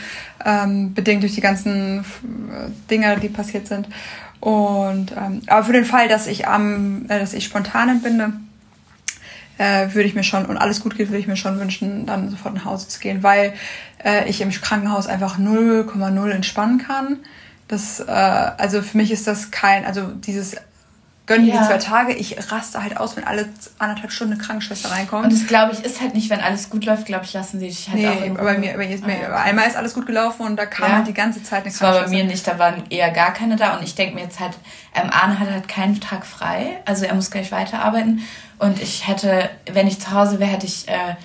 ähm, 0.46 0.94
bedingt 0.94 1.24
durch 1.24 1.36
die 1.36 1.42
ganzen 1.42 2.00
äh, 2.00 2.70
Dinge, 2.90 3.18
die 3.20 3.30
passiert 3.30 3.68
sind. 3.68 3.88
Und 4.40 5.12
ähm, 5.12 5.42
aber 5.48 5.64
für 5.66 5.74
den 5.74 5.86
Fall, 5.86 6.08
dass 6.08 6.28
ich 6.28 6.48
am, 6.48 7.06
äh, 7.08 7.20
dass 7.20 7.34
ich 7.34 7.46
spontan 7.46 7.90
entbinde, 7.90 8.34
äh, 9.58 9.94
würde 9.94 10.08
ich 10.08 10.16
mir 10.16 10.24
schon, 10.24 10.46
und 10.46 10.58
alles 10.58 10.82
gut 10.82 10.98
geht, 10.98 11.10
würde 11.10 11.20
ich 11.20 11.28
mir 11.28 11.36
schon 11.36 11.60
wünschen, 11.60 12.06
dann 12.06 12.30
sofort 12.30 12.56
nach 12.56 12.66
Hause 12.66 12.88
zu 12.88 13.00
gehen, 13.00 13.24
weil 13.24 13.54
äh, 14.04 14.30
ich 14.30 14.42
im 14.42 14.50
Krankenhaus 14.52 15.08
einfach 15.08 15.38
0,0 15.38 16.30
entspannen 16.30 16.78
kann. 16.80 17.20
Das, 17.68 18.00
äh, 18.00 18.12
also 18.12 18.82
für 18.82 18.98
mich 18.98 19.12
ist 19.12 19.28
das 19.28 19.52
kein, 19.52 19.86
also 19.86 20.08
dieses 20.08 20.56
gönn 21.32 21.46
dir 21.46 21.54
ja. 21.54 21.62
die 21.62 21.68
zwei 21.68 21.78
Tage. 21.78 22.14
Ich 22.14 22.52
raste 22.52 22.84
halt 22.84 22.98
aus, 22.98 23.16
wenn 23.16 23.24
alle 23.24 23.48
anderthalb 23.80 24.12
Stunden 24.12 24.34
eine 24.34 24.42
Krankenschwester 24.42 24.92
reinkommt. 24.92 25.26
Und 25.26 25.34
das 25.34 25.48
glaube 25.48 25.74
ich 25.74 25.84
ist 25.84 26.02
halt 26.02 26.14
nicht, 26.14 26.30
wenn 26.30 26.42
alles 26.42 26.70
gut 26.70 26.86
läuft, 26.86 27.06
glaube 27.06 27.26
ich, 27.26 27.34
lassen 27.34 27.60
sie 27.60 27.68
dich 27.68 27.90
halt 27.90 28.00
nee, 28.00 28.08
auch. 28.08 28.40
Aber 28.40 28.54
bei 28.54 28.58
mir, 28.58 28.74
bei 28.74 28.88
mir, 28.88 29.34
ah, 29.34 29.44
einmal 29.44 29.68
ist 29.68 29.78
alles 29.78 29.94
gut 29.94 30.06
gelaufen 30.06 30.46
und 30.46 30.58
da 30.58 30.66
kam 30.66 30.90
ja. 30.90 30.96
halt 30.98 31.08
die 31.08 31.14
ganze 31.14 31.42
Zeit 31.42 31.64
eine 31.64 31.72
Krankenschwester. 31.72 31.88
Das 31.88 31.96
war 31.96 32.04
bei 32.06 32.24
mir 32.24 32.24
nicht, 32.26 32.48
da 32.48 32.60
waren 32.60 32.84
eher 32.90 33.12
gar 33.12 33.34
keine 33.34 33.56
da 33.56 33.78
und 33.78 33.84
ich 33.84 33.96
denke 33.96 34.16
mir 34.16 34.22
jetzt 34.22 34.40
halt, 34.40 34.54
ähm, 34.94 35.10
Arne 35.10 35.40
hat 35.40 35.50
halt 35.50 35.68
keinen 35.68 36.00
Tag 36.02 36.26
frei, 36.26 36.82
also 36.86 37.06
er 37.06 37.16
muss 37.16 37.32
gleich 37.32 37.52
weiterarbeiten 37.52 38.22
und 38.60 38.82
ich 38.82 39.08
hätte, 39.08 39.50
wenn 39.72 39.88
ich 39.88 40.00
zu 40.00 40.12
Hause 40.12 40.40
wäre, 40.40 40.52
hätte 40.52 40.66
ich, 40.66 40.88
äh, 40.88 41.16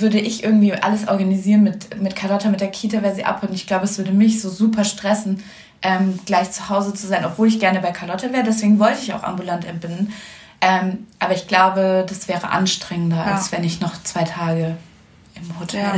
würde 0.00 0.18
ich 0.18 0.42
irgendwie 0.42 0.72
alles 0.72 1.06
organisieren 1.06 1.62
mit, 1.62 2.00
mit 2.00 2.16
Carlotta, 2.16 2.48
mit 2.48 2.60
der 2.60 2.72
Kita, 2.72 2.98
wer 3.02 3.14
sie 3.14 3.24
abholt. 3.24 3.50
Und 3.50 3.56
ich 3.56 3.68
glaube, 3.68 3.84
es 3.84 3.98
würde 3.98 4.10
mich 4.10 4.42
so 4.42 4.50
super 4.50 4.82
stressen, 4.82 5.44
ähm, 5.84 6.18
gleich 6.24 6.50
zu 6.50 6.68
Hause 6.68 6.94
zu 6.94 7.06
sein, 7.06 7.24
obwohl 7.24 7.46
ich 7.46 7.60
gerne 7.60 7.80
bei 7.80 7.92
Carlotta 7.92 8.32
wäre. 8.32 8.42
Deswegen 8.42 8.78
wollte 8.80 9.00
ich 9.02 9.12
auch 9.12 9.22
ambulant 9.22 9.64
entbinden. 9.66 10.12
Ähm, 10.60 11.06
aber 11.18 11.34
ich 11.34 11.46
glaube, 11.46 12.06
das 12.08 12.26
wäre 12.26 12.48
anstrengender, 12.48 13.18
ja. 13.18 13.34
als 13.34 13.52
wenn 13.52 13.62
ich 13.62 13.80
noch 13.80 14.02
zwei 14.02 14.24
Tage 14.24 14.76
im 15.34 15.60
Hotel 15.60 15.82
ja. 15.82 15.92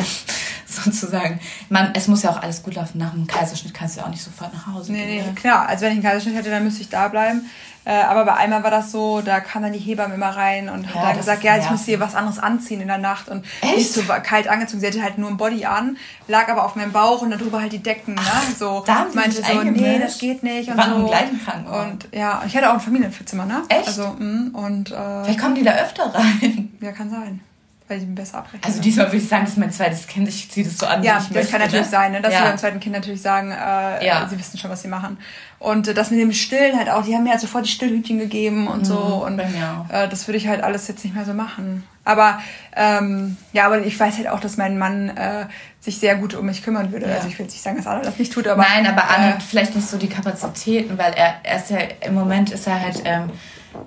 sozusagen. 0.85 1.41
Man, 1.69 1.91
es 1.95 2.09
muss 2.09 2.23
ja 2.23 2.31
auch 2.31 2.43
alles 2.43 2.63
gut 2.63 2.75
laufen. 2.75 2.99
Nach 2.99 3.13
dem 3.13 3.27
Kaiserschnitt 3.27 3.75
kannst 3.75 3.97
du 3.97 4.01
ja 4.01 4.07
auch 4.07 4.11
nicht 4.11 4.23
sofort 4.23 4.53
nach 4.53 4.67
Hause 4.67 4.93
nee, 4.93 5.07
gehen. 5.07 5.27
Nee, 5.27 5.41
klar. 5.41 5.67
Also 5.69 5.83
wenn 5.83 5.93
ich 5.93 5.99
einen 5.99 6.05
Kaiserschnitt 6.05 6.37
hätte, 6.37 6.51
dann 6.51 6.65
müsste 6.65 6.83
ich 6.83 6.89
da 6.89 7.09
bleiben. 7.09 7.47
Äh, 7.87 8.03
aber 8.03 8.25
bei 8.25 8.35
einmal 8.35 8.65
war 8.65 8.73
das 8.73 8.91
so, 8.91 9.21
da 9.21 9.39
kam 9.39 9.63
dann 9.63 9.73
die 9.73 9.79
Hebamme 9.79 10.15
immer 10.15 10.31
rein 10.31 10.69
und 10.69 10.93
hat 10.93 11.05
dann 11.05 11.17
gesagt, 11.17 11.45
ja, 11.45 11.57
ich 11.57 11.71
muss 11.71 11.85
hier 11.85 12.01
was 12.01 12.17
anderes 12.17 12.41
anziehen 12.41 12.81
in 12.81 12.89
der 12.89 12.99
Nacht. 12.99 13.29
Und 13.29 13.45
Echt? 13.61 13.77
nicht 13.77 13.93
so 13.93 14.03
kalt 14.25 14.49
angezogen. 14.49 14.81
Sie 14.81 14.89
hatte 14.89 15.01
halt 15.05 15.19
nur 15.19 15.31
ein 15.31 15.37
Body 15.37 15.67
an, 15.67 15.97
lag 16.27 16.49
aber 16.49 16.65
auf 16.65 16.75
meinem 16.75 16.91
Bauch 16.91 17.23
und 17.23 17.31
darüber 17.31 17.61
halt 17.61 17.73
die 17.73 17.79
Decken. 17.79 18.15
Ne? 18.15 18.21
So 18.59 18.83
da 18.85 19.07
meinte 19.15 19.41
so, 19.41 19.63
nee, 19.63 20.01
das 20.01 20.19
geht 20.19 20.43
nicht. 20.43 20.69
Und 20.69 20.83
so. 20.83 20.97
Im 20.97 21.41
Krankenhaus. 21.41 21.87
Und 21.87 22.09
ja, 22.13 22.43
ich 22.45 22.57
hatte 22.57 22.71
auch 22.71 22.75
ein 22.75 22.81
Familienzimmer, 22.81 23.47
ne? 23.47 23.63
Echt? 23.69 23.87
Also, 23.87 24.17
mh, 24.19 24.59
und, 24.59 24.91
äh, 24.91 25.23
Vielleicht 25.23 25.41
kommen 25.41 25.55
die 25.55 25.63
da 25.63 25.75
öfter 25.75 26.13
rein. 26.13 26.77
Ja, 26.81 26.91
kann 26.91 27.09
sein 27.09 27.41
weil 27.89 28.01
sie 28.01 28.07
besser 28.07 28.39
abrechnen. 28.39 28.65
Also 28.65 28.81
diesmal 28.81 29.07
würde 29.07 29.19
ich 29.19 29.29
sagen, 29.29 29.45
das 29.45 29.53
ist 29.53 29.59
mein 29.59 29.71
zweites 29.71 30.07
Kind. 30.07 30.29
Ich 30.29 30.51
ziehe 30.51 30.67
das 30.67 30.79
so 30.79 30.87
an. 30.87 31.03
Ja, 31.05 31.15
das 31.15 31.31
möchte, 31.31 31.53
kann 31.53 31.61
natürlich 31.61 31.87
ne? 31.87 31.91
sein, 31.91 32.13
ne? 32.13 32.21
dass 32.21 32.33
ja. 32.33 32.41
sie 32.41 32.45
beim 32.45 32.59
zweiten 32.59 32.81
Kind 32.81 32.95
natürlich 32.95 33.23
sagen, 33.23 33.53
äh, 33.53 34.05
ja. 34.05 34.27
sie 34.29 34.39
wissen 34.39 34.59
schon, 34.59 34.71
was 34.71 34.83
sie 34.83 34.89
machen. 34.89 35.19
Und 35.59 35.87
äh, 35.87 35.95
das 35.95 36.11
mit 36.11 36.19
dem 36.19 36.33
Stillen 36.33 36.77
halt 36.77 36.91
auch, 36.91 37.05
die 37.05 37.15
haben 37.15 37.23
mir 37.23 37.31
halt 37.31 37.41
sofort 37.41 37.65
die 37.65 37.71
Stillhütchen 37.71 38.19
gegeben 38.19 38.67
und 38.67 38.81
mhm, 38.81 38.85
so. 38.85 39.25
Und 39.25 39.39
äh, 39.39 40.09
das 40.09 40.27
würde 40.27 40.39
ich 40.39 40.49
halt 40.49 40.63
alles 40.63 40.89
jetzt 40.89 41.05
nicht 41.05 41.15
mehr 41.15 41.25
so 41.25 41.33
machen. 41.33 41.85
Aber 42.05 42.41
ähm, 42.75 43.37
ja, 43.53 43.67
aber 43.67 43.81
ich 43.81 43.99
weiß 43.99 44.17
halt 44.17 44.29
auch, 44.29 44.41
dass 44.41 44.57
mein 44.57 44.79
Mann 44.79 45.09
äh, 45.11 45.47
sich 45.81 45.99
sehr 45.99 46.17
gut 46.17 46.35
um 46.35 46.47
mich 46.47 46.65
kümmern 46.65 46.93
würde. 46.93 47.09
Ja. 47.09 47.17
Also 47.17 47.29
ich 47.29 47.39
will 47.39 47.47
nicht 47.47 47.63
sagen, 47.63 47.77
dass 47.77 47.87
Anna 47.87 48.03
das 48.03 48.19
nicht 48.19 48.33
tut, 48.33 48.49
aber. 48.49 48.63
Nein, 48.63 48.87
aber 48.87 49.09
Anna 49.09 49.29
äh, 49.29 49.33
hat 49.35 49.43
vielleicht 49.43 49.75
nicht 49.77 49.89
so 49.89 49.97
die 49.97 50.09
Kapazitäten, 50.09 50.99
weil 50.99 51.13
er, 51.15 51.37
er 51.43 51.57
ist 51.57 51.71
ja 51.71 51.79
im 52.05 52.15
Moment 52.15 52.51
ist 52.51 52.67
er 52.67 52.81
halt. 52.81 53.03
Ähm, 53.05 53.31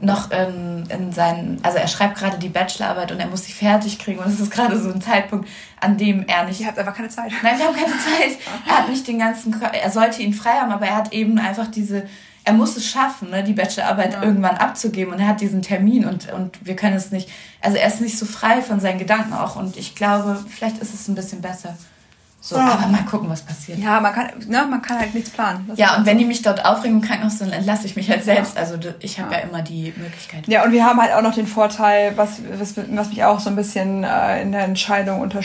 noch 0.01 0.31
in, 0.31 0.85
in 0.89 1.11
seinen, 1.11 1.59
also 1.63 1.77
er 1.77 1.87
schreibt 1.87 2.17
gerade 2.17 2.37
die 2.37 2.49
Bachelorarbeit 2.49 3.11
und 3.11 3.19
er 3.19 3.27
muss 3.27 3.45
sie 3.45 3.51
fertig 3.51 3.99
kriegen 3.99 4.19
und 4.19 4.27
es 4.27 4.39
ist 4.39 4.51
gerade 4.51 4.79
so 4.79 4.91
ein 4.91 5.01
Zeitpunkt, 5.01 5.47
an 5.79 5.97
dem 5.97 6.25
er 6.27 6.45
nicht. 6.45 6.61
Ihr 6.61 6.67
habt 6.67 6.79
einfach 6.79 6.95
keine 6.95 7.09
Zeit. 7.09 7.31
Nein, 7.43 7.57
wir 7.57 7.65
haben 7.65 7.75
keine 7.75 7.91
Zeit. 7.91 8.37
Er 8.67 8.77
hat 8.79 8.89
nicht 8.89 9.07
den 9.07 9.19
ganzen, 9.19 9.61
er 9.61 9.91
sollte 9.91 10.21
ihn 10.21 10.33
frei 10.33 10.53
haben, 10.53 10.71
aber 10.71 10.85
er 10.85 10.95
hat 10.95 11.13
eben 11.13 11.37
einfach 11.37 11.67
diese, 11.67 12.07
er 12.43 12.53
muss 12.53 12.77
es 12.77 12.89
schaffen, 12.89 13.29
ne, 13.29 13.43
die 13.43 13.53
Bachelorarbeit 13.53 14.13
ja. 14.13 14.23
irgendwann 14.23 14.57
abzugeben 14.57 15.13
und 15.13 15.19
er 15.19 15.27
hat 15.27 15.41
diesen 15.41 15.61
Termin 15.61 16.05
und, 16.05 16.31
und 16.31 16.65
wir 16.65 16.75
können 16.75 16.95
es 16.95 17.11
nicht, 17.11 17.29
also 17.61 17.77
er 17.77 17.87
ist 17.87 18.01
nicht 18.01 18.17
so 18.17 18.25
frei 18.25 18.61
von 18.61 18.79
seinen 18.79 18.99
Gedanken 18.99 19.33
auch 19.33 19.55
und 19.55 19.77
ich 19.77 19.95
glaube, 19.95 20.43
vielleicht 20.47 20.77
ist 20.79 20.93
es 20.93 21.07
ein 21.07 21.15
bisschen 21.15 21.41
besser. 21.41 21.75
So, 22.41 22.55
ja. 22.55 22.69
aber 22.69 22.87
mal 22.87 23.03
gucken, 23.03 23.29
was 23.29 23.41
passiert. 23.41 23.79
Ja, 23.79 23.99
man 23.99 24.13
kann, 24.13 24.27
ne, 24.47 24.65
man 24.69 24.81
kann 24.81 24.97
halt 24.97 25.13
nichts 25.13 25.29
planen. 25.29 25.65
Das 25.67 25.77
ja, 25.77 25.97
und 25.97 26.05
wenn 26.05 26.15
so. 26.15 26.19
die 26.19 26.25
mich 26.25 26.41
dort 26.41 26.63
aufregen 26.63 26.97
im 26.97 27.01
Krankenhaus, 27.01 27.37
dann 27.39 27.51
entlasse 27.51 27.85
ich 27.85 27.97
mich 27.97 28.09
halt 28.09 28.23
selbst. 28.23 28.55
Also 28.57 28.75
ich 29.01 29.19
habe 29.19 29.33
ja. 29.33 29.39
ja. 29.39 29.43
immer 29.45 29.61
die 29.61 29.93
Möglichkeit. 29.97 30.47
Ja, 30.47 30.63
und 30.63 30.71
wir 30.71 30.85
haben 30.85 31.01
halt 31.01 31.11
auch 31.13 31.21
noch 31.21 31.35
den 31.35 31.47
Vorteil, 31.47 32.15
was, 32.15 32.39
was, 32.57 32.75
was 32.77 33.09
mich 33.09 33.25
auch 33.25 33.41
so 33.41 33.49
ein 33.49 33.57
bisschen 33.57 34.05
äh, 34.05 34.41
in 34.41 34.53
der 34.53 34.63
Entscheidung 34.63 35.19
unter, 35.19 35.41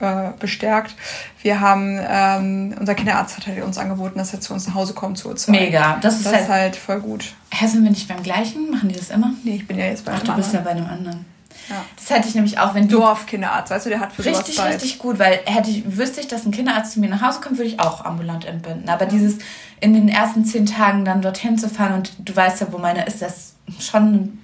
äh, 0.00 0.30
bestärkt. 0.38 0.94
Wir 1.42 1.60
haben, 1.60 2.00
ähm, 2.08 2.74
unser 2.80 2.94
Kinderarzt 2.94 3.36
hat 3.36 3.46
halt 3.46 3.62
uns 3.62 3.76
angeboten, 3.76 4.18
dass 4.18 4.32
er 4.32 4.40
zu 4.40 4.54
uns 4.54 4.66
nach 4.66 4.74
Hause 4.74 4.94
kommt 4.94 5.18
zu 5.18 5.28
uns. 5.28 5.48
Mega, 5.48 5.98
das 6.00 6.16
ist, 6.16 6.26
das 6.26 6.32
halt, 6.32 6.42
ist 6.44 6.48
halt 6.48 6.76
voll 6.76 7.00
gut. 7.00 7.34
Hä, 7.50 7.66
sind 7.66 7.84
wir 7.84 7.90
nicht 7.90 8.08
beim 8.08 8.22
gleichen? 8.22 8.70
Machen 8.70 8.88
die 8.88 8.96
das 8.96 9.10
immer? 9.10 9.34
Nee, 9.44 9.56
ich 9.56 9.66
bin 9.66 9.78
ja 9.78 9.84
jetzt 9.84 10.06
bei 10.06 10.12
Ach, 10.12 10.20
einem 10.20 10.30
anderen. 10.30 10.32
Ach, 10.32 10.36
du 10.36 10.42
bist 10.42 10.54
ja 10.54 10.60
bei 10.60 10.70
einem 10.70 10.86
anderen. 10.86 11.37
Ja. 11.68 11.84
Das 11.96 12.10
hätte 12.10 12.28
ich 12.28 12.34
nämlich 12.34 12.58
auch, 12.58 12.74
wenn 12.74 12.88
Dorfkinderarzt, 12.88 13.70
weißt 13.70 13.86
du, 13.86 13.90
der 13.90 14.00
hat 14.00 14.12
für 14.12 14.24
Richtig, 14.24 14.56
sowas 14.56 14.74
richtig 14.74 14.98
gut, 14.98 15.18
weil 15.18 15.40
hätte 15.44 15.70
ich, 15.70 15.96
wüsste 15.96 16.20
ich, 16.20 16.28
dass 16.28 16.46
ein 16.46 16.50
Kinderarzt 16.50 16.92
zu 16.92 17.00
mir 17.00 17.08
nach 17.08 17.22
Hause 17.22 17.40
kommt, 17.40 17.58
würde 17.58 17.68
ich 17.68 17.80
auch 17.80 18.04
ambulant 18.04 18.44
entbinden. 18.44 18.88
Aber 18.88 19.04
ja. 19.04 19.10
dieses 19.10 19.38
in 19.80 19.94
den 19.94 20.08
ersten 20.08 20.44
zehn 20.44 20.66
Tagen 20.66 21.04
dann 21.04 21.22
dorthin 21.22 21.58
zu 21.58 21.68
fahren 21.68 21.94
und 21.94 22.12
du 22.18 22.34
weißt 22.34 22.60
ja, 22.60 22.72
wo 22.72 22.78
meine 22.78 23.04
ist, 23.04 23.22
das 23.22 23.54
schon, 23.78 24.38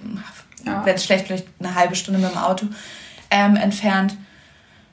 ja. 0.65 0.85
wenn 0.85 0.95
es 0.95 1.03
schlecht, 1.03 1.27
vielleicht 1.27 1.47
eine 1.59 1.75
halbe 1.75 1.95
Stunde 1.95 2.19
mit 2.19 2.31
dem 2.31 2.37
Auto 2.37 2.67
ähm, 3.31 3.55
entfernt. 3.55 4.15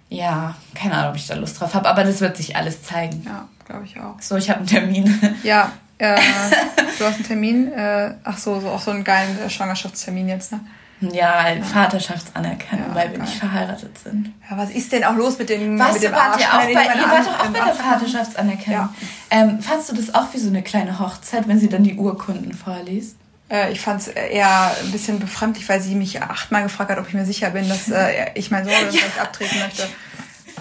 Ja, 0.09 0.57
keine 0.75 0.95
Ahnung, 0.95 1.11
ob 1.11 1.17
ich 1.17 1.27
da 1.27 1.35
Lust 1.35 1.61
drauf 1.61 1.75
habe, 1.75 1.89
aber 1.89 2.05
das 2.05 2.21
wird 2.21 2.37
sich 2.37 2.57
alles 2.57 2.83
zeigen. 2.83 3.23
Ja, 3.25 3.49
glaube 3.67 3.85
ich 3.85 3.99
auch. 3.99 4.21
So, 4.21 4.37
ich 4.37 4.51
habe 4.51 4.61
einen 4.61 4.69
Termin. 4.69 5.37
Ja, 5.43 5.73
äh, 5.99 6.19
du 6.99 7.05
hast 7.05 7.17
einen 7.17 7.25
Termin. 7.25 7.73
Äh, 7.73 8.15
ach 8.25 8.37
so, 8.37 8.61
so, 8.61 8.69
auch 8.69 8.81
so 8.81 8.91
einen 8.91 9.05
geilen 9.05 9.49
Schwangerschaftstermin 9.49 10.29
jetzt, 10.29 10.53
ne? 10.53 10.61
Ja, 11.13 11.45
Vaterschaftsanerkennung, 11.63 12.89
ja, 12.89 12.95
weil 12.95 13.11
wir 13.13 13.19
nicht 13.19 13.35
verheiratet 13.35 13.99
sind. 13.99 14.33
Ja, 14.49 14.57
was 14.57 14.71
ist 14.71 14.93
denn 14.93 15.05
auch 15.05 15.17
los 15.17 15.39
mit 15.39 15.49
dem, 15.49 15.79
was, 15.79 15.95
mit 15.95 16.05
dem 16.05 16.13
wart 16.13 16.35
Arsch? 16.35 16.41
Ihr, 16.41 16.49
auch 16.49 16.63
bei, 16.63 16.85
ihr 16.85 17.11
wart 17.11 17.27
doch 17.27 17.41
auch 17.41 17.51
bei 17.51 17.65
der 17.65 17.75
Vaterschaftsanerkennung. 17.75 18.81
Ja. 18.81 18.95
Ähm, 19.31 19.61
fandst 19.61 19.91
du 19.91 19.95
das 19.95 20.15
auch 20.15 20.33
wie 20.33 20.39
so 20.39 20.49
eine 20.49 20.63
kleine 20.63 20.99
Hochzeit, 20.99 21.49
wenn 21.49 21.59
sie 21.59 21.69
dann 21.69 21.83
die 21.83 21.95
Urkunden 21.95 22.53
vorliest? 22.55 23.17
Äh, 23.51 23.73
ich 23.73 23.81
fand 23.81 24.01
es 24.01 24.09
eher 24.09 24.73
ein 24.83 24.93
bisschen 24.93 25.19
befremdlich, 25.19 25.69
weil 25.69 25.81
sie 25.81 25.95
mich 25.95 26.23
achtmal 26.23 26.63
gefragt 26.63 26.91
hat, 26.91 26.99
ob 26.99 27.09
ich 27.09 27.15
mir 27.15 27.25
sicher 27.25 27.51
bin, 27.51 27.69
dass 27.69 27.89
äh, 27.89 28.31
ich 28.35 28.51
mein 28.51 28.65
Sohn 28.65 28.73
ja. 28.81 28.89
vielleicht 28.91 29.21
abtreten 29.21 29.59
möchte 29.59 29.89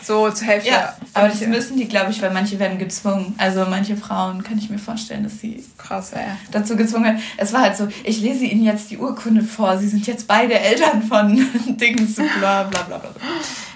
so 0.04 0.30
zur 0.30 0.48
Hälfte. 0.48 0.70
Ja, 0.70 0.96
aber 1.14 1.30
das 1.30 1.42
müssen 1.42 1.78
die, 1.78 1.88
glaube 1.88 2.12
ich, 2.12 2.22
weil 2.22 2.32
manche 2.32 2.60
werden 2.60 2.78
gezwungen. 2.78 3.36
Also 3.38 3.66
manche 3.66 3.96
Frauen 3.96 4.44
kann 4.44 4.58
ich 4.58 4.70
mir 4.70 4.80
vorstellen, 4.80 5.24
dass 5.24 5.40
sie 5.40 5.64
krass 5.78 6.14
ey. 6.14 6.26
dazu 6.52 6.76
gezwungen 6.76 7.06
werden. 7.06 7.22
Es 7.38 7.54
war 7.54 7.62
halt 7.62 7.78
so, 7.78 7.88
ich 8.04 8.22
lese 8.22 8.46
ihnen 8.46 8.64
jetzt 8.64 8.92
die 8.92 8.98
Urkunde 8.98 9.44
vor. 9.44 9.78
Sie 9.78 9.88
sind 9.88 10.08
jetzt 10.08 10.28
beide 10.28 10.60
Eltern 10.60 11.04
von 11.04 11.36
Dings, 11.78 12.16
bla 12.16 12.64
bla 12.64 12.82
bla 12.84 12.98
bla. 12.98 13.10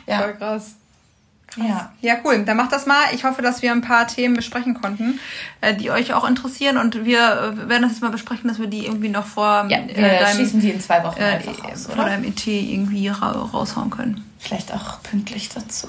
Ja. 0.08 0.22
Voll 0.22 0.34
krass. 0.34 0.76
Ja. 1.58 1.92
Ja, 2.02 2.16
cool. 2.26 2.44
Dann 2.46 2.58
macht 2.58 2.72
das 2.74 2.86
mal. 2.86 3.02
Ich 3.14 3.24
hoffe, 3.24 3.42
dass 3.42 3.62
wir 3.62 3.72
ein 3.72 3.82
paar 3.82 4.08
Themen 4.08 4.36
besprechen 4.36 4.74
konnten, 4.82 5.20
äh, 5.62 5.74
die 5.74 5.90
euch 5.90 6.14
auch 6.14 6.28
interessieren. 6.28 6.78
Und 6.78 7.06
wir 7.06 7.20
äh, 7.20 7.70
werden 7.70 7.84
das 7.84 7.92
jetzt 7.94 8.02
mal 8.02 8.10
besprechen, 8.12 8.50
dass 8.50 8.60
wir 8.60 8.68
die 8.68 8.86
irgendwie 8.86 9.08
noch 9.10 9.26
vor, 9.26 9.66
Ja, 9.70 9.78
äh, 9.78 9.96
wir 9.96 10.20
deinem, 10.20 10.36
schließen 10.36 10.60
die 10.60 10.72
in 10.72 10.82
zwei 10.82 11.02
Wochen 11.04 11.20
äh, 11.22 11.24
einfach 11.26 11.64
raus, 11.64 11.86
vor 11.86 11.96
oder? 11.96 12.06
deinem 12.06 12.26
ET 12.26 12.46
irgendwie 12.46 13.08
ra 13.08 13.32
raushauen 13.32 13.90
können. 13.90 14.30
Vielleicht 14.40 14.74
auch 14.74 15.02
pünktlich 15.04 15.48
dazu. 15.50 15.88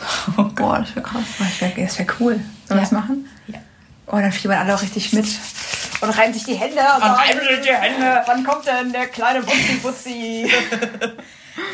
Boah, 0.54 0.78
das 0.78 0.94
wäre 0.94 1.02
krass. 1.04 1.22
Das 1.38 1.60
wäre 1.60 1.76
wär 1.76 2.06
cool. 2.20 2.34
Sollen 2.34 2.42
wir 2.68 2.76
Ja. 2.76 2.80
das 2.82 2.92
machen? 2.92 3.28
Ja. 3.48 3.58
Oh, 4.06 4.16
dann 4.16 4.30
fiebern 4.32 4.58
alle 4.58 4.74
auch 4.74 4.82
richtig 4.82 5.12
mit. 5.12 5.26
Und 6.00 6.10
reiben 6.10 6.32
sich 6.32 6.44
die 6.44 6.54
Hände. 6.54 6.78
Und, 6.96 7.02
reiben 7.02 7.40
sich 7.40 7.60
die 7.66 7.74
Hände. 7.74 8.22
Wann 8.26 8.44
kommt 8.44 8.66
denn 8.66 8.92
der 8.92 9.08
kleine 9.08 9.42
Butzi? 9.82 10.48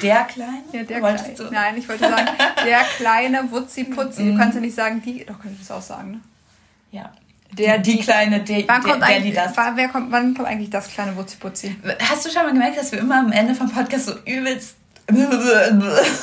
Der 0.03 0.25
Kleine? 0.25 0.63
Ja, 0.73 0.83
der 0.83 1.03
Wolltest 1.03 1.35
kleine. 1.35 1.51
du? 1.51 1.55
Nein, 1.55 1.77
ich 1.79 1.89
wollte 1.89 2.09
sagen, 2.09 2.29
der 2.65 2.81
kleine 2.97 3.51
Wutzi 3.51 3.85
Putzi. 3.85 4.23
Mhm. 4.23 4.33
Du 4.33 4.39
kannst 4.39 4.55
ja 4.55 4.61
nicht 4.61 4.75
sagen, 4.75 5.03
die. 5.05 5.25
Doch, 5.25 5.41
kann 5.41 5.53
ich 5.53 5.59
das 5.59 5.71
auch 5.71 5.83
sagen, 5.83 6.13
ne? 6.13 6.21
Ja. 6.91 7.13
Der, 7.53 7.79
die, 7.79 7.99
kleine, 7.99 8.41
der, 8.41 8.65
Wann 8.67 8.83
der, 8.83 8.91
kommt, 8.91 9.03
der, 9.03 9.09
die 9.09 9.15
eigentlich, 9.15 9.35
das. 9.35 9.53
wer 9.57 9.89
kommt, 9.89 10.11
wann 10.11 10.35
kommt 10.35 10.49
eigentlich 10.49 10.71
das 10.71 10.89
kleine 10.89 11.17
Wutzi 11.17 11.37
Putzi? 11.37 11.77
Hast 12.01 12.25
du 12.25 12.31
schon 12.31 12.45
mal 12.45 12.53
gemerkt, 12.53 12.79
dass 12.79 12.93
wir 12.93 13.01
immer 13.01 13.19
am 13.19 13.33
Ende 13.33 13.55
vom 13.55 13.71
Podcast 13.71 14.07
so 14.07 14.15
übelst. 14.25 14.77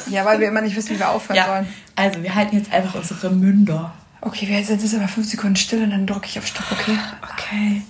Ja, 0.09 0.25
weil 0.25 0.39
wir 0.39 0.47
immer 0.47 0.61
nicht 0.61 0.75
wissen, 0.75 0.95
wie 0.95 0.99
wir 0.99 1.09
aufhören 1.09 1.35
ja. 1.35 1.45
sollen. 1.45 1.67
Also, 1.95 2.23
wir 2.23 2.33
halten 2.33 2.55
jetzt 2.57 2.71
einfach 2.71 2.95
unsere 2.95 3.29
Münder. 3.29 3.93
Okay, 4.21 4.47
wir 4.47 4.63
sind 4.63 4.81
jetzt 4.81 4.95
aber 4.95 5.07
fünf 5.07 5.29
Sekunden 5.29 5.55
still 5.55 5.83
und 5.83 5.91
dann 5.91 6.07
drücke 6.07 6.27
ich 6.27 6.39
auf 6.39 6.47
Stopp, 6.47 6.65
okay? 6.71 6.97
Okay. 7.33 7.81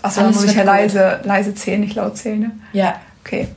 Achso, 0.00 0.22
dann 0.22 0.32
muss 0.32 0.44
ich 0.44 0.54
ja 0.54 0.62
leise, 0.62 1.20
leise 1.24 1.54
zählen, 1.54 1.80
nicht 1.80 1.96
laut 1.96 2.16
zählen, 2.16 2.40
ne? 2.40 2.50
Ja. 2.72 3.00
Okay. 3.24 3.48